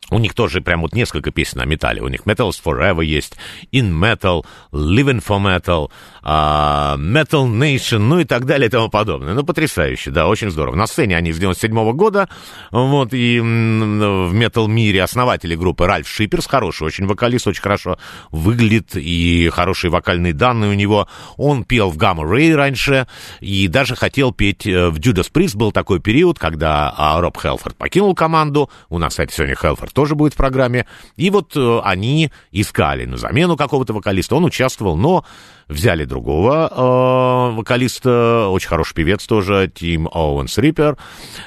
У 0.09 0.19
них 0.19 0.33
тоже 0.33 0.61
прям 0.61 0.81
вот 0.81 0.93
несколько 0.93 1.31
песен 1.31 1.61
о 1.61 1.65
металле. 1.65 2.01
У 2.01 2.07
них 2.07 2.21
Metals 2.21 2.61
Forever 2.63 3.03
есть, 3.03 3.35
In 3.71 3.91
Metal, 3.91 4.45
Living 4.71 5.23
for 5.23 5.39
Metal, 5.39 5.89
а, 6.21 6.95
Metal 6.97 7.47
Nation, 7.47 7.99
ну 7.99 8.19
и 8.19 8.25
так 8.25 8.45
далее 8.45 8.67
и 8.67 8.69
тому 8.69 8.89
подобное. 8.89 9.33
Ну, 9.33 9.43
потрясающе, 9.43 10.11
да, 10.11 10.27
очень 10.27 10.51
здорово. 10.51 10.75
На 10.75 10.87
сцене 10.87 11.17
они 11.17 11.31
с 11.31 11.39
97 11.39 11.71
-го 11.73 11.93
года, 11.93 12.29
вот, 12.71 13.13
и 13.13 13.39
в 13.39 14.33
метал-мире 14.33 15.03
основатели 15.03 15.55
группы 15.55 15.85
Ральф 15.85 16.07
Шиперс, 16.07 16.47
хороший 16.47 16.83
очень 16.83 17.07
вокалист, 17.07 17.47
очень 17.47 17.61
хорошо 17.61 17.97
выглядит, 18.31 18.95
и 18.95 19.49
хорошие 19.53 19.91
вокальные 19.91 20.33
данные 20.33 20.71
у 20.71 20.73
него. 20.73 21.07
Он 21.37 21.63
пел 21.63 21.89
в 21.89 21.97
Gamma 21.97 22.23
Ray 22.23 22.55
раньше, 22.55 23.07
и 23.39 23.67
даже 23.67 23.95
хотел 23.95 24.31
петь 24.31 24.65
э, 24.67 24.89
в 24.89 24.97
Judas 24.97 25.31
Priest. 25.31 25.57
Был 25.57 25.71
такой 25.71 25.99
период, 25.99 26.39
когда 26.39 26.93
а, 26.95 27.21
Роб 27.21 27.37
Хелфорд 27.37 27.75
покинул 27.77 28.15
команду. 28.15 28.69
У 28.89 28.97
нас, 28.97 29.13
кстати, 29.13 29.33
сегодня 29.33 29.55
Хелфорд 29.55 29.92
тоже 29.93 30.15
будет 30.15 30.33
в 30.33 30.37
программе. 30.37 30.85
И 31.15 31.29
вот 31.29 31.55
э, 31.55 31.79
они 31.83 32.31
искали 32.51 33.05
на 33.05 33.17
замену 33.17 33.55
какого-то 33.55 33.93
вокалиста. 33.93 34.35
Он 34.35 34.45
участвовал, 34.45 34.97
но 34.97 35.25
взяли 35.67 36.05
другого 36.05 36.69
э, 36.71 37.55
вокалиста, 37.55 38.47
очень 38.49 38.67
хороший 38.67 38.95
певец 38.95 39.25
тоже, 39.25 39.71
Тим 39.73 40.07
Оуэнс 40.11 40.57
Риппер. 40.57 40.97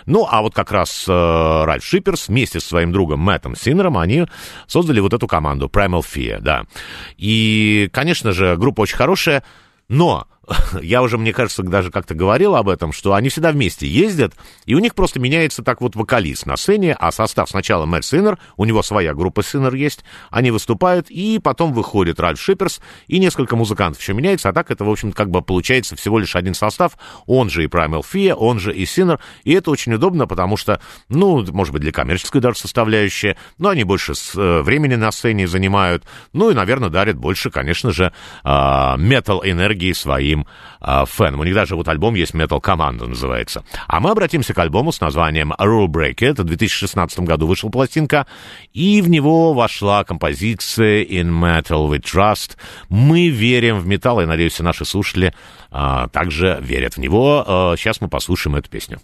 Ну, 0.07 0.27
а 0.31 0.43
вот 0.43 0.55
как 0.55 0.73
раз 0.73 1.05
э, 1.09 1.65
Ральф 1.65 1.85
Шиперс 1.85 2.29
вместе 2.29 2.61
со 2.61 2.69
своим 2.69 2.93
другом 2.93 3.21
Мэттом 3.21 3.57
Синнером, 3.57 3.99
они 3.99 4.27
создали 4.67 5.01
вот 5.01 5.13
эту 5.13 5.27
команду 5.27 5.71
Primal 5.73 6.03
Fear, 6.03 6.41
да. 6.41 6.65
И, 7.17 7.89
конечно 7.93 8.33
же, 8.33 8.57
группа 8.57 8.83
очень 8.83 8.97
хорошая, 8.97 9.43
но 9.89 10.27
я 10.83 11.03
уже, 11.03 11.19
мне 11.19 11.33
кажется, 11.33 11.63
даже 11.63 11.91
как-то 11.91 12.15
говорил 12.15 12.55
об 12.55 12.69
этом, 12.69 12.93
что 12.93 13.15
они 13.15 13.29
всегда 13.29 13.53
вместе 13.53 13.87
ездят, 13.87 14.35
и 14.65 14.75
у 14.75 14.79
них 14.79 14.95
просто 14.95 15.19
меняется 15.19 15.63
так 15.63 15.81
вот 15.81 15.97
вокалист 15.97 16.47
на 16.47 16.57
сцене, 16.57 16.95
а 16.99 17.11
состав 17.11 17.51
сначала 17.51 17.87
Мэтт 17.87 18.05
Синнер, 18.05 18.39
у 18.57 18.65
него 18.65 18.83
своя 18.83 19.15
группа 19.15 19.43
Синнер 19.43 19.75
есть, 19.75 20.05
они 20.31 20.51
выступают, 20.51 21.11
и 21.11 21.41
потом 21.43 21.73
выходит 21.73 22.21
Ральф 22.21 22.41
Шиперс, 22.41 22.81
и 23.09 23.19
несколько 23.19 23.57
музыкантов 23.57 24.01
еще 24.01 24.15
меняется, 24.15 24.49
а 24.49 24.53
так 24.53 24.71
это, 24.71 24.85
в 24.85 24.91
общем, 24.91 25.13
как 25.13 25.31
бы 25.31 25.43
получается 25.43 25.97
всего 25.97 26.19
лишь 26.19 26.37
один 26.37 26.55
состав, 26.55 26.93
он 27.27 27.51
же 27.51 27.65
и 27.65 27.67
Primal 27.67 28.03
Fear, 28.03 28.35
он 28.35 28.61
же 28.61 28.75
и 28.75 28.87
Синнер, 28.87 29.19
и 29.45 29.53
это 29.53 29.71
очень 29.71 29.95
удобно, 29.95 30.27
потому 30.27 30.57
что, 30.57 30.81
ну, 31.09 31.45
может 31.53 31.73
быть, 31.73 31.83
для 31.83 31.93
коммерческой 31.93 32.41
даже 32.41 32.59
составляющей, 32.59 33.37
но 33.59 33.71
они 33.71 33.85
больше 33.85 34.13
э, 34.13 34.61
времени 34.63 34.95
на 34.95 35.11
сцене 35.11 35.49
занимают, 35.49 36.05
ну 36.33 36.51
и, 36.51 36.55
наверное, 36.55 36.91
дарят 36.91 37.17
больше, 37.17 37.51
конечно 37.51 37.91
же, 37.91 38.13
метал-энергии 38.45 39.93
своим 39.93 40.36
а, 40.81 41.05
фэнам. 41.05 41.41
У 41.41 41.45
них 41.45 41.55
даже 41.55 41.77
вот 41.77 41.89
альбом 41.89 42.15
есть 42.15 42.35
Metal 42.35 42.61
Commando 42.61 43.07
называется. 43.07 43.65
А 43.87 44.01
мы 44.01 44.11
обратимся 44.11 44.53
к 44.53 44.59
альбому 44.59 44.93
с 44.93 45.01
названием 45.01 45.53
Rule 45.53 45.87
Breaker. 45.87 46.27
Это 46.27 46.43
в 46.43 46.47
2016 46.47 47.21
году 47.21 47.47
вышла 47.47 47.69
пластинка, 47.69 48.27
и 48.73 49.01
в 49.01 49.09
него 49.09 49.55
вошла 49.55 50.05
композиция 50.05 51.05
In 51.05 51.31
Metal 51.31 51.89
We 51.89 52.01
Trust. 52.01 52.57
Мы 52.89 53.29
верим 53.29 53.79
в 53.79 53.87
металл, 53.87 54.21
и, 54.21 54.27
надеюсь, 54.27 54.59
наши 54.59 54.85
слушатели 54.85 55.33
а, 55.71 56.09
также 56.09 56.59
верят 56.61 56.95
в 56.95 56.99
него. 56.99 57.45
А, 57.47 57.77
сейчас 57.77 58.01
мы 58.01 58.09
послушаем 58.09 58.57
эту 58.57 58.69
песню. 58.69 58.99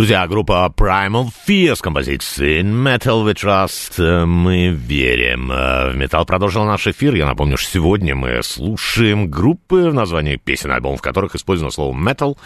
Друзья, 0.00 0.26
группа 0.26 0.72
Primal 0.74 1.26
Fear 1.46 1.74
с 1.74 1.82
композицией 1.82 2.62
In 2.62 2.72
Metal 2.72 3.22
We 3.22 3.34
Trust. 3.34 4.24
Мы 4.24 4.68
верим. 4.68 5.52
Э, 5.52 5.90
В 5.90 5.96
металл 5.98 6.24
продолжил 6.24 6.64
наш 6.64 6.86
эфир. 6.86 7.14
Я 7.14 7.26
напомню, 7.26 7.58
что 7.58 7.70
сегодня 7.70 8.14
мы 8.14 8.42
слушаем 8.42 9.30
группы 9.30 9.90
в 9.90 9.92
названии 9.92 10.36
песен, 10.36 10.70
альбомов, 10.70 11.00
в 11.00 11.02
которых 11.02 11.34
использовано 11.34 11.70
слово 11.70 11.94
metal. 11.94 12.38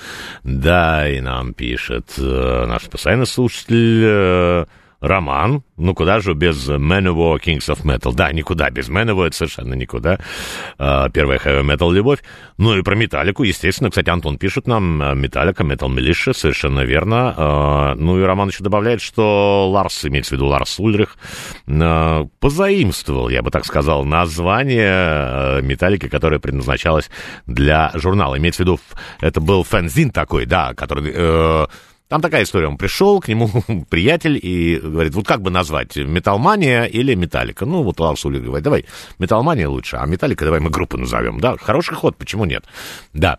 Да, 0.43 1.09
и 1.09 1.21
нам 1.21 1.55
пишет 1.55 2.15
э, 2.19 2.67
наш 2.67 2.91
постоянный 2.91 3.29
слушатель 3.29 4.03
э, 4.05 4.65
Роман, 5.07 5.63
ну 5.77 5.95
куда 5.95 6.21
же 6.21 6.33
без 6.33 6.69
Manowar 6.69 7.39
Kings 7.39 7.69
of 7.69 7.83
Metal? 7.85 8.15
Да, 8.15 8.33
никуда 8.33 8.71
без 8.71 8.89
Manowar, 8.89 9.27
это 9.27 9.37
совершенно 9.37 9.75
никуда. 9.75 10.19
А, 10.79 11.11
Первая 11.11 11.39
heavy 11.39 11.63
metal 11.63 11.93
любовь. 11.93 12.21
Ну 12.57 12.77
и 12.77 12.83
про 12.83 12.95
Металлику, 12.95 13.43
естественно. 13.43 13.91
Кстати, 13.91 14.09
Антон 14.09 14.39
пишет 14.39 14.67
нам, 14.67 15.03
а, 15.03 15.15
Металлика, 15.15 15.63
Metal 15.63 15.89
Militia, 15.89 16.33
совершенно 16.33 16.81
верно. 16.81 17.35
А, 17.37 17.95
Ну 17.97 18.19
и 18.19 18.23
Роман 18.23 18.49
еще 18.49 18.65
добавляет, 18.65 19.03
что 19.03 19.71
Ларс, 19.71 20.07
имеется 20.07 20.31
в 20.31 20.33
виду 20.39 20.47
Ларс 20.47 20.81
Ульрих, 20.81 21.17
позаимствовал, 22.41 23.29
я 23.29 23.43
бы 23.43 23.51
так 23.51 23.67
сказал, 23.67 24.05
название 24.05 25.61
Металлики, 25.63 26.09
которое 26.09 26.39
предназначалось 26.39 27.11
для 27.47 27.91
журнала. 27.95 28.39
Имеется 28.39 28.63
в 28.63 28.67
виду, 28.67 28.81
это 29.21 29.41
был 29.41 29.65
фэнзин 29.65 30.11
такой, 30.11 30.47
да, 30.47 30.73
который... 30.75 31.69
там 32.09 32.21
такая 32.21 32.43
история, 32.43 32.69
он 32.69 32.77
пришел, 32.77 33.21
к 33.21 33.29
нему 33.29 33.49
приятель 33.91 34.39
и 34.41 34.79
говорит, 34.79 35.15
вот 35.15 35.27
как 35.27 35.41
бы 35.41 35.51
назвать, 35.51 35.97
Металлмания 35.97 36.85
или 36.85 37.15
Металлика? 37.15 37.65
Ну, 37.65 37.83
вот 37.83 37.99
Ларс 37.99 38.25
Уллер 38.25 38.43
говорит, 38.43 38.65
давай, 38.65 38.85
Металлмания 39.19 39.69
лучше, 39.69 39.97
а 39.97 40.07
Металлика 40.07 40.45
давай 40.45 40.61
мы 40.61 40.71
группу 40.71 40.99
назовем. 40.99 41.41
Да, 41.41 41.57
хороший 41.57 41.95
ход, 41.95 42.17
почему 42.17 42.45
нет? 42.45 42.65
Да. 43.15 43.39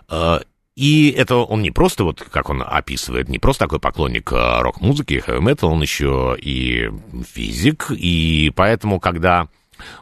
А, 0.07 0.41
И 0.75 1.11
это 1.11 1.37
он 1.37 1.61
не 1.61 1.71
просто, 1.71 2.03
вот 2.03 2.21
как 2.21 2.49
он 2.49 2.61
описывает, 2.65 3.29
не 3.29 3.39
просто 3.39 3.63
такой 3.65 3.79
поклонник 3.79 4.31
а, 4.31 4.61
рок-музыки, 4.61 5.19
хэви-метал, 5.19 5.71
он 5.73 5.81
еще 5.81 6.37
и 6.39 6.91
физик, 7.33 7.91
и 7.91 8.51
поэтому, 8.55 8.99
когда 8.99 9.47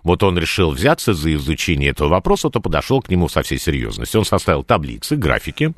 вот 0.03 0.23
он 0.23 0.37
решил 0.37 0.71
взяться 0.71 1.13
за 1.13 1.33
изучение 1.35 1.91
этого 1.91 2.09
вопроса, 2.09 2.49
то 2.49 2.59
подошел 2.59 3.01
к 3.01 3.09
нему 3.09 3.29
со 3.29 3.41
всей 3.41 3.59
серьезностью. 3.59 4.19
Он 4.19 4.25
составил 4.25 4.63
таблицы, 4.63 5.15
графики. 5.15 5.73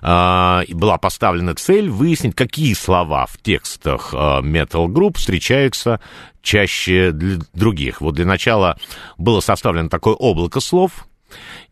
А, 0.00 0.62
была 0.68 0.98
поставлена 0.98 1.54
цель 1.54 1.88
выяснить, 1.88 2.34
какие 2.34 2.74
слова 2.74 3.26
в 3.26 3.38
текстах 3.38 4.10
а, 4.12 4.40
Metal 4.40 4.86
Group 4.86 5.18
встречаются 5.18 6.00
чаще 6.42 7.12
для 7.12 7.38
других. 7.52 8.00
Вот 8.00 8.14
для 8.14 8.26
начала 8.26 8.78
было 9.18 9.40
составлено 9.40 9.88
такое 9.88 10.14
облако 10.14 10.60
слов, 10.60 11.06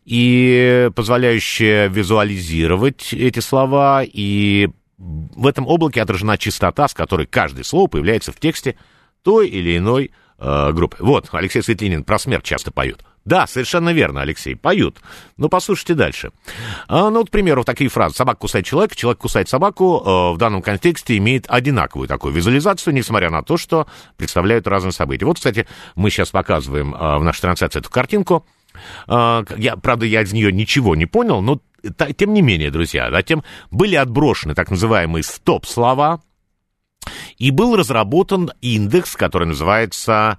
и 0.05 0.89
позволяющее 0.95 1.87
визуализировать 1.87 3.13
эти 3.13 3.39
слова, 3.39 4.03
и 4.03 4.69
в 4.97 5.47
этом 5.47 5.67
облаке 5.67 6.01
отражена 6.01 6.37
частота, 6.37 6.87
с 6.87 6.93
которой 6.93 7.25
каждое 7.25 7.63
слово 7.63 7.87
появляется 7.87 8.31
в 8.31 8.39
тексте 8.39 8.77
той 9.23 9.47
или 9.47 9.77
иной 9.77 10.11
э, 10.41 10.71
группы. 10.73 10.97
Вот, 10.99 11.29
Алексей 11.31 11.61
Светлинин 11.61 12.03
про 12.03 12.19
смерть 12.19 12.43
часто 12.43 12.71
поют. 12.71 13.05
Да, 13.23 13.45
совершенно 13.45 13.93
верно, 13.93 14.21
Алексей, 14.21 14.55
поют. 14.55 14.97
Ну, 15.37 15.47
послушайте 15.47 15.93
дальше. 15.93 16.31
А, 16.87 17.11
ну, 17.11 17.19
вот, 17.19 17.27
к 17.27 17.31
примеру, 17.31 17.63
такие 17.63 17.89
фразы. 17.89 18.15
Собака 18.15 18.39
кусает 18.39 18.65
человека, 18.65 18.95
человек 18.95 19.19
кусает 19.19 19.47
собаку. 19.47 20.01
э, 20.03 20.33
в 20.33 20.37
данном 20.37 20.63
контексте 20.63 21.17
имеет 21.17 21.45
одинаковую 21.47 22.07
такую 22.07 22.33
визуализацию, 22.33 22.93
несмотря 22.95 23.29
на 23.29 23.43
то, 23.43 23.57
что 23.57 23.87
представляют 24.17 24.67
разные 24.67 24.91
события. 24.91 25.25
Вот, 25.25 25.35
кстати, 25.35 25.67
мы 25.95 26.09
сейчас 26.09 26.31
показываем 26.31 26.95
э, 26.95 27.17
в 27.19 27.23
нашей 27.23 27.41
трансляции 27.41 27.79
эту 27.79 27.91
картинку. 27.91 28.45
А, 29.07 29.43
Я, 29.57 29.75
правда, 29.77 30.07
я 30.07 30.23
из 30.23 30.33
нее 30.33 30.51
ничего 30.51 30.95
не 30.95 31.05
понял, 31.05 31.41
но 31.41 31.61
тем 32.17 32.33
не 32.33 32.41
менее, 32.41 32.71
друзья, 32.71 33.09
затем 33.11 33.43
были 33.69 33.95
отброшены 33.95 34.53
так 34.55 34.69
называемые 34.69 35.23
стоп-слова, 35.23 36.21
и 37.37 37.51
был 37.51 37.75
разработан 37.75 38.51
индекс, 38.61 39.15
который 39.15 39.47
называется 39.47 40.37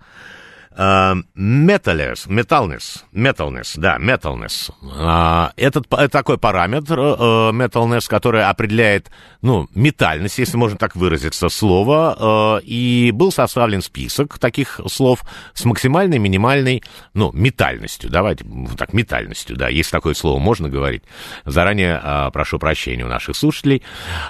Metalness, 0.77 2.27
Metalness, 2.29 3.03
Metalness, 3.13 3.73
да, 3.77 3.99
Metalness. 3.99 4.71
А, 4.97 5.53
Этот 5.57 5.89
такой 5.89 6.39
параметр 6.39 6.99
э, 6.99 7.51
Metalness, 7.53 8.09
который 8.09 8.45
определяет, 8.45 9.11
ну, 9.43 9.69
метальность, 9.75 10.39
если 10.39 10.57
можно 10.57 10.79
так 10.79 10.97
выразиться, 10.97 11.49
слова, 11.49 12.59
э, 12.61 12.65
и 12.65 13.11
был 13.13 13.33
составлен 13.33 13.83
список 13.83 14.39
таких 14.39 14.81
слов 14.89 15.23
с 15.55 15.65
максимальной, 15.65 16.19
минимальной, 16.19 16.83
ну, 17.15 17.31
метальностью, 17.33 18.11
давайте, 18.11 18.45
так, 18.77 18.93
метальностью, 18.93 19.57
да, 19.57 19.69
если 19.69 19.91
такое 19.91 20.15
слово 20.15 20.39
можно 20.39 20.69
говорить. 20.69 21.03
Заранее 21.45 22.01
э, 22.03 22.31
прошу 22.33 22.59
прощения 22.59 23.05
у 23.05 23.09
наших 23.09 23.37
слушателей. 23.37 23.83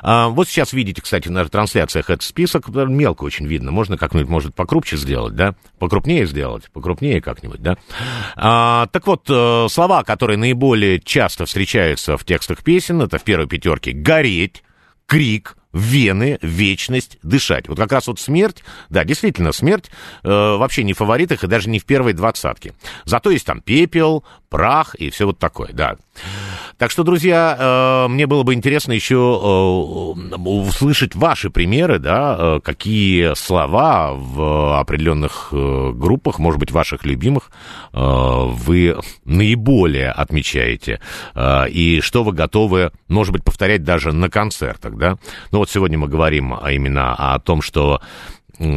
А, 0.02 0.28
Вот 0.28 0.48
сейчас 0.48 0.72
видите, 0.72 1.02
кстати, 1.02 1.28
на 1.28 1.44
трансляциях 1.44 2.10
этот 2.10 2.22
список, 2.22 2.68
мелко 2.68 3.24
очень 3.24 3.46
видно, 3.46 3.70
можно 3.70 3.96
как-нибудь, 3.96 4.28
может, 4.28 4.54
покрупче 4.54 4.96
сделать, 4.96 5.34
да, 5.34 5.54
покрупнее 5.78 6.26
сделать, 6.32 6.70
покрупнее 6.72 7.20
как-нибудь, 7.20 7.62
да. 7.62 7.76
А, 8.34 8.86
так 8.86 9.06
вот, 9.06 9.26
э, 9.28 9.66
слова, 9.70 10.02
которые 10.02 10.38
наиболее 10.38 10.98
часто 10.98 11.46
встречаются 11.46 12.16
в 12.16 12.24
текстах 12.24 12.64
песен, 12.64 13.02
это 13.02 13.18
в 13.18 13.22
первой 13.22 13.46
пятерке 13.46 13.92
«гореть», 13.92 14.64
«крик», 15.06 15.56
вены, 15.72 16.38
вечность, 16.42 17.18
дышать. 17.22 17.68
Вот 17.68 17.78
как 17.78 17.92
раз 17.92 18.06
вот 18.06 18.20
смерть, 18.20 18.62
да, 18.90 19.04
действительно, 19.04 19.52
смерть 19.52 19.90
э, 20.22 20.28
вообще 20.28 20.84
не 20.84 20.92
в 20.92 20.98
фаворитах 20.98 21.44
и 21.44 21.46
даже 21.46 21.70
не 21.70 21.78
в 21.78 21.84
первой 21.84 22.12
двадцатке. 22.12 22.74
Зато 23.04 23.30
есть 23.30 23.46
там 23.46 23.60
пепел, 23.60 24.24
прах 24.48 24.94
и 24.96 25.10
все 25.10 25.26
вот 25.26 25.38
такое, 25.38 25.70
да. 25.72 25.96
Так 26.76 26.90
что, 26.90 27.04
друзья, 27.04 27.56
э, 27.58 28.08
мне 28.08 28.26
было 28.26 28.42
бы 28.42 28.54
интересно 28.54 28.92
еще 28.92 29.14
э, 29.14 30.36
услышать 30.36 31.14
ваши 31.14 31.48
примеры, 31.48 31.98
да, 31.98 32.36
э, 32.38 32.60
какие 32.62 33.34
слова 33.34 34.12
в 34.12 34.78
определенных 34.78 35.48
э, 35.52 35.92
группах, 35.94 36.38
может 36.38 36.60
быть, 36.60 36.70
ваших 36.70 37.04
любимых, 37.04 37.50
вы 37.92 38.96
наиболее 39.24 40.10
отмечаете, 40.10 41.00
э, 41.34 41.68
и 41.68 42.00
что 42.00 42.24
вы 42.24 42.32
готовы, 42.32 42.92
может 43.08 43.32
быть, 43.32 43.44
повторять 43.44 43.84
даже 43.84 44.12
на 44.12 44.30
концертах, 44.30 44.96
да. 44.96 45.18
Ну 45.50 45.58
вот 45.58 45.70
сегодня 45.70 45.98
мы 45.98 46.08
говорим 46.08 46.54
именно 46.54 47.14
о 47.14 47.38
том, 47.38 47.62
что 47.62 48.00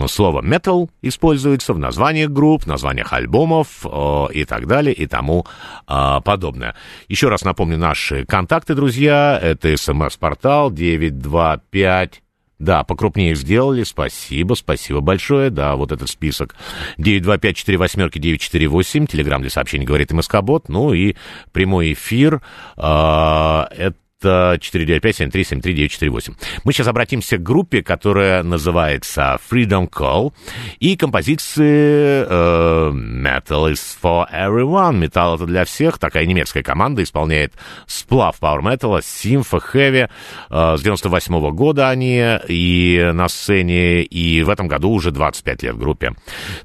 слово 0.07 0.41
metal 0.41 0.89
используется 1.01 1.73
в 1.73 1.79
названиях 1.79 2.29
групп, 2.29 2.65
названиях 2.65 3.13
альбомов 3.13 3.85
э, 3.85 4.25
и 4.33 4.45
так 4.45 4.67
далее 4.67 4.93
и 4.93 5.05
тому 5.05 5.45
э, 5.87 6.21
подобное. 6.23 6.75
Еще 7.07 7.29
раз 7.29 7.43
напомню 7.43 7.77
наши 7.77 8.25
контакты, 8.25 8.73
друзья. 8.73 9.39
Это 9.41 9.75
смс-портал 9.77 10.71
925 10.71 12.21
да, 12.59 12.83
покрупнее 12.83 13.35
сделали, 13.35 13.83
спасибо, 13.83 14.53
спасибо 14.53 15.01
большое, 15.01 15.49
да, 15.49 15.75
вот 15.75 15.91
этот 15.91 16.09
список. 16.09 16.55
925-48-948, 16.97 19.07
телеграмм 19.07 19.41
для 19.41 19.49
сообщений 19.49 19.85
говорит 19.85 20.11
МСК-бот, 20.11 20.69
ну 20.69 20.93
и 20.93 21.15
прямой 21.51 21.93
эфир, 21.93 22.41
э, 22.77 22.81
это 22.81 23.95
495-7373-948. 24.25 26.33
Мы 26.63 26.73
сейчас 26.73 26.87
обратимся 26.87 27.37
к 27.37 27.43
группе, 27.43 27.83
которая 27.83 28.43
называется 28.43 29.39
Freedom 29.49 29.89
Call. 29.89 30.33
И 30.79 30.97
композиции 30.97 32.25
э, 32.27 32.91
Metal 32.91 33.71
is 33.71 33.81
for 34.01 34.25
everyone. 34.31 34.97
Металл 34.97 35.35
это 35.35 35.45
для 35.45 35.65
всех. 35.65 35.97
Такая 35.97 36.25
немецкая 36.25 36.63
команда 36.63 37.03
исполняет 37.03 37.53
сплав 37.87 38.39
Power 38.39 38.61
Metal, 38.61 39.01
Симфа, 39.03 39.57
Heavy. 39.57 40.09
Э, 40.49 40.75
с 40.77 40.81
98 40.81 41.51
года 41.51 41.89
они 41.89 42.23
и 42.47 43.11
на 43.13 43.27
сцене, 43.27 44.03
и 44.03 44.43
в 44.43 44.49
этом 44.49 44.67
году 44.67 44.91
уже 44.91 45.11
25 45.11 45.63
лет 45.63 45.77
группе. 45.77 46.13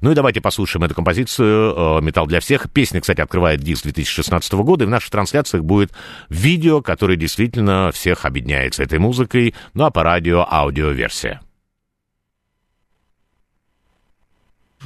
Ну 0.01 0.13
и 0.13 0.15
давайте 0.15 0.41
послушаем 0.41 0.85
эту 0.85 0.95
композицию 0.95 1.75
э, 1.77 2.01
«Металл 2.03 2.27
для 2.27 2.41
всех». 2.41 2.71
Песня, 2.71 3.01
кстати, 3.01 3.21
открывает 3.21 3.61
диск 3.61 3.85
2016 3.85 4.53
года, 4.55 4.85
и 4.85 4.87
в 4.87 4.91
наших 4.91 5.11
трансляциях 5.11 5.65
будет 5.65 5.93
видео, 6.29 6.83
которое 6.83 7.17
действительно 7.17 7.50
всех 7.93 8.25
объединяет 8.25 8.75
с 8.75 8.81
этой 8.81 8.99
музыкой, 8.99 9.55
ну 9.75 9.85
а 9.85 9.91
по 9.91 10.03
радио 10.03 10.47
аудиоверсия. 10.49 11.41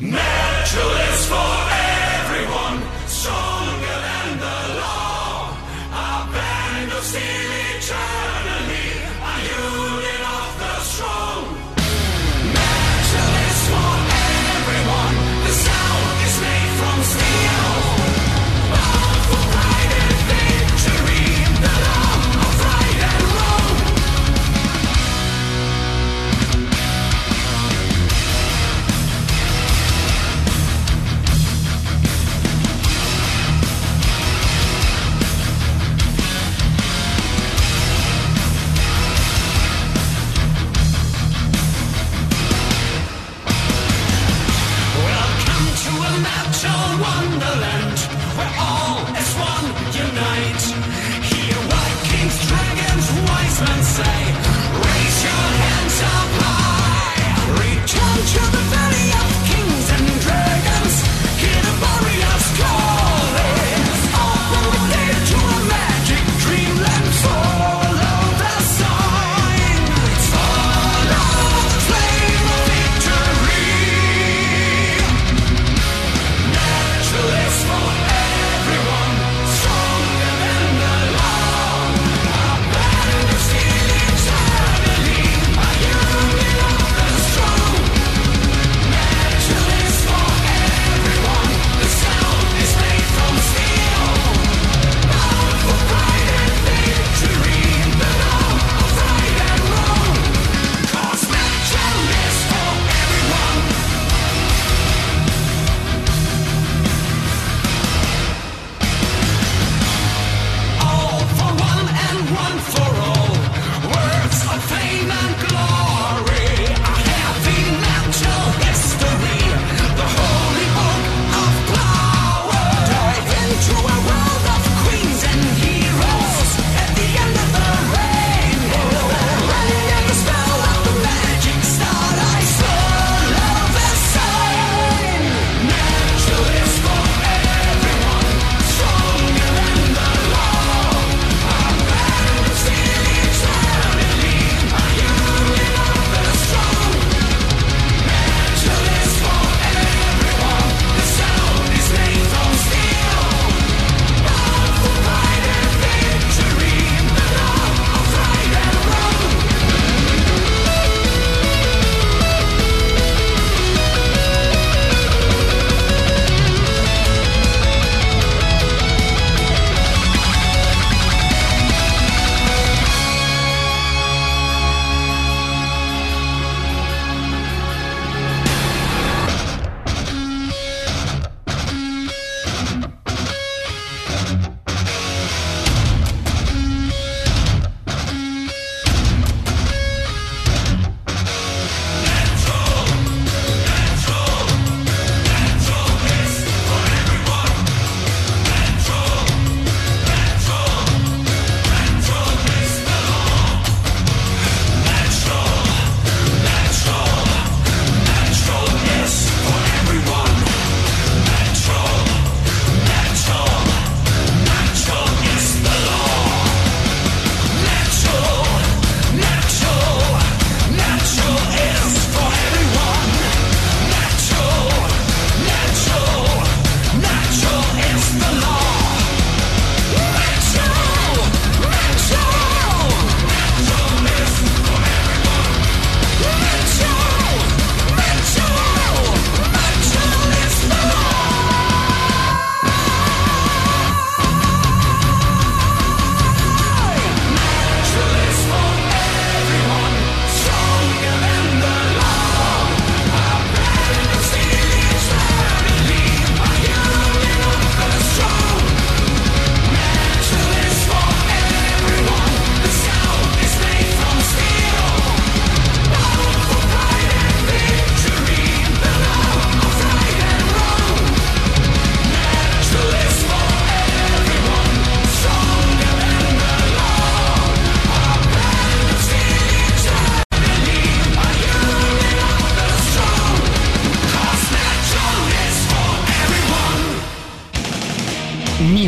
Metal 0.00 0.43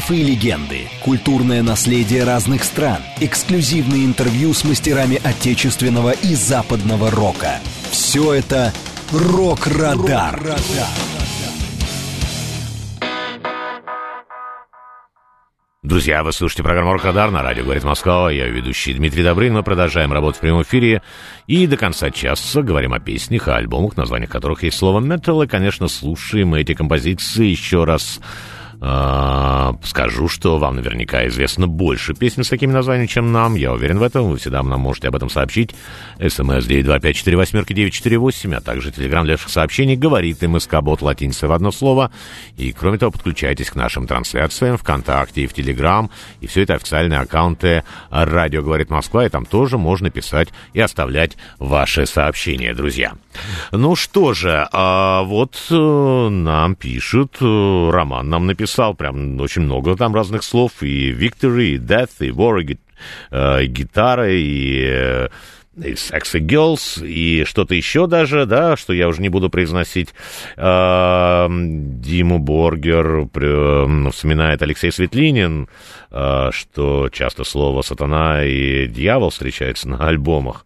Мифы 0.09 0.21
и 0.21 0.25
легенды, 0.25 0.89
культурное 1.03 1.65
наследие 1.65 2.23
разных 2.23 2.63
стран, 2.63 2.99
эксклюзивные 3.21 4.05
интервью 4.05 4.55
с 4.55 4.63
мастерами 4.63 5.21
отечественного 5.25 6.13
и 6.13 6.37
западного 6.37 7.11
рока. 7.11 7.59
Все 7.91 8.35
это 8.35 8.73
«Рок-Радар». 9.11 10.41
Друзья, 15.83 16.23
вы 16.23 16.33
слушаете 16.33 16.63
программу 16.63 16.93
«Рок-Радар» 16.93 17.33
на 17.33 17.43
радио 17.43 17.65
«Говорит 17.65 17.83
Москва». 17.83 18.31
Я 18.31 18.47
ведущий 18.47 18.95
Дмитрий 18.95 19.25
Добрын. 19.25 19.55
Мы 19.55 19.65
продолжаем 19.65 20.13
работать 20.13 20.39
в 20.39 20.41
прямом 20.41 20.63
эфире. 20.63 21.03
И 21.49 21.67
до 21.67 21.77
конца 21.77 22.11
часа 22.11 22.63
говорим 22.63 22.93
о 22.93 23.01
песнях, 23.01 23.49
о 23.49 23.57
альбомах, 23.57 23.97
названиях 23.97 24.31
которых 24.31 24.63
есть 24.63 24.79
слово 24.79 25.01
«метал». 25.01 25.43
И, 25.43 25.49
конечно, 25.49 25.89
слушаем 25.89 26.55
эти 26.55 26.75
композиции 26.75 27.47
еще 27.47 27.83
раз 27.83 28.21
скажу, 28.79 30.29
что 30.29 30.59
вам 30.59 30.77
наверняка 30.77 31.27
известно 31.29 31.67
больше 31.67 32.15
песен 32.15 32.45
с 32.45 32.49
такими 32.49 32.73
названиями, 32.73 33.07
чем 33.07 33.33
нам. 33.33 33.55
Я 33.55 33.73
уверен 33.73 33.99
в 33.99 34.03
этом. 34.03 34.31
Вы 34.31 34.37
всегда 34.37 34.63
нам 34.63 34.81
можете 34.81 35.09
об 35.09 35.17
этом 35.17 35.31
сообщить. 35.31 35.75
СМС 36.19 36.67
925-48-948, 36.67 38.55
а 38.55 38.61
также 38.61 38.93
телеграмм 38.93 39.25
для 39.25 39.35
ваших 39.35 39.51
сообщений 39.51 39.97
говорит 39.97 40.43
МСК 40.43 40.81
Бот 40.83 41.03
латиница 41.03 41.49
в 41.49 41.53
одно 41.53 41.73
слово. 41.73 42.11
И, 42.57 42.73
кроме 42.73 42.99
того, 42.99 43.13
подключайтесь 43.13 43.71
к 43.71 43.75
нашим 43.75 44.07
трансляциям 44.07 44.77
ВКонтакте 44.77 45.43
и 45.43 45.47
в 45.47 45.55
Телеграм. 45.55 46.11
И 46.41 46.47
все 46.47 46.63
это 46.63 46.75
официальные 46.75 47.21
аккаунты 47.21 47.85
«Радио 48.11 48.63
говорит 48.63 48.91
Москва». 48.91 49.25
И 49.27 49.29
там 49.29 49.47
тоже 49.47 49.79
можно 49.79 50.11
писать 50.11 50.49
и 50.75 50.81
оставлять 50.81 51.37
ваши 51.59 52.07
сообщения, 52.07 52.75
друзья. 52.75 53.15
Ну 53.73 53.97
что 53.97 54.35
же, 54.35 54.69
а 54.73 55.23
вот 55.23 55.57
э, 55.71 56.29
нам 56.29 56.75
пишут, 56.75 57.37
э, 57.41 57.91
Роман 57.91 58.29
нам 58.29 58.47
написал 58.47 58.95
прям 58.95 59.41
очень 59.41 59.63
много 59.63 59.97
там 59.97 60.15
разных 60.15 60.43
слов, 60.43 60.83
и 60.83 61.13
Victory, 61.13 61.75
и 61.75 61.79
Death, 61.79 62.11
и 62.21 62.31
War, 62.31 62.63
и, 62.63 62.79
э, 63.31 63.65
и 63.65 63.67
гитара, 63.67 64.31
и... 64.31 65.29
и 65.29 65.29
Sexy 65.77 66.41
Girls, 66.41 67.07
и 67.07 67.45
что-то 67.45 67.75
еще 67.75 68.07
даже, 68.07 68.47
да, 68.47 68.77
что 68.77 68.95
я 68.95 69.09
уже 69.09 69.21
не 69.21 69.29
буду 69.29 69.51
произносить. 69.51 70.15
А, 70.57 71.49
Диму 71.51 72.39
Боргер 72.39 73.29
вспоминает 74.11 74.63
Алексей 74.63 74.91
Светлинин, 74.91 75.69
а, 76.11 76.51
что 76.51 77.11
часто 77.11 77.45
слово 77.45 77.83
«сатана» 77.83 78.43
и 78.45 78.87
«дьявол» 78.87 79.29
встречается 79.29 79.87
на 79.89 80.09
альбомах. 80.09 80.65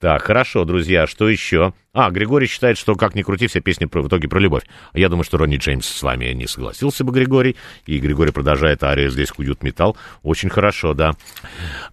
Так, 0.00 0.22
хорошо, 0.22 0.64
друзья, 0.64 1.06
что 1.06 1.28
еще? 1.28 1.72
А, 1.96 2.10
Григорий 2.10 2.46
считает, 2.46 2.76
что 2.76 2.94
как 2.94 3.14
ни 3.14 3.22
крути, 3.22 3.46
все 3.46 3.60
песни 3.60 3.86
про- 3.86 4.02
в 4.02 4.08
итоге 4.08 4.28
про 4.28 4.38
любовь. 4.38 4.64
А 4.92 4.98
Я 4.98 5.08
думаю, 5.08 5.24
что 5.24 5.38
Ронни 5.38 5.56
Джеймс 5.56 5.86
с 5.86 6.02
вами 6.02 6.26
не 6.32 6.46
согласился 6.46 7.04
бы, 7.04 7.12
Григорий. 7.12 7.56
И 7.86 7.98
Григорий 7.98 8.32
продолжает 8.32 8.84
арию 8.84 9.10
«Здесь 9.10 9.30
куют 9.30 9.62
металл». 9.62 9.96
Очень 10.22 10.50
хорошо, 10.50 10.92
да. 10.92 11.14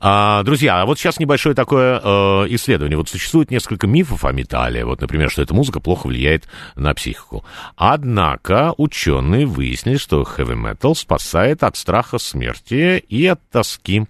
А, 0.01 0.43
друзья, 0.43 0.81
а 0.81 0.85
вот 0.85 0.99
сейчас 0.99 1.19
небольшое 1.19 1.55
такое 1.55 2.01
э, 2.03 2.07
исследование. 2.49 2.97
Вот 2.97 3.07
существует 3.07 3.49
несколько 3.49 3.88
мифов 3.88 4.25
о 4.25 4.34
металле. 4.34 4.84
Вот, 4.84 4.99
например, 4.99 5.31
что 5.31 5.41
эта 5.41 5.53
музыка 5.53 5.80
плохо 5.80 6.07
влияет 6.07 6.49
на 6.75 6.93
психику. 6.93 7.45
Однако 7.77 8.73
ученые 8.77 9.45
выяснили, 9.45 9.95
что 9.95 10.23
metal 10.23 10.95
спасает 10.95 11.63
от 11.63 11.77
страха 11.77 12.17
смерти 12.17 13.03
и 13.07 13.25
от 13.25 13.39
тоски. 13.51 14.03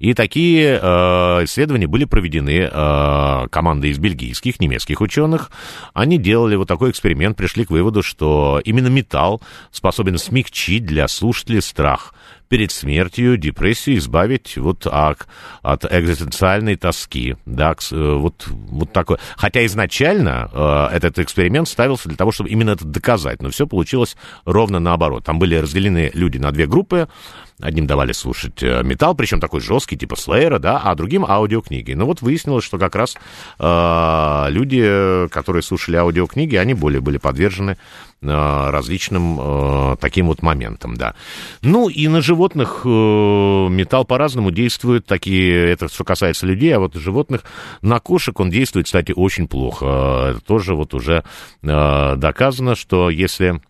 И 0.00 0.12
такие 0.14 0.80
э, 0.82 1.44
исследования 1.44 1.86
были 1.86 2.04
проведены 2.04 2.68
э, 2.70 3.46
командой 3.50 3.90
из 3.90 3.98
бельгийских, 3.98 4.58
немецких 4.60 5.00
ученых. 5.00 5.35
Они 5.94 6.18
делали 6.18 6.56
вот 6.56 6.68
такой 6.68 6.90
эксперимент, 6.90 7.36
пришли 7.36 7.64
к 7.64 7.70
выводу, 7.70 8.02
что 8.02 8.60
именно 8.64 8.88
металл 8.88 9.40
способен 9.70 10.18
смягчить 10.18 10.84
для 10.84 11.08
слушателей 11.08 11.62
страх 11.62 12.14
перед 12.48 12.72
смертью, 12.72 13.36
депрессию, 13.36 13.98
избавить 13.98 14.56
вот 14.56 14.86
от, 14.86 15.26
от 15.62 15.84
экзистенциальной 15.84 16.76
тоски, 16.76 17.36
да, 17.46 17.74
э, 17.90 18.14
вот, 18.14 18.46
вот 18.46 18.92
такое. 18.92 19.18
Хотя 19.36 19.64
изначально 19.66 20.50
э, 20.52 20.96
этот 20.96 21.18
эксперимент 21.18 21.68
ставился 21.68 22.08
для 22.08 22.16
того, 22.16 22.32
чтобы 22.32 22.50
именно 22.50 22.70
это 22.70 22.84
доказать, 22.84 23.42
но 23.42 23.50
все 23.50 23.66
получилось 23.66 24.16
ровно 24.44 24.78
наоборот. 24.78 25.24
Там 25.24 25.38
были 25.38 25.56
разделены 25.56 26.10
люди 26.14 26.38
на 26.38 26.52
две 26.52 26.66
группы, 26.66 27.08
Одним 27.58 27.86
давали 27.86 28.12
слушать 28.12 28.62
э, 28.62 28.82
металл, 28.82 29.14
причем 29.14 29.40
такой 29.40 29.60
жесткий, 29.60 29.96
типа 29.96 30.14
Слеера, 30.16 30.58
да, 30.58 30.78
а 30.78 30.94
другим 30.94 31.24
аудиокниги. 31.24 31.94
Но 31.94 32.04
вот 32.04 32.20
выяснилось, 32.20 32.64
что 32.64 32.78
как 32.78 32.94
раз 32.94 33.16
э, 33.58 34.46
люди, 34.50 34.82
э, 34.84 35.28
которые 35.30 35.62
слушали 35.62 35.96
аудиокниги, 35.96 36.56
они 36.56 36.74
более 36.74 37.00
были 37.00 37.16
подвержены 37.16 37.78
различным 38.26 39.38
э, 39.40 39.96
таким 40.00 40.26
вот 40.26 40.42
моментам, 40.42 40.96
да. 40.96 41.14
Ну 41.62 41.88
и 41.88 42.08
на 42.08 42.20
животных 42.20 42.82
э, 42.84 42.88
металл 42.88 44.04
по-разному 44.04 44.50
действует, 44.50 45.06
такие, 45.06 45.70
это 45.70 45.88
что 45.88 46.04
касается 46.04 46.46
людей, 46.46 46.74
а 46.74 46.80
вот 46.80 46.94
животных, 46.94 47.42
на 47.82 48.00
кошек 48.00 48.38
он 48.40 48.50
действует, 48.50 48.86
кстати, 48.86 49.12
очень 49.14 49.48
плохо. 49.48 49.86
Э, 49.86 50.30
Это 50.30 50.40
тоже 50.40 50.74
вот 50.74 50.94
уже 50.94 51.24
э, 51.62 52.16
доказано, 52.16 52.74
что 52.74 53.10
если... 53.10 53.60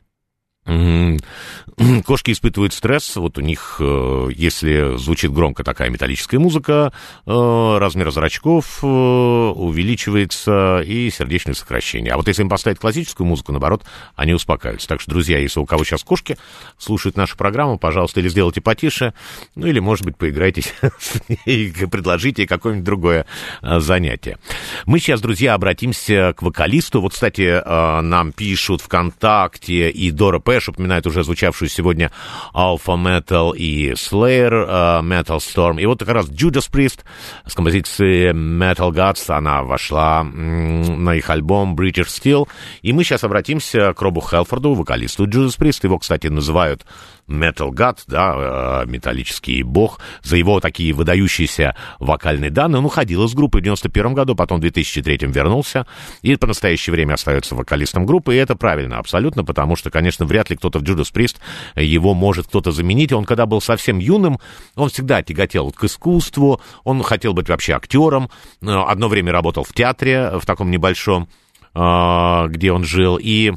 Кошки 2.07 2.31
испытывают 2.31 2.73
стресс, 2.73 3.17
вот 3.17 3.37
у 3.37 3.43
них, 3.43 3.77
э, 3.81 4.29
если 4.35 4.97
звучит 4.97 5.31
громко 5.31 5.63
такая 5.63 5.91
металлическая 5.91 6.41
музыка, 6.41 6.93
э, 7.27 7.77
размер 7.79 8.11
зрачков 8.11 8.79
э, 8.83 8.87
увеличивается 8.87 10.81
и 10.81 11.11
сердечное 11.11 11.53
сокращение. 11.53 12.15
А 12.15 12.17
вот 12.17 12.29
если 12.29 12.43
им 12.43 12.49
поставить 12.49 12.79
классическую 12.79 13.27
музыку, 13.27 13.53
наоборот, 13.53 13.85
они 14.15 14.33
успокаиваются. 14.33 14.89
Так 14.89 15.03
что, 15.03 15.11
друзья, 15.11 15.39
если 15.39 15.61
у 15.61 15.67
кого 15.67 15.85
сейчас 15.85 16.03
кошки 16.03 16.39
слушают 16.79 17.17
нашу 17.17 17.37
программу, 17.37 17.79
пожалуйста, 17.79 18.21
или 18.21 18.29
сделайте 18.31 18.63
потише, 18.63 19.13
ну 19.55 19.67
или, 19.67 19.79
может 19.79 20.07
быть, 20.07 20.17
поиграйтесь 20.17 20.73
ней, 21.47 21.73
предложите 21.91 22.47
какое-нибудь 22.47 22.85
другое 22.85 23.27
занятие. 23.61 24.39
Мы 24.87 24.99
сейчас, 24.99 25.21
друзья, 25.21 25.53
обратимся 25.53 26.33
к 26.35 26.41
вокалисту. 26.41 27.03
Вот, 27.03 27.13
кстати, 27.13 27.63
нам 28.03 28.33
пишут 28.33 28.81
ВКонтакте, 28.81 29.91
и 29.91 30.11
Дора 30.11 30.39
Пэш 30.57 30.71
упоминает 30.71 31.07
уже 31.07 31.23
звучавшую 31.23 31.69
сегодня 31.69 32.11
Alpha 32.55 32.97
Metal 32.97 33.55
и 33.55 33.93
Slayer 33.93 34.65
э, 34.67 35.03
Metal 35.03 35.37
Storm. 35.37 35.79
И 35.79 35.85
вот 35.85 35.99
как 35.99 36.09
раз 36.09 36.31
Judas 36.31 36.71
Priest 36.73 37.01
с 37.45 37.55
композицией 37.55 38.31
Metal 38.31 38.91
Gods, 38.91 39.31
она 39.35 39.63
вошла 39.63 40.25
на 40.25 41.15
их 41.15 41.29
альбом 41.29 41.77
British 41.77 42.07
Steel. 42.07 42.49
И 42.81 42.95
мы 42.95 43.05
сейчас 43.05 43.23
обратимся 43.23 43.93
к 43.93 44.01
Робу 44.01 44.23
Хелфорду, 44.23 44.73
вокалисту 44.73 45.27
Judas 45.27 45.59
Priest. 45.59 45.81
Его, 45.83 45.99
кстати, 45.99 46.29
называют 46.29 46.87
Metal 47.29 47.71
God, 47.71 47.99
да, 48.07 48.83
э, 48.85 48.87
металлический 48.87 49.63
бог, 49.63 50.01
за 50.23 50.37
его 50.37 50.61
такие 50.61 50.93
выдающиеся 50.93 51.75
вокальные 51.99 52.51
данные. 52.51 52.79
Он 52.79 52.85
уходил 52.87 53.25
из 53.25 53.35
группы 53.35 53.59
в 53.59 53.63
91 53.63 54.15
году, 54.15 54.37
потом 54.37 54.59
в 54.59 54.61
2003 54.61 55.33
вернулся, 55.33 55.87
и 56.23 56.37
по 56.37 56.47
настоящее 56.47 56.93
время 56.93 57.15
остается 57.15 57.55
вокалистом 57.55 58.07
группы, 58.07 58.35
и 58.35 58.39
это 58.39 58.55
правильно 58.55 58.99
абсолютно, 58.99 59.45
потому 59.45 59.77
что, 59.77 59.91
конечно, 59.91 60.25
вряд 60.25 60.51
ли 60.51 60.57
кто-то 60.57 60.79
в 60.79 60.83
Judas 60.83 61.13
Priest 61.13 61.37
его 61.75 62.15
может 62.15 62.47
кто-то 62.47 62.71
заменить. 62.71 63.13
Он, 63.13 63.25
когда 63.25 63.47
был 63.47 63.61
совсем 63.61 63.99
юным, 63.99 64.39
он 64.77 64.89
всегда 64.89 65.23
тяготел 65.23 65.73
к 65.73 65.85
искусству, 65.85 66.61
он 66.85 67.03
хотел 67.03 67.33
быть 67.33 67.49
вообще 67.49 67.73
актером, 67.73 68.31
э, 68.63 68.67
одно 68.67 69.09
время 69.09 69.33
работал 69.33 69.65
в 69.65 69.73
театре, 69.73 70.39
в 70.39 70.47
таком 70.47 70.71
небольшом, 70.71 71.29
э, 71.75 72.47
где 72.49 72.71
он 72.71 72.85
жил, 72.85 73.19
и 73.21 73.53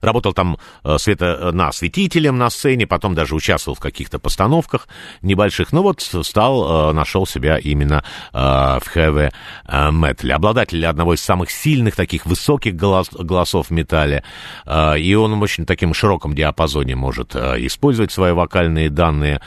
Работал 0.00 0.32
там 0.32 0.58
э, 0.84 0.98
света, 0.98 1.50
на 1.52 1.68
осветителем 1.68 2.36
на 2.36 2.50
сцене, 2.50 2.86
потом 2.86 3.14
даже 3.14 3.34
участвовал 3.34 3.76
в 3.76 3.80
каких-то 3.80 4.18
постановках 4.18 4.88
небольших. 5.22 5.72
Ну 5.72 5.82
вот 5.82 6.02
стал, 6.02 6.90
э, 6.90 6.92
нашел 6.92 7.26
себя 7.26 7.56
именно 7.58 8.04
э, 8.32 8.38
в 8.38 8.84
хэве 8.86 9.32
метале. 9.66 10.34
Обладатель 10.34 10.84
одного 10.86 11.14
из 11.14 11.22
самых 11.22 11.50
сильных 11.50 11.96
таких 11.96 12.26
высоких 12.26 12.76
голос, 12.76 13.08
голосов 13.10 13.68
в 13.68 13.70
металле. 13.70 14.22
Э, 14.66 14.98
и 14.98 15.14
он 15.14 15.38
в 15.38 15.42
очень 15.42 15.66
таким 15.66 15.94
широком 15.94 16.34
диапазоне 16.34 16.96
может 16.96 17.34
э, 17.34 17.56
использовать 17.66 18.12
свои 18.12 18.32
вокальные 18.32 18.90
данные. 18.90 19.40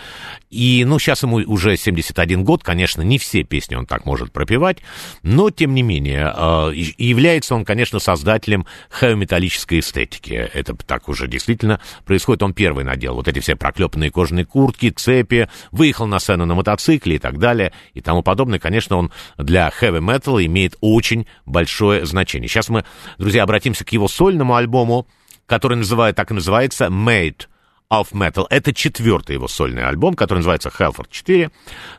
И, 0.49 0.85
ну, 0.85 0.97
сейчас 0.97 1.23
ему 1.23 1.37
уже 1.37 1.75
71 1.75 2.43
год, 2.43 2.63
конечно, 2.63 3.01
не 3.01 3.17
все 3.17 3.43
песни 3.43 3.75
он 3.75 3.85
так 3.85 4.05
может 4.05 4.31
пропевать, 4.31 4.77
но, 5.21 5.49
тем 5.49 5.73
не 5.73 5.81
менее, 5.81 6.33
э, 6.35 6.71
является 6.97 7.53
он, 7.55 7.65
конечно, 7.65 7.99
создателем 7.99 8.65
хэви-металлической 8.89 9.79
эстетики. 9.97 10.33
Это 10.33 10.75
так 10.75 11.09
уже 11.09 11.27
действительно 11.27 11.79
происходит. 12.05 12.43
Он 12.43 12.53
первый 12.53 12.83
надел 12.83 13.15
вот 13.15 13.27
эти 13.27 13.39
все 13.39 13.55
проклепанные 13.55 14.11
кожаные 14.11 14.45
куртки, 14.45 14.89
цепи, 14.89 15.49
выехал 15.71 16.07
на 16.07 16.19
сцену 16.19 16.45
на 16.45 16.55
мотоцикле 16.55 17.15
и 17.15 17.19
так 17.19 17.39
далее, 17.39 17.71
и 17.93 18.01
тому 18.01 18.23
подобное. 18.23 18.59
Конечно, 18.59 18.97
он 18.97 19.11
для 19.37 19.69
хэви-металла 19.69 20.45
имеет 20.45 20.75
очень 20.81 21.27
большое 21.45 22.05
значение. 22.05 22.47
Сейчас 22.47 22.69
мы, 22.69 22.85
друзья, 23.17 23.43
обратимся 23.43 23.85
к 23.85 23.91
его 23.91 24.07
сольному 24.07 24.55
альбому, 24.55 25.07
который 25.45 25.77
называют, 25.77 26.15
так 26.15 26.31
и 26.31 26.33
называется 26.33 26.85
«Made 26.85 27.45
of 27.91 28.11
Metal. 28.11 28.45
Это 28.49 28.73
четвертый 28.73 29.33
его 29.33 29.47
сольный 29.47 29.85
альбом, 29.85 30.15
который 30.15 30.39
называется 30.39 30.69
Hellford 30.69 31.07
4. 31.09 31.51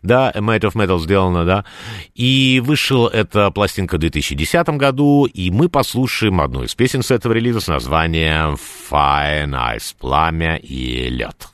Да, 0.03 0.33
Made 0.35 0.61
of 0.61 0.75
Metal 0.75 0.99
сделано, 0.99 1.45
да. 1.45 1.65
И 2.15 2.61
вышел 2.65 3.07
эта 3.07 3.51
пластинка 3.51 3.97
в 3.97 4.01
2010 4.01 4.69
году, 4.71 5.27
и 5.27 5.51
мы 5.51 5.69
послушаем 5.69 6.41
одну 6.41 6.65
из 6.65 6.75
песен 6.75 7.03
с 7.03 7.11
этого 7.11 7.33
релиза 7.33 7.61
с 7.61 7.69
названием 7.69 8.57
Fire 8.91 9.49
Ice, 9.77 9.95
Пламя 9.99 10.57
и 10.57 11.09
лед. 11.09 11.49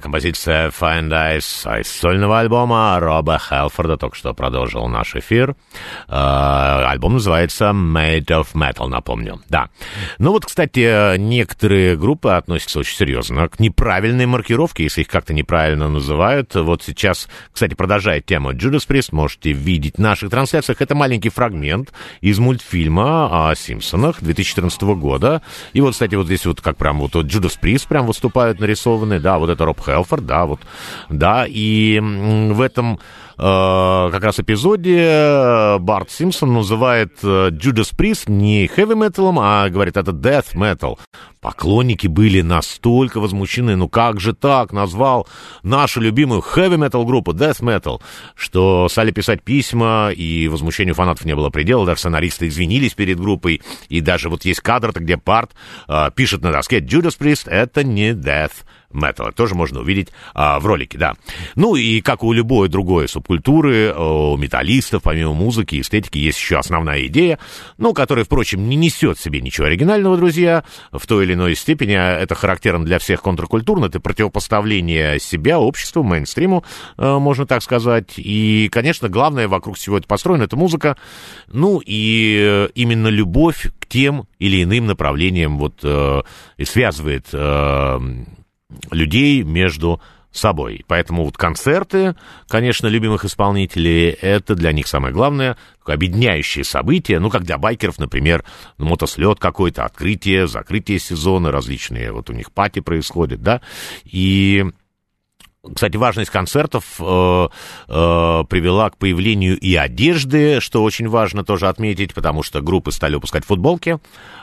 Композиция 0.00 0.70
Find 0.70 1.10
Eyes 1.10 1.80
из 1.80 1.88
сольного 1.88 2.40
альбома 2.40 2.98
Роба 3.00 3.38
Хелфорда 3.38 3.96
только 3.96 4.16
что 4.16 4.34
продолжил 4.34 4.86
наш 4.88 5.14
эфир. 5.14 5.56
Э, 6.08 6.84
альбом 6.86 7.14
называется 7.14 7.66
Made 7.66 8.26
of 8.26 8.48
Metal, 8.54 8.88
напомню. 8.88 9.40
Да. 9.48 9.68
Ну 10.18 10.32
вот, 10.32 10.44
кстати, 10.44 11.16
некоторые 11.16 11.96
группы 11.96 12.30
относятся 12.30 12.80
очень 12.80 12.96
серьезно 12.96 13.48
к 13.48 13.60
неправильной 13.60 14.26
маркировке, 14.26 14.82
если 14.82 15.02
их 15.02 15.08
как-то 15.08 15.32
неправильно 15.32 15.88
называют. 15.88 16.54
Вот 16.54 16.82
сейчас, 16.82 17.28
кстати, 17.52 17.74
продолжая 17.74 18.20
тему 18.20 18.52
Judas 18.52 18.86
Priest, 18.88 19.08
можете 19.12 19.52
видеть 19.52 19.96
в 19.96 20.00
наших 20.00 20.30
трансляциях. 20.30 20.82
Это 20.82 20.94
маленький 20.94 21.30
фрагмент 21.30 21.92
из 22.20 22.38
мультфильма 22.38 23.50
о 23.50 23.54
Симпсонах 23.54 24.20
2014 24.20 24.82
года. 24.82 25.42
И 25.72 25.80
вот, 25.80 25.92
кстати, 25.92 26.14
вот 26.16 26.26
здесь 26.26 26.44
вот 26.44 26.60
как 26.60 26.76
прям 26.76 26.98
вот, 26.98 27.14
вот 27.14 27.26
Judas 27.26 27.58
Priest 27.60 27.88
прям 27.88 28.06
выступают 28.06 28.60
нарисованы, 28.60 29.20
да, 29.20 29.38
вот 29.38 29.50
это 29.50 29.64
Роб 29.64 29.76
Хелфорд, 29.86 30.26
да, 30.26 30.46
вот, 30.46 30.60
да, 31.08 31.46
и 31.48 32.00
в 32.00 32.60
этом 32.60 32.98
э, 33.38 34.08
как 34.12 34.22
раз 34.22 34.40
эпизоде 34.40 34.98
э, 34.98 35.78
Барт 35.78 36.10
Симпсон 36.10 36.54
называет 36.54 37.18
э, 37.22 37.50
Judas 37.50 37.94
Priest 37.96 38.30
не 38.30 38.66
metal, 38.66 39.36
а 39.40 39.68
говорит, 39.68 39.96
это 39.96 40.10
death 40.10 40.54
metal. 40.54 40.98
Поклонники 41.40 42.06
были 42.06 42.40
настолько 42.40 43.20
возмущены, 43.20 43.76
ну 43.76 43.88
как 43.88 44.20
же 44.20 44.34
так, 44.34 44.72
назвал 44.72 45.28
нашу 45.62 46.00
любимую 46.00 46.42
metal 46.42 47.04
группу 47.04 47.32
death 47.32 47.60
metal, 47.60 48.00
что 48.34 48.88
стали 48.88 49.10
писать 49.10 49.42
письма, 49.42 50.10
и 50.10 50.48
возмущению 50.48 50.94
фанатов 50.94 51.24
не 51.24 51.34
было 51.34 51.50
предела, 51.50 51.86
даже 51.86 52.00
сценаристы 52.00 52.48
извинились 52.48 52.94
перед 52.94 53.20
группой, 53.20 53.62
и 53.88 54.00
даже 54.00 54.28
вот 54.28 54.44
есть 54.44 54.60
кадр, 54.60 54.92
где 54.94 55.16
Барт 55.16 55.52
э, 55.88 56.10
пишет 56.14 56.42
на 56.42 56.52
доске 56.52 56.80
Judas 56.80 57.18
Priest 57.18 57.48
это 57.48 57.84
не 57.84 58.12
death 58.12 58.52
металла. 58.96 59.32
Тоже 59.32 59.54
можно 59.54 59.80
увидеть 59.80 60.08
а, 60.34 60.58
в 60.60 60.66
ролике, 60.66 60.98
да. 60.98 61.14
Ну 61.54 61.76
и 61.76 62.00
как 62.00 62.24
у 62.24 62.32
любой 62.32 62.68
другой 62.68 63.08
субкультуры, 63.08 63.92
у 63.94 64.36
металлистов, 64.36 65.02
помимо 65.02 65.32
музыки 65.32 65.76
и 65.76 65.80
эстетики, 65.80 66.18
есть 66.18 66.38
еще 66.38 66.58
основная 66.58 67.06
идея, 67.06 67.38
ну, 67.78 67.92
которая, 67.92 68.24
впрочем, 68.24 68.68
не 68.68 68.76
несет 68.76 69.18
в 69.18 69.22
себе 69.22 69.40
ничего 69.40 69.66
оригинального, 69.66 70.16
друзья, 70.16 70.64
в 70.92 71.06
той 71.06 71.24
или 71.24 71.34
иной 71.34 71.54
степени. 71.54 71.94
а 71.94 72.18
Это 72.18 72.34
характерно 72.34 72.84
для 72.84 72.98
всех 72.98 73.22
контркультурно, 73.22 73.86
это 73.86 74.00
противопоставление 74.00 75.18
себя 75.18 75.58
обществу, 75.58 76.02
мейнстриму, 76.02 76.64
э, 76.96 77.18
можно 77.18 77.46
так 77.46 77.62
сказать. 77.62 78.14
И, 78.16 78.68
конечно, 78.72 79.08
главное 79.08 79.48
вокруг 79.48 79.76
всего 79.76 79.98
это 79.98 80.06
построено, 80.06 80.44
это 80.44 80.56
музыка, 80.56 80.96
ну 81.48 81.80
и 81.84 82.38
э, 82.40 82.68
именно 82.74 83.08
любовь 83.08 83.70
к 83.78 83.86
тем 83.86 84.26
или 84.38 84.62
иным 84.62 84.86
направлениям 84.86 85.58
вот 85.58 85.80
э, 85.82 86.22
и 86.56 86.64
связывает 86.64 87.26
э, 87.32 87.98
людей 88.90 89.42
между 89.42 90.00
собой. 90.32 90.84
Поэтому 90.86 91.24
вот 91.24 91.36
концерты, 91.36 92.14
конечно, 92.48 92.86
любимых 92.86 93.24
исполнителей, 93.24 94.10
это 94.10 94.54
для 94.54 94.72
них 94.72 94.86
самое 94.86 95.12
главное, 95.12 95.56
такое 95.78 95.94
объединяющее 95.94 96.64
событие, 96.64 97.18
ну, 97.18 97.30
как 97.30 97.44
для 97.44 97.58
байкеров, 97.58 97.98
например, 97.98 98.44
мотослет 98.78 99.38
какой-то, 99.40 99.84
открытие, 99.84 100.46
закрытие 100.46 100.98
сезона, 100.98 101.50
различные, 101.50 102.12
вот 102.12 102.30
у 102.30 102.32
них 102.32 102.52
пати 102.52 102.80
происходят, 102.80 103.42
да, 103.42 103.60
и... 104.04 104.66
Кстати, 105.74 105.96
важность 105.96 106.30
концертов 106.30 106.84
э, 107.00 107.48
э, 107.88 108.44
привела 108.48 108.90
к 108.90 108.96
появлению 108.96 109.58
и 109.58 109.74
одежды, 109.74 110.60
что 110.60 110.82
очень 110.82 111.08
важно 111.08 111.44
тоже 111.44 111.68
отметить, 111.68 112.14
потому 112.14 112.42
что 112.42 112.60
группы 112.60 112.92
стали 112.92 113.14
выпускать 113.14 113.44
футболки 113.44 113.98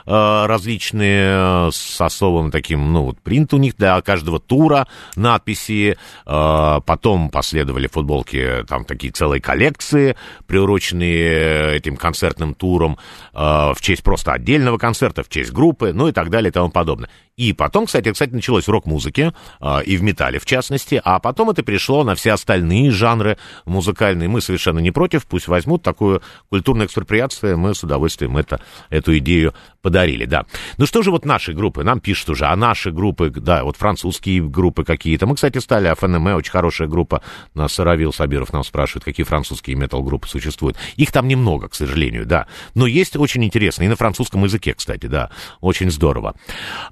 э, 0.06 0.46
различные 0.46 1.70
с 1.72 2.00
особым 2.00 2.50
таким, 2.50 2.92
ну, 2.92 3.04
вот 3.04 3.20
принт 3.20 3.52
у 3.54 3.58
них 3.58 3.76
для 3.76 4.00
каждого 4.02 4.40
тура, 4.40 4.86
надписи. 5.16 5.96
Э, 6.26 6.80
потом 6.84 7.30
последовали 7.30 7.86
футболки, 7.86 8.64
там 8.68 8.84
такие 8.84 9.12
целые 9.12 9.40
коллекции, 9.40 10.16
приуроченные 10.46 11.76
этим 11.76 11.96
концертным 11.96 12.54
туром 12.54 12.98
э, 13.32 13.38
в 13.38 13.76
честь 13.80 14.02
просто 14.02 14.32
отдельного 14.32 14.78
концерта, 14.78 15.22
в 15.22 15.28
честь 15.28 15.52
группы, 15.52 15.92
ну 15.92 16.08
и 16.08 16.12
так 16.12 16.30
далее 16.30 16.50
и 16.50 16.52
тому 16.52 16.70
подобное. 16.70 17.08
И 17.36 17.52
потом, 17.52 17.86
кстати, 17.86 18.12
кстати, 18.12 18.32
началось 18.32 18.68
в 18.68 18.70
рок-музыке, 18.70 19.32
э, 19.60 19.82
и 19.84 19.96
в 19.96 20.02
металле 20.02 20.38
в 20.38 20.46
частности, 20.46 21.00
а 21.04 21.18
потом 21.18 21.50
это 21.50 21.62
перешло 21.62 22.04
на 22.04 22.14
все 22.14 22.32
остальные 22.32 22.92
жанры 22.92 23.38
музыкальные. 23.64 24.28
Мы 24.28 24.40
совершенно 24.40 24.78
не 24.78 24.92
против, 24.92 25.26
пусть 25.26 25.48
возьмут 25.48 25.82
такую 25.82 26.22
культурную 26.48 26.86
экспроприацию, 26.86 27.58
мы 27.58 27.74
с 27.74 27.82
удовольствием 27.82 28.36
это, 28.36 28.60
эту 28.88 29.18
идею 29.18 29.52
подарили, 29.82 30.26
да. 30.26 30.46
Ну 30.78 30.86
что 30.86 31.02
же 31.02 31.10
вот 31.10 31.24
наши 31.24 31.52
группы, 31.52 31.82
нам 31.82 31.98
пишут 31.98 32.30
уже, 32.30 32.46
а 32.46 32.54
наши 32.54 32.92
группы, 32.92 33.30
да, 33.30 33.64
вот 33.64 33.76
французские 33.76 34.42
группы 34.42 34.84
какие-то. 34.84 35.26
Мы, 35.26 35.34
кстати, 35.34 35.58
стали 35.58 35.92
ФНМ, 35.92 36.36
очень 36.36 36.52
хорошая 36.52 36.86
группа, 36.86 37.20
нас 37.54 37.78
Равил 37.80 38.12
Сабиров 38.12 38.52
нам 38.52 38.62
спрашивает, 38.62 39.04
какие 39.04 39.26
французские 39.26 39.74
метал-группы 39.76 40.28
существуют. 40.28 40.76
Их 40.94 41.10
там 41.10 41.26
немного, 41.26 41.68
к 41.68 41.74
сожалению, 41.74 42.26
да. 42.26 42.46
Но 42.74 42.86
есть 42.86 43.16
очень 43.16 43.44
интересные, 43.44 43.86
и 43.86 43.90
на 43.90 43.96
французском 43.96 44.44
языке, 44.44 44.72
кстати, 44.72 45.06
да, 45.06 45.30
очень 45.60 45.90
здорово. 45.90 46.34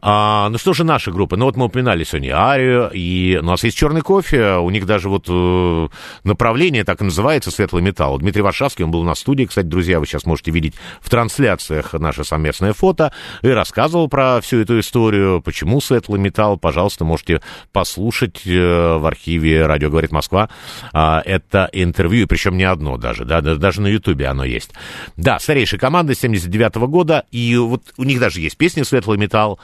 А, 0.00 0.31
ну 0.48 0.58
что 0.58 0.72
же 0.72 0.84
наши 0.84 1.10
группы? 1.10 1.36
Ну 1.36 1.46
вот 1.46 1.56
мы 1.56 1.66
упоминали 1.66 2.04
сегодня 2.04 2.36
Арию, 2.36 2.90
и 2.92 3.38
у 3.40 3.44
нас 3.44 3.64
есть 3.64 3.76
черный 3.76 4.02
кофе, 4.02 4.56
у 4.56 4.70
них 4.70 4.86
даже 4.86 5.08
вот 5.08 5.26
э, 5.28 5.88
направление 6.24 6.84
так 6.84 7.00
и 7.00 7.04
называется 7.04 7.50
светлый 7.50 7.82
металл. 7.82 8.18
Дмитрий 8.18 8.42
Варшавский, 8.42 8.84
он 8.84 8.90
был 8.90 9.02
на 9.02 9.14
студии, 9.14 9.44
кстати, 9.44 9.66
друзья, 9.66 10.00
вы 10.00 10.06
сейчас 10.06 10.24
можете 10.26 10.50
видеть 10.50 10.74
в 11.00 11.10
трансляциях 11.10 11.92
наше 11.94 12.24
совместное 12.24 12.72
фото, 12.72 13.12
и 13.42 13.48
рассказывал 13.48 14.08
про 14.08 14.40
всю 14.40 14.58
эту 14.58 14.78
историю, 14.80 15.42
почему 15.42 15.80
светлый 15.80 16.20
металл, 16.20 16.56
пожалуйста, 16.56 17.04
можете 17.04 17.40
послушать 17.72 18.42
э, 18.46 18.96
в 18.96 19.06
архиве 19.06 19.66
«Радио 19.66 19.90
говорит 19.90 20.12
Москва» 20.12 20.48
а, 20.92 21.22
это 21.24 21.68
интервью, 21.72 22.26
причем 22.26 22.56
не 22.56 22.64
одно 22.64 22.96
даже, 22.96 23.24
да, 23.24 23.40
да, 23.40 23.56
даже 23.56 23.80
на 23.80 23.88
Ютубе 23.88 24.26
оно 24.26 24.44
есть. 24.44 24.70
Да, 25.16 25.38
старейшая 25.38 25.80
команда 25.80 26.14
79 26.14 26.76
-го 26.76 26.86
года, 26.86 27.24
и 27.30 27.56
вот 27.56 27.82
у 27.96 28.04
них 28.04 28.20
даже 28.20 28.40
есть 28.40 28.56
песня 28.56 28.84
«Светлый 28.84 29.18
металл», 29.18 29.58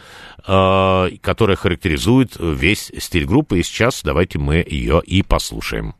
э, 0.46 0.57
которая 1.22 1.56
характеризует 1.56 2.36
весь 2.38 2.90
стиль 2.98 3.26
группы, 3.26 3.58
и 3.58 3.62
сейчас 3.62 4.02
давайте 4.02 4.38
мы 4.38 4.56
ее 4.56 5.02
и 5.04 5.22
послушаем. 5.22 5.94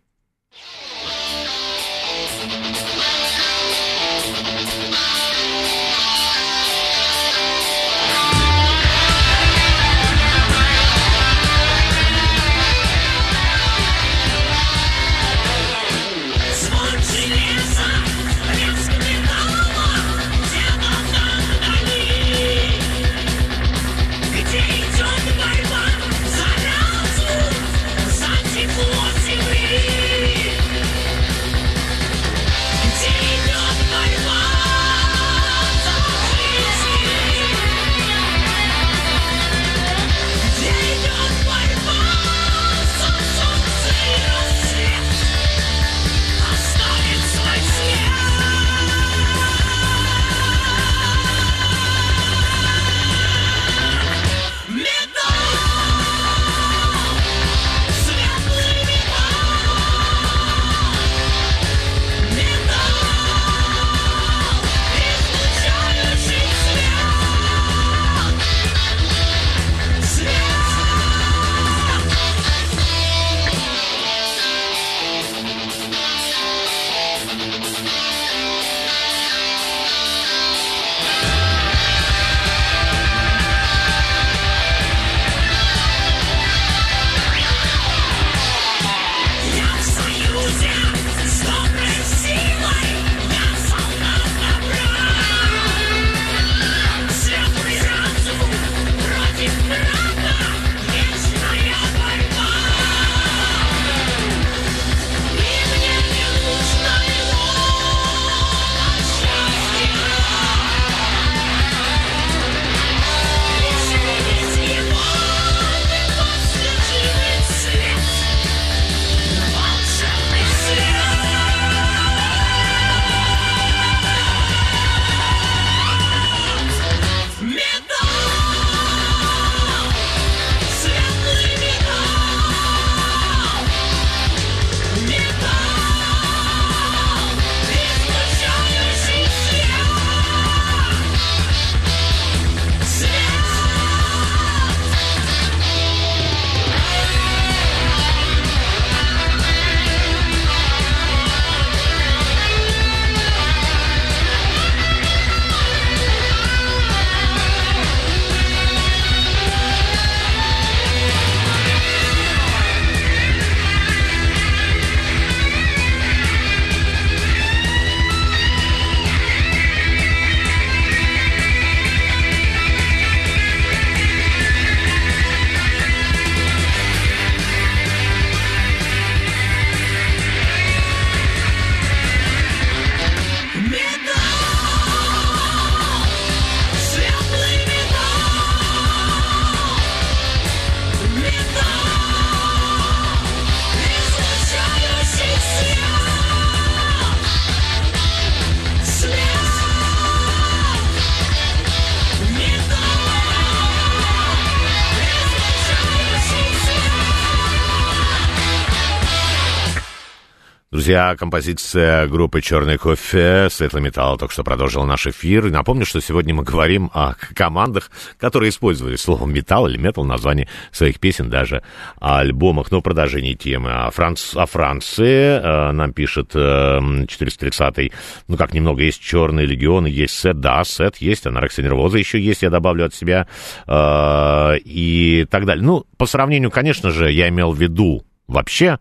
Друзья, 210.89 211.17
композиция 211.19 212.07
группы 212.07 212.41
«Черный 212.41 212.79
кофе» 212.79 213.49
«Светлый 213.51 213.83
металл» 213.83 214.17
только 214.17 214.33
что 214.33 214.43
продолжил 214.43 214.85
наш 214.85 215.07
эфир. 215.07 215.47
И 215.47 215.51
напомню, 215.51 215.85
что 215.85 216.01
сегодня 216.01 216.35
мы 216.35 216.45
говорим 216.45 216.91
о 216.95 217.13
командах, 217.35 217.91
которые 218.17 218.49
использовали 218.49 218.97
слово 218.97 219.27
«металл» 219.27 219.69
или 219.69 219.77
«метал» 219.77 220.05
в 220.05 220.07
названии 220.07 220.49
своих 220.73 220.99
песен, 220.99 221.29
даже 221.29 221.63
о 222.01 222.21
альбомах. 222.21 222.71
Но 222.71 222.81
продолжение 222.81 223.35
темы. 223.35 223.71
О, 223.71 223.91
Франц... 223.91 224.35
о 224.35 224.47
Франции 224.47 225.39
э, 225.39 225.73
нам 225.73 225.93
пишет 225.93 226.31
э, 226.35 226.79
430-й. 226.79 227.93
Ну, 228.27 228.39
как 228.39 228.55
немного, 228.55 228.83
есть 228.83 229.03
«Черный 229.03 229.45
легион», 229.45 229.85
есть 229.85 230.19
«Сет». 230.19 230.41
Да, 230.41 230.65
«Сет» 230.65 230.97
есть, 230.97 231.27
«Анорексия 231.27 231.67
нервоза» 231.67 231.99
еще 231.99 232.19
есть, 232.19 232.41
я 232.41 232.49
добавлю 232.49 232.87
от 232.87 232.95
себя. 232.95 233.29
Э, 233.67 234.57
и 234.65 235.27
так 235.29 235.45
далее. 235.45 235.63
Ну, 235.63 235.85
по 235.99 236.07
сравнению, 236.07 236.51
конечно 236.51 236.91
же, 236.93 237.13
я 237.13 237.29
имел 237.29 237.53
в 237.53 237.61
виду 237.61 238.07
вообще 238.27 238.79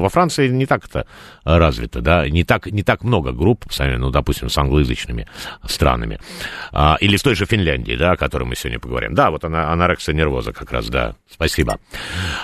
во 0.00 0.08
Франции 0.08 0.48
не 0.48 0.66
так 0.66 0.84
это 0.86 1.06
развито, 1.44 2.00
да, 2.00 2.28
не 2.28 2.44
так, 2.44 2.66
не 2.66 2.82
так 2.82 3.02
много 3.02 3.32
групп, 3.32 3.64
ну, 3.78 4.10
допустим, 4.10 4.48
с 4.48 4.58
англоязычными 4.58 5.26
странами. 5.66 6.20
А, 6.72 6.96
или 7.00 7.16
с 7.16 7.22
той 7.22 7.34
же 7.34 7.46
Финляндии, 7.46 7.96
да, 7.96 8.12
о 8.12 8.16
которой 8.16 8.44
мы 8.44 8.56
сегодня 8.56 8.78
поговорим. 8.78 9.14
Да, 9.14 9.30
вот 9.30 9.44
она, 9.44 9.72
анорексия 9.72 10.14
нервоза 10.14 10.52
как 10.52 10.72
раз, 10.72 10.88
да, 10.88 11.14
спасибо. 11.30 11.78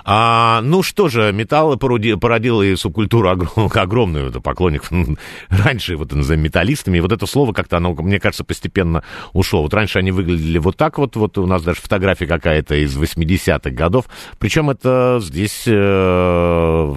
А, 0.05 0.61
ну 0.63 0.83
что 0.83 1.09
же, 1.09 1.33
металл 1.33 1.77
породил, 1.77 2.19
породил 2.19 2.63
и 2.63 2.77
субкультуру 2.77 3.29
огром, 3.29 3.71
огромную, 3.75 4.31
это 4.31 4.41
поклонников, 4.41 4.91
раньше 5.49 5.97
вот 5.97 6.13
назовем 6.13 6.43
металлистами, 6.43 6.99
и 6.99 7.01
вот 7.01 7.13
это 7.13 7.27
слово 7.27 7.53
как-то, 7.53 7.77
оно, 7.77 7.95
мне 7.95 8.21
кажется, 8.21 8.45
постепенно 8.45 9.03
ушло. 9.33 9.63
Вот 9.63 9.75
раньше 9.75 9.99
они 9.99 10.11
выглядели 10.11 10.59
вот 10.59 10.77
так 10.77 10.99
вот, 10.99 11.17
вот 11.17 11.39
у 11.39 11.47
нас 11.47 11.63
даже 11.63 11.81
фотография 11.81 12.27
какая-то 12.27 12.75
из 12.75 12.97
80-х 12.97 13.71
годов, 13.71 14.07
причем 14.39 14.71
это 14.71 15.19
здесь... 15.23 15.65
Э, 15.67 16.95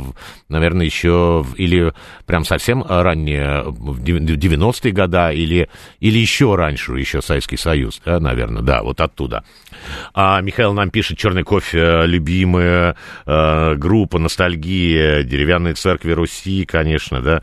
наверное, 0.49 0.85
еще 0.85 1.45
или 1.55 1.93
прям 2.25 2.45
совсем 2.45 2.83
ранние, 2.87 3.63
в 3.65 4.01
90-е 4.01 4.91
годы, 4.91 5.33
или, 5.33 5.69
или 5.99 6.17
еще 6.17 6.55
раньше, 6.55 6.93
еще 6.93 7.21
Советский 7.21 7.57
Союз, 7.57 8.01
да, 8.05 8.19
наверное, 8.19 8.61
да, 8.61 8.83
вот 8.83 9.01
оттуда. 9.01 9.43
А 10.13 10.39
Михаил 10.41 10.73
нам 10.73 10.89
пишет, 10.89 11.17
«Черный 11.17 11.43
кофе», 11.43 12.05
любимая 12.05 12.95
э, 13.25 13.75
группа, 13.75 14.19
ностальгия, 14.19 15.23
деревянные 15.23 15.73
церкви 15.73 16.11
Руси, 16.11 16.65
конечно, 16.65 17.21
да, 17.21 17.41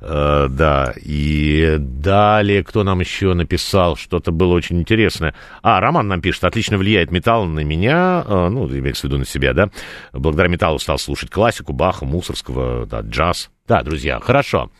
э, 0.00 0.46
да, 0.50 0.94
и 1.02 1.76
далее, 1.78 2.62
кто 2.64 2.84
нам 2.84 3.00
еще 3.00 3.34
написал, 3.34 3.96
что-то 3.96 4.30
было 4.32 4.54
очень 4.54 4.78
интересное. 4.80 5.34
А, 5.62 5.80
Роман 5.80 6.08
нам 6.08 6.20
пишет, 6.20 6.44
отлично 6.44 6.78
влияет 6.78 7.10
металл 7.10 7.46
на 7.46 7.60
меня, 7.60 8.24
э, 8.26 8.48
ну, 8.48 8.68
имеется 8.68 9.02
в 9.02 9.04
виду 9.04 9.18
на 9.18 9.26
себя, 9.26 9.52
да, 9.52 9.70
благодаря 10.12 10.48
металлу 10.48 10.78
стал 10.78 10.98
слушать 10.98 11.30
классику, 11.30 11.72
Баха, 11.72 12.04
Мусорского, 12.36 12.84
да, 12.84 13.00
джаз, 13.00 13.50
да, 13.68 13.82
друзья, 13.82 14.20
хорошо. 14.20 14.70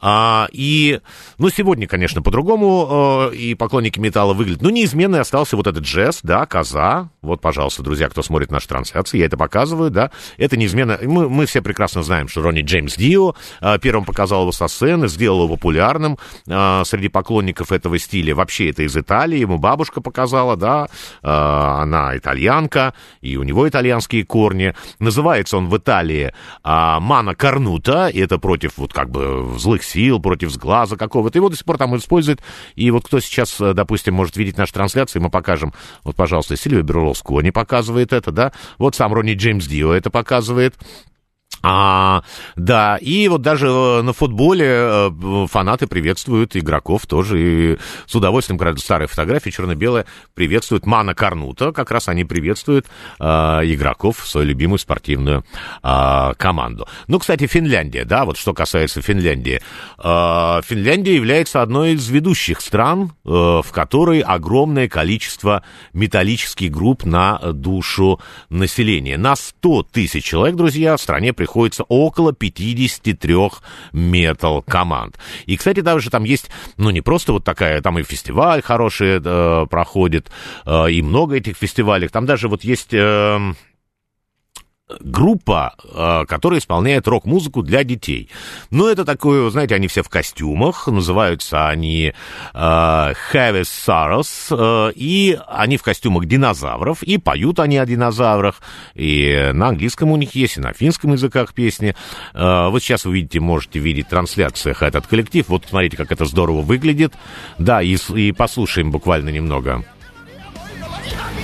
А, 0.00 0.48
и, 0.52 1.00
ну, 1.38 1.48
сегодня, 1.50 1.86
конечно, 1.86 2.22
по-другому 2.22 3.30
э, 3.30 3.36
и 3.36 3.54
поклонники 3.54 3.98
металла 3.98 4.34
выглядят. 4.34 4.62
Ну, 4.62 4.70
неизменный 4.70 5.20
остался 5.20 5.56
вот 5.56 5.66
этот 5.66 5.84
джесс, 5.84 6.20
да, 6.22 6.44
коза. 6.46 7.08
Вот, 7.22 7.40
пожалуйста, 7.40 7.82
друзья, 7.82 8.08
кто 8.08 8.22
смотрит 8.22 8.50
наши 8.50 8.68
трансляции, 8.68 9.18
я 9.18 9.26
это 9.26 9.36
показываю, 9.36 9.90
да. 9.90 10.10
Это 10.36 10.56
неизменно. 10.56 10.98
Мы, 11.02 11.28
мы 11.28 11.46
все 11.46 11.62
прекрасно 11.62 12.02
знаем, 12.02 12.28
что 12.28 12.42
Ронни 12.42 12.62
Джеймс 12.62 12.96
Дио 12.96 13.34
э, 13.60 13.78
первым 13.78 14.04
показал 14.04 14.42
его 14.42 14.52
со 14.52 14.68
сцены, 14.68 15.08
сделал 15.08 15.44
его 15.44 15.56
популярным 15.56 16.18
э, 16.46 16.82
среди 16.84 17.08
поклонников 17.08 17.72
этого 17.72 17.98
стиля. 17.98 18.34
Вообще, 18.34 18.70
это 18.70 18.82
из 18.82 18.96
Италии, 18.96 19.38
ему 19.38 19.58
бабушка 19.58 20.00
показала, 20.00 20.56
да. 20.56 20.88
Э, 21.22 21.28
она 21.30 22.16
итальянка, 22.16 22.94
и 23.20 23.36
у 23.36 23.42
него 23.42 23.68
итальянские 23.68 24.24
корни. 24.24 24.74
Называется 24.98 25.56
он 25.56 25.68
в 25.68 25.76
Италии 25.76 26.26
э, 26.26 26.32
Мана 27.00 27.34
Карнута, 27.34 28.08
и 28.14 28.20
это 28.20 28.38
против 28.38 28.78
вот 28.78 28.92
как 28.92 29.10
бы 29.10 29.54
злых 29.58 29.82
сил, 29.82 30.20
против 30.20 30.50
сглаза 30.50 30.96
какого-то. 30.96 31.36
Его 31.36 31.48
до 31.48 31.56
сих 31.56 31.64
пор 31.64 31.78
там 31.78 31.96
используют. 31.96 32.40
И 32.76 32.90
вот 32.92 33.06
кто 33.06 33.18
сейчас, 33.18 33.56
допустим, 33.58 34.14
может 34.14 34.36
видеть 34.36 34.56
наши 34.56 34.72
трансляции, 34.72 35.18
мы 35.18 35.30
покажем. 35.30 35.74
Вот, 36.04 36.14
пожалуйста, 36.14 36.56
Сильвия 36.56 36.82
Берлоскони 36.82 37.50
показывает 37.50 38.12
это, 38.12 38.30
да. 38.30 38.52
Вот 38.78 38.94
сам 38.94 39.12
Ронни 39.12 39.34
Джеймс 39.34 39.66
Дио 39.66 39.92
это 39.92 40.10
показывает. 40.10 40.76
А, 41.66 42.22
да, 42.56 42.98
и 42.98 43.26
вот 43.28 43.40
даже 43.40 43.68
э, 43.68 44.02
на 44.02 44.12
футболе 44.12 44.66
э, 44.68 45.46
фанаты 45.50 45.86
приветствуют 45.86 46.56
игроков 46.56 47.06
тоже, 47.06 47.40
и 47.40 47.78
с 48.06 48.14
удовольствием, 48.14 48.58
когда 48.58 48.76
старые 48.76 49.08
фотографии 49.08 49.48
черно-белые 49.48 50.04
приветствуют 50.34 50.84
Мана 50.84 51.14
Карнута, 51.14 51.72
как 51.72 51.90
раз 51.90 52.08
они 52.08 52.24
приветствуют 52.24 52.86
а, 53.18 53.62
игроков 53.64 54.18
в 54.18 54.28
свою 54.28 54.48
любимую 54.48 54.78
спортивную 54.78 55.44
а, 55.82 56.34
команду. 56.34 56.86
Ну, 57.08 57.18
кстати, 57.18 57.46
Финляндия, 57.46 58.04
да, 58.04 58.26
вот 58.26 58.36
что 58.36 58.52
касается 58.52 59.00
Финляндии. 59.00 59.62
А, 59.98 60.60
Финляндия 60.62 61.14
является 61.14 61.62
одной 61.62 61.92
из 61.92 62.06
ведущих 62.08 62.60
стран, 62.60 63.12
а, 63.24 63.62
в 63.62 63.72
которой 63.72 64.20
огромное 64.20 64.88
количество 64.88 65.64
металлических 65.94 66.70
групп 66.70 67.04
на 67.04 67.38
душу 67.38 68.20
населения. 68.50 69.16
На 69.16 69.34
100 69.34 69.84
тысяч 69.84 70.24
человек, 70.24 70.56
друзья, 70.56 70.96
в 70.96 71.00
стране 71.00 71.32
приходится 71.54 71.84
около 71.84 72.32
53 72.32 73.36
метал 73.92 74.60
команд. 74.62 75.18
И, 75.46 75.56
кстати, 75.56 75.80
даже 75.80 76.10
там 76.10 76.24
есть, 76.24 76.50
ну, 76.78 76.90
не 76.90 77.00
просто 77.00 77.32
вот 77.32 77.44
такая, 77.44 77.80
там 77.80 77.96
и 77.96 78.02
фестиваль 78.02 78.60
хороший 78.60 79.20
э, 79.24 79.66
проходит, 79.70 80.32
э, 80.66 80.90
и 80.90 81.00
много 81.00 81.36
этих 81.36 81.56
фестивалей. 81.56 82.08
Там 82.08 82.26
даже 82.26 82.48
вот 82.48 82.64
есть... 82.64 82.92
Э, 82.92 83.54
группа, 85.00 85.74
э, 85.82 86.24
которая 86.26 86.60
исполняет 86.60 87.08
рок-музыку 87.08 87.62
для 87.62 87.84
детей. 87.84 88.28
Ну, 88.70 88.86
это 88.86 89.04
такое, 89.04 89.48
знаете, 89.50 89.74
они 89.74 89.88
все 89.88 90.02
в 90.02 90.10
костюмах, 90.10 90.86
называются 90.88 91.68
они 91.68 92.12
э, 92.52 92.54
Heavy 92.54 93.62
Sorrows, 93.62 94.28
э, 94.50 94.92
и 94.94 95.38
они 95.48 95.78
в 95.78 95.82
костюмах 95.82 96.26
динозавров, 96.26 97.02
и 97.02 97.16
поют 97.16 97.60
они 97.60 97.78
о 97.78 97.86
динозаврах, 97.86 98.60
и 98.94 99.50
на 99.54 99.68
английском 99.68 100.10
у 100.10 100.16
них 100.16 100.34
есть, 100.34 100.58
и 100.58 100.60
на 100.60 100.74
финском 100.74 101.12
языках 101.12 101.54
песни. 101.54 101.94
Вот 102.34 102.82
сейчас 102.82 103.04
вы 103.04 103.14
видите, 103.14 103.40
можете 103.40 103.78
видеть 103.78 104.06
в 104.06 104.10
трансляциях 104.10 104.82
этот 104.82 105.06
коллектив, 105.06 105.48
вот 105.48 105.64
смотрите, 105.68 105.96
как 105.96 106.12
это 106.12 106.24
здорово 106.24 106.62
выглядит. 106.62 107.14
Да, 107.58 107.82
и, 107.82 107.96
и 108.14 108.32
послушаем 108.32 108.90
буквально 108.90 109.30
немного. 109.30 109.84
Vedetään 111.04 111.43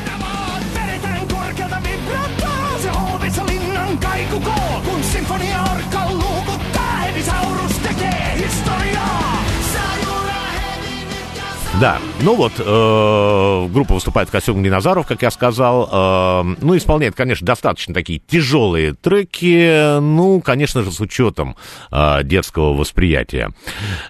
Да, 11.80 11.98
ну 12.20 12.36
вот, 12.36 12.52
э, 12.58 13.68
группа 13.72 13.94
выступает 13.94 14.28
в 14.28 14.32
костюме 14.32 14.62
динозавров, 14.62 15.06
как 15.06 15.22
я 15.22 15.30
сказал. 15.30 15.88
Э, 15.90 16.54
ну, 16.60 16.76
исполняет, 16.76 17.14
конечно, 17.14 17.46
достаточно 17.46 17.94
такие 17.94 18.18
тяжелые 18.18 18.92
треки, 18.92 19.98
ну, 19.98 20.42
конечно 20.42 20.82
же, 20.82 20.92
с 20.92 21.00
учетом 21.00 21.56
э, 21.90 22.22
детского 22.22 22.74
восприятия. 22.74 23.52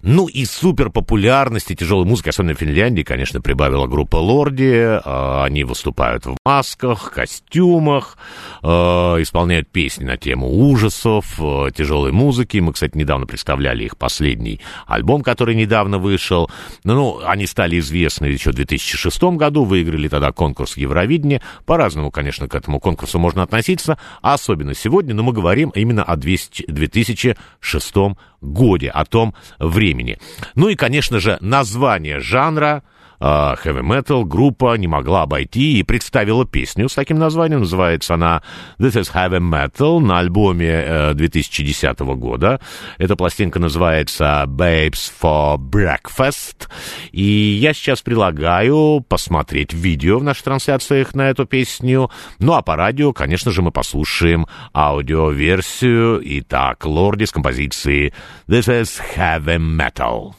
Ну, 0.02 0.26
и 0.26 0.46
супер 0.46 0.90
популярности 0.90 1.76
тяжелой 1.76 2.06
музыки, 2.06 2.30
особенно 2.30 2.56
в 2.56 2.58
Финляндии, 2.58 3.02
конечно, 3.02 3.40
прибавила 3.40 3.86
группа 3.86 4.16
Лорди. 4.16 4.98
Они 5.44 5.62
выступают 5.62 6.26
в 6.26 6.36
масках, 6.44 7.12
костюмах, 7.12 8.18
исполняют 8.62 9.68
песни 9.68 10.02
на 10.02 10.16
тему 10.16 10.48
ужасов, 10.48 11.38
тяжелой 11.76 12.10
музыки. 12.10 12.58
Мы, 12.58 12.72
кстати, 12.72 12.98
недавно 12.98 13.26
представляли 13.26 13.84
их 13.84 13.96
последний 13.96 14.60
альбом, 14.88 15.22
который 15.22 15.54
недавно 15.54 15.98
вышел. 15.98 16.50
Ну, 16.82 17.20
они 17.24 17.46
стали 17.46 17.59
известны 17.68 18.26
еще 18.26 18.50
в 18.50 18.54
2006 18.54 19.22
году, 19.36 19.64
выиграли 19.64 20.08
тогда 20.08 20.32
конкурс 20.32 20.76
Евровидения. 20.76 21.42
По-разному, 21.66 22.10
конечно, 22.10 22.48
к 22.48 22.54
этому 22.54 22.80
конкурсу 22.80 23.18
можно 23.18 23.42
относиться, 23.42 23.98
особенно 24.22 24.74
сегодня, 24.74 25.14
но 25.14 25.22
мы 25.22 25.32
говорим 25.32 25.70
именно 25.70 26.02
о 26.02 26.16
200 26.16 26.64
2006 26.68 27.94
годе, 28.40 28.88
о 28.88 29.04
том 29.04 29.34
времени. 29.58 30.18
Ну 30.54 30.68
и, 30.68 30.74
конечно 30.74 31.20
же, 31.20 31.38
название 31.40 32.20
жанра 32.20 32.82
а, 33.20 33.54
heavy 33.62 33.82
metal 33.82 34.24
группа 34.24 34.74
не 34.76 34.88
могла 34.88 35.22
обойти 35.22 35.78
и 35.78 35.82
представила 35.82 36.46
песню 36.46 36.88
с 36.88 36.94
таким 36.94 37.18
названием. 37.18 37.60
Называется 37.60 38.14
она 38.14 38.42
This 38.78 39.00
is 39.00 39.12
Heavy 39.14 39.40
Metal 39.40 40.00
на 40.00 40.18
альбоме 40.18 40.70
э, 40.70 41.14
2010 41.14 42.00
года. 42.00 42.60
Эта 42.98 43.16
пластинка 43.16 43.58
называется 43.58 44.44
Babes 44.46 45.12
for 45.20 45.58
Breakfast. 45.58 46.68
И 47.12 47.22
я 47.22 47.74
сейчас 47.74 48.00
предлагаю 48.00 49.04
посмотреть 49.06 49.74
видео 49.74 50.18
в 50.18 50.24
наших 50.24 50.44
трансляциях 50.44 51.14
на 51.14 51.28
эту 51.28 51.44
песню. 51.44 52.10
Ну 52.38 52.54
а 52.54 52.62
по 52.62 52.76
радио, 52.76 53.12
конечно 53.12 53.50
же, 53.50 53.60
мы 53.60 53.70
послушаем 53.70 54.46
аудиоверсию. 54.74 56.22
Итак, 56.24 56.86
Лорди 56.86 57.24
с 57.24 57.32
композицией 57.32 58.14
This 58.48 58.68
is 58.68 59.00
Heavy 59.16 59.58
Metal. 59.58 60.32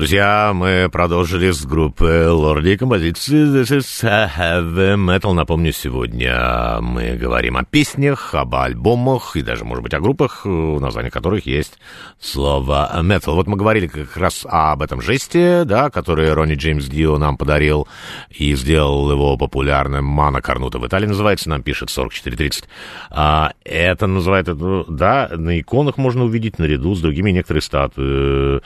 Друзья, 0.00 0.52
мы 0.54 0.88
продолжили 0.90 1.50
с 1.50 1.66
группы 1.66 2.26
Лорди 2.30 2.78
композиции 2.78 3.44
This 3.44 3.80
is 3.80 4.02
Heavy 4.02 4.96
Metal. 4.96 5.34
Напомню, 5.34 5.72
сегодня 5.72 6.78
мы 6.80 7.18
говорим 7.18 7.58
о 7.58 7.64
песнях, 7.64 8.34
об 8.34 8.54
альбомах 8.54 9.36
и 9.36 9.42
даже, 9.42 9.66
может 9.66 9.82
быть, 9.82 9.92
о 9.92 10.00
группах, 10.00 10.46
в 10.46 10.80
названии 10.80 11.10
которых 11.10 11.44
есть 11.44 11.78
слово 12.18 12.90
metal. 13.02 13.34
Вот 13.34 13.46
мы 13.46 13.58
говорили 13.58 13.88
как 13.88 14.16
раз 14.16 14.46
об 14.48 14.80
этом 14.80 15.02
жесте, 15.02 15.64
да, 15.66 15.90
который 15.90 16.32
Ронни 16.32 16.54
Джеймс 16.54 16.86
Дио 16.86 17.18
нам 17.18 17.36
подарил 17.36 17.86
и 18.30 18.54
сделал 18.54 19.12
его 19.12 19.36
популярным. 19.36 20.06
Мана 20.06 20.40
Карнута 20.40 20.78
в 20.78 20.86
Италии 20.86 21.08
называется, 21.08 21.50
нам 21.50 21.62
пишет 21.62 21.90
4430. 21.90 22.64
А, 23.10 23.52
это 23.64 24.06
называет, 24.06 24.48
это, 24.48 24.86
да, 24.88 25.28
на 25.36 25.60
иконах 25.60 25.98
можно 25.98 26.24
увидеть 26.24 26.58
наряду 26.58 26.94
с 26.94 27.02
другими 27.02 27.32
некоторые 27.32 27.60
статуи 27.60 28.62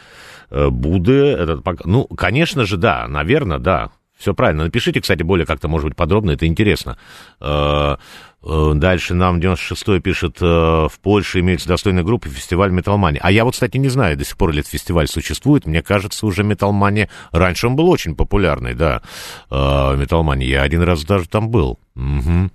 Будды. 0.51 1.13
Этот, 1.13 1.65
ну, 1.85 2.05
конечно 2.07 2.65
же, 2.65 2.77
да, 2.77 3.07
наверное, 3.09 3.59
да. 3.59 3.91
Все 4.17 4.33
правильно. 4.33 4.65
Напишите, 4.65 5.01
кстати, 5.01 5.23
более 5.23 5.45
как-то, 5.45 5.69
может 5.69 5.89
быть, 5.89 5.97
подробно, 5.97 6.31
это 6.31 6.47
интересно. 6.47 6.97
Э, 7.41 7.97
э, 8.43 8.73
Дальше 8.75 9.15
нам 9.15 9.41
96-й 9.41 10.01
пишет, 10.01 10.39
э, 10.41 10.45
в 10.45 10.93
Польше 11.03 11.41
имеется 11.41 11.69
достойная 11.69 12.05
группа 12.05 12.29
фестиваль 12.29 12.71
Металмани. 12.71 13.19
А 13.21 13.33
я 13.33 13.45
вот, 13.45 13.55
кстати, 13.55 13.77
не 13.77 13.89
знаю, 13.89 14.17
до 14.17 14.25
сих 14.25 14.37
пор 14.37 14.53
ли 14.53 14.61
этот 14.61 14.71
фестиваль 14.71 15.09
существует. 15.09 15.67
Мне 15.67 15.83
кажется, 15.83 16.25
уже 16.27 16.45
Металмани... 16.45 17.09
Раньше 17.33 17.67
он 17.67 17.77
был 17.77 17.91
очень 17.91 18.15
популярный, 18.15 18.75
да, 18.75 19.03
Металмани. 19.51 20.47
Я 20.47 20.63
один 20.63 20.83
раз 20.83 21.05
даже 21.05 21.29
там 21.29 21.51
был. 21.51 21.81
Мгм. 21.97 22.51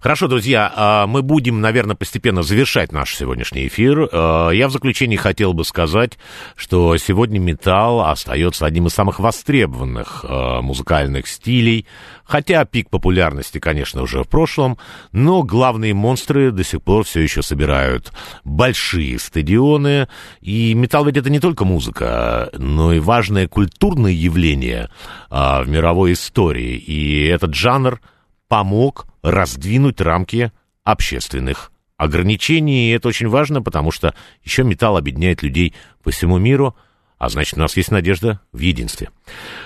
Хорошо, 0.00 0.26
друзья, 0.26 0.72
а, 0.74 1.06
мы 1.06 1.22
будем, 1.22 1.60
наверное, 1.60 1.94
постепенно 1.94 2.42
завершать 2.42 2.90
наш 2.90 3.14
сегодняшний 3.14 3.68
эфир. 3.68 4.08
А, 4.10 4.50
Я 4.50 4.66
в 4.66 4.72
заключении 4.72 5.14
хотел 5.14 5.52
бы 5.52 5.64
сказать, 5.64 6.18
что 6.56 6.96
сегодня 6.96 7.38
металл 7.38 8.00
остается 8.00 8.66
одним 8.66 8.88
из 8.88 8.92
самых 8.92 9.20
востребованных 9.20 10.24
а, 10.28 10.62
музыкальных 10.62 11.28
стилей, 11.28 11.86
хотя 12.24 12.64
пик 12.64 12.90
популярности, 12.90 13.60
конечно, 13.60 14.02
уже 14.02 14.24
в 14.24 14.28
прошлом, 14.28 14.78
но 15.12 15.44
главные 15.44 15.94
монстры 15.94 16.50
до 16.50 16.64
сих 16.64 16.82
пор 16.82 17.04
все 17.04 17.20
еще 17.20 17.42
собирают 17.42 18.10
большие 18.42 19.16
стадионы, 19.20 20.08
и 20.40 20.74
металл 20.74 21.04
ведь 21.04 21.18
это 21.18 21.30
не 21.30 21.38
только 21.38 21.64
музыка, 21.64 22.50
но 22.58 22.92
и 22.92 22.98
важное 22.98 23.46
культурное 23.46 24.10
явление 24.10 24.90
в 25.30 25.64
мировой 25.68 26.14
истории, 26.14 26.76
и 26.78 27.26
этот 27.26 27.54
жанр 27.54 28.00
помог 28.52 29.06
раздвинуть 29.22 30.02
рамки 30.02 30.52
общественных 30.84 31.72
ограничений. 31.96 32.90
И 32.90 32.92
это 32.94 33.08
очень 33.08 33.28
важно, 33.28 33.62
потому 33.62 33.90
что 33.90 34.14
еще 34.44 34.62
металл 34.62 34.98
объединяет 34.98 35.42
людей 35.42 35.72
по 36.02 36.10
всему 36.10 36.36
миру, 36.36 36.76
а 37.22 37.28
значит, 37.28 37.56
у 37.56 37.60
нас 37.60 37.76
есть 37.76 37.92
надежда 37.92 38.40
в 38.50 38.58
единстве. 38.58 39.10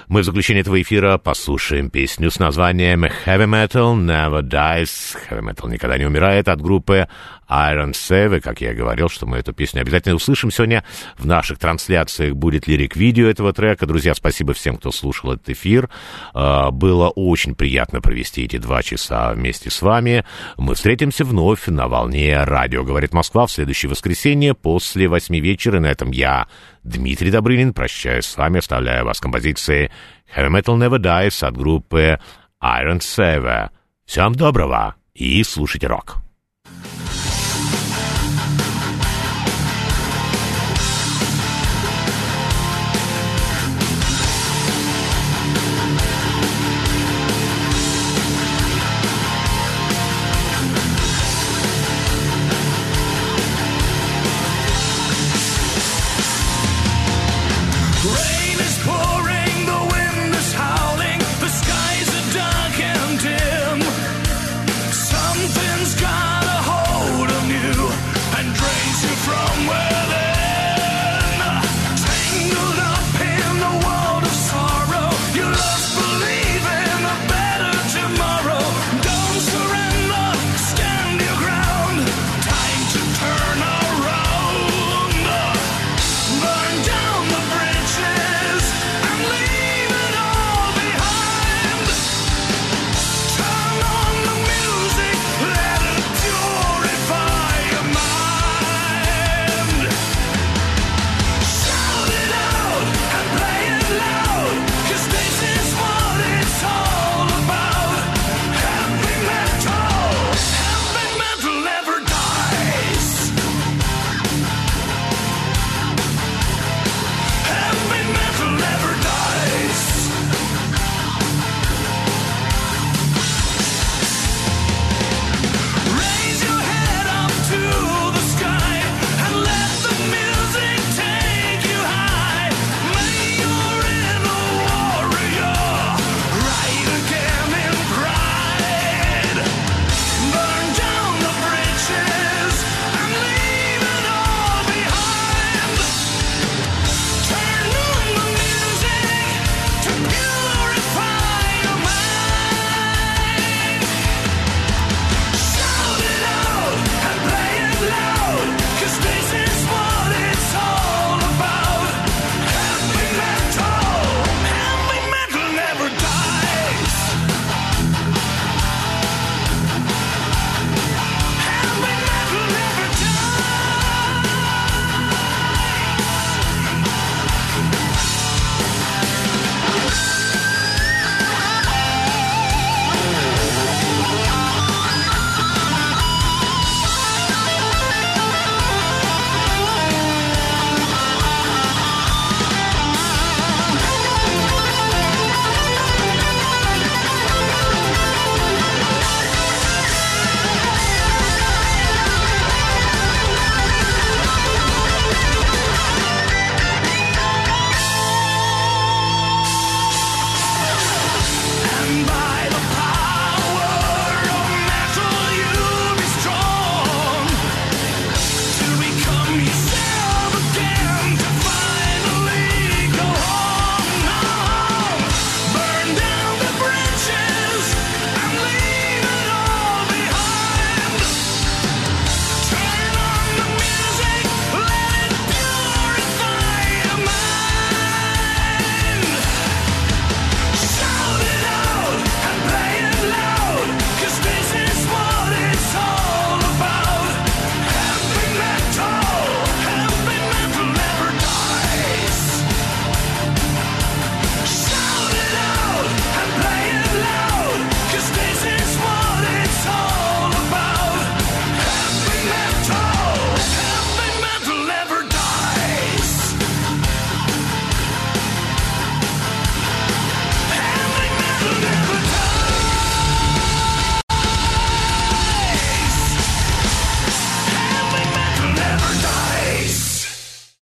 Мы 0.09 0.21
в 0.21 0.25
заключение 0.25 0.61
этого 0.61 0.83
эфира 0.83 1.17
послушаем 1.17 1.89
песню 1.89 2.31
с 2.31 2.39
названием 2.39 3.07
Heavy 3.07 3.47
Metal 3.47 3.97
Never 3.97 4.43
Dies. 4.43 5.17
Heavy 5.31 5.41
Metal 5.41 5.71
никогда 5.71 5.97
не 5.97 6.05
умирает 6.05 6.49
от 6.49 6.61
группы 6.61 7.09
Iron 7.49 7.93
Save. 7.93 8.41
Как 8.43 8.61
я 8.61 8.73
и 8.73 8.75
говорил, 8.75 9.09
что 9.09 9.25
мы 9.25 9.39
эту 9.39 9.55
песню 9.55 9.81
обязательно 9.81 10.17
услышим 10.17 10.51
сегодня. 10.51 10.85
В 11.17 11.27
наших 11.27 11.59
трансляциях 11.59 12.35
будет 12.35 12.67
лирик-видео 12.69 13.27
этого 13.27 13.55
трека. 13.55 13.87
Друзья, 13.87 14.15
спасибо 14.15 14.53
всем, 14.53 14.77
кто 14.77 14.91
слушал 14.91 15.33
этот 15.33 15.49
эфир. 15.49 15.89
А, 16.35 16.71
Было 16.71 17.09
очень 17.09 17.55
приятно 17.55 18.03
провести 18.03 18.45
эти 18.45 18.59
два 18.59 18.83
часа 18.83 19.33
вместе 19.33 19.71
с 19.71 19.81
вами. 19.81 20.27
Мы 20.59 20.75
встретимся 20.75 21.25
вновь 21.25 21.69
на 21.69 21.89
волне 21.89 22.37
радио 22.45 22.85
«Говорит 22.85 23.15
Москва» 23.15 23.47
в 23.47 23.51
следующее 23.51 23.89
воскресенье 23.89 24.53
после 24.53 25.09
восьми 25.09 25.41
вечера. 25.41 25.81
На 25.81 25.87
этом 25.87 26.11
я, 26.11 26.49
Дмитрий 26.87 27.31
Добрынин, 27.31 27.73
прощаюсь 27.73 28.27
с 28.27 28.37
вами, 28.37 28.59
оставляю 28.59 29.05
вас 29.05 29.21
композиции 29.21 29.91
Heavy 30.35 30.51
Metal 30.51 30.79
Never 30.79 30.99
Dies 30.99 31.47
от 31.47 31.57
группы 31.57 32.19
Iron 32.63 33.01
Saver. 33.01 33.71
Всем 34.05 34.35
доброго 34.35 34.95
и 35.13 35.43
слушайте 35.43 35.89
рок. 35.89 36.26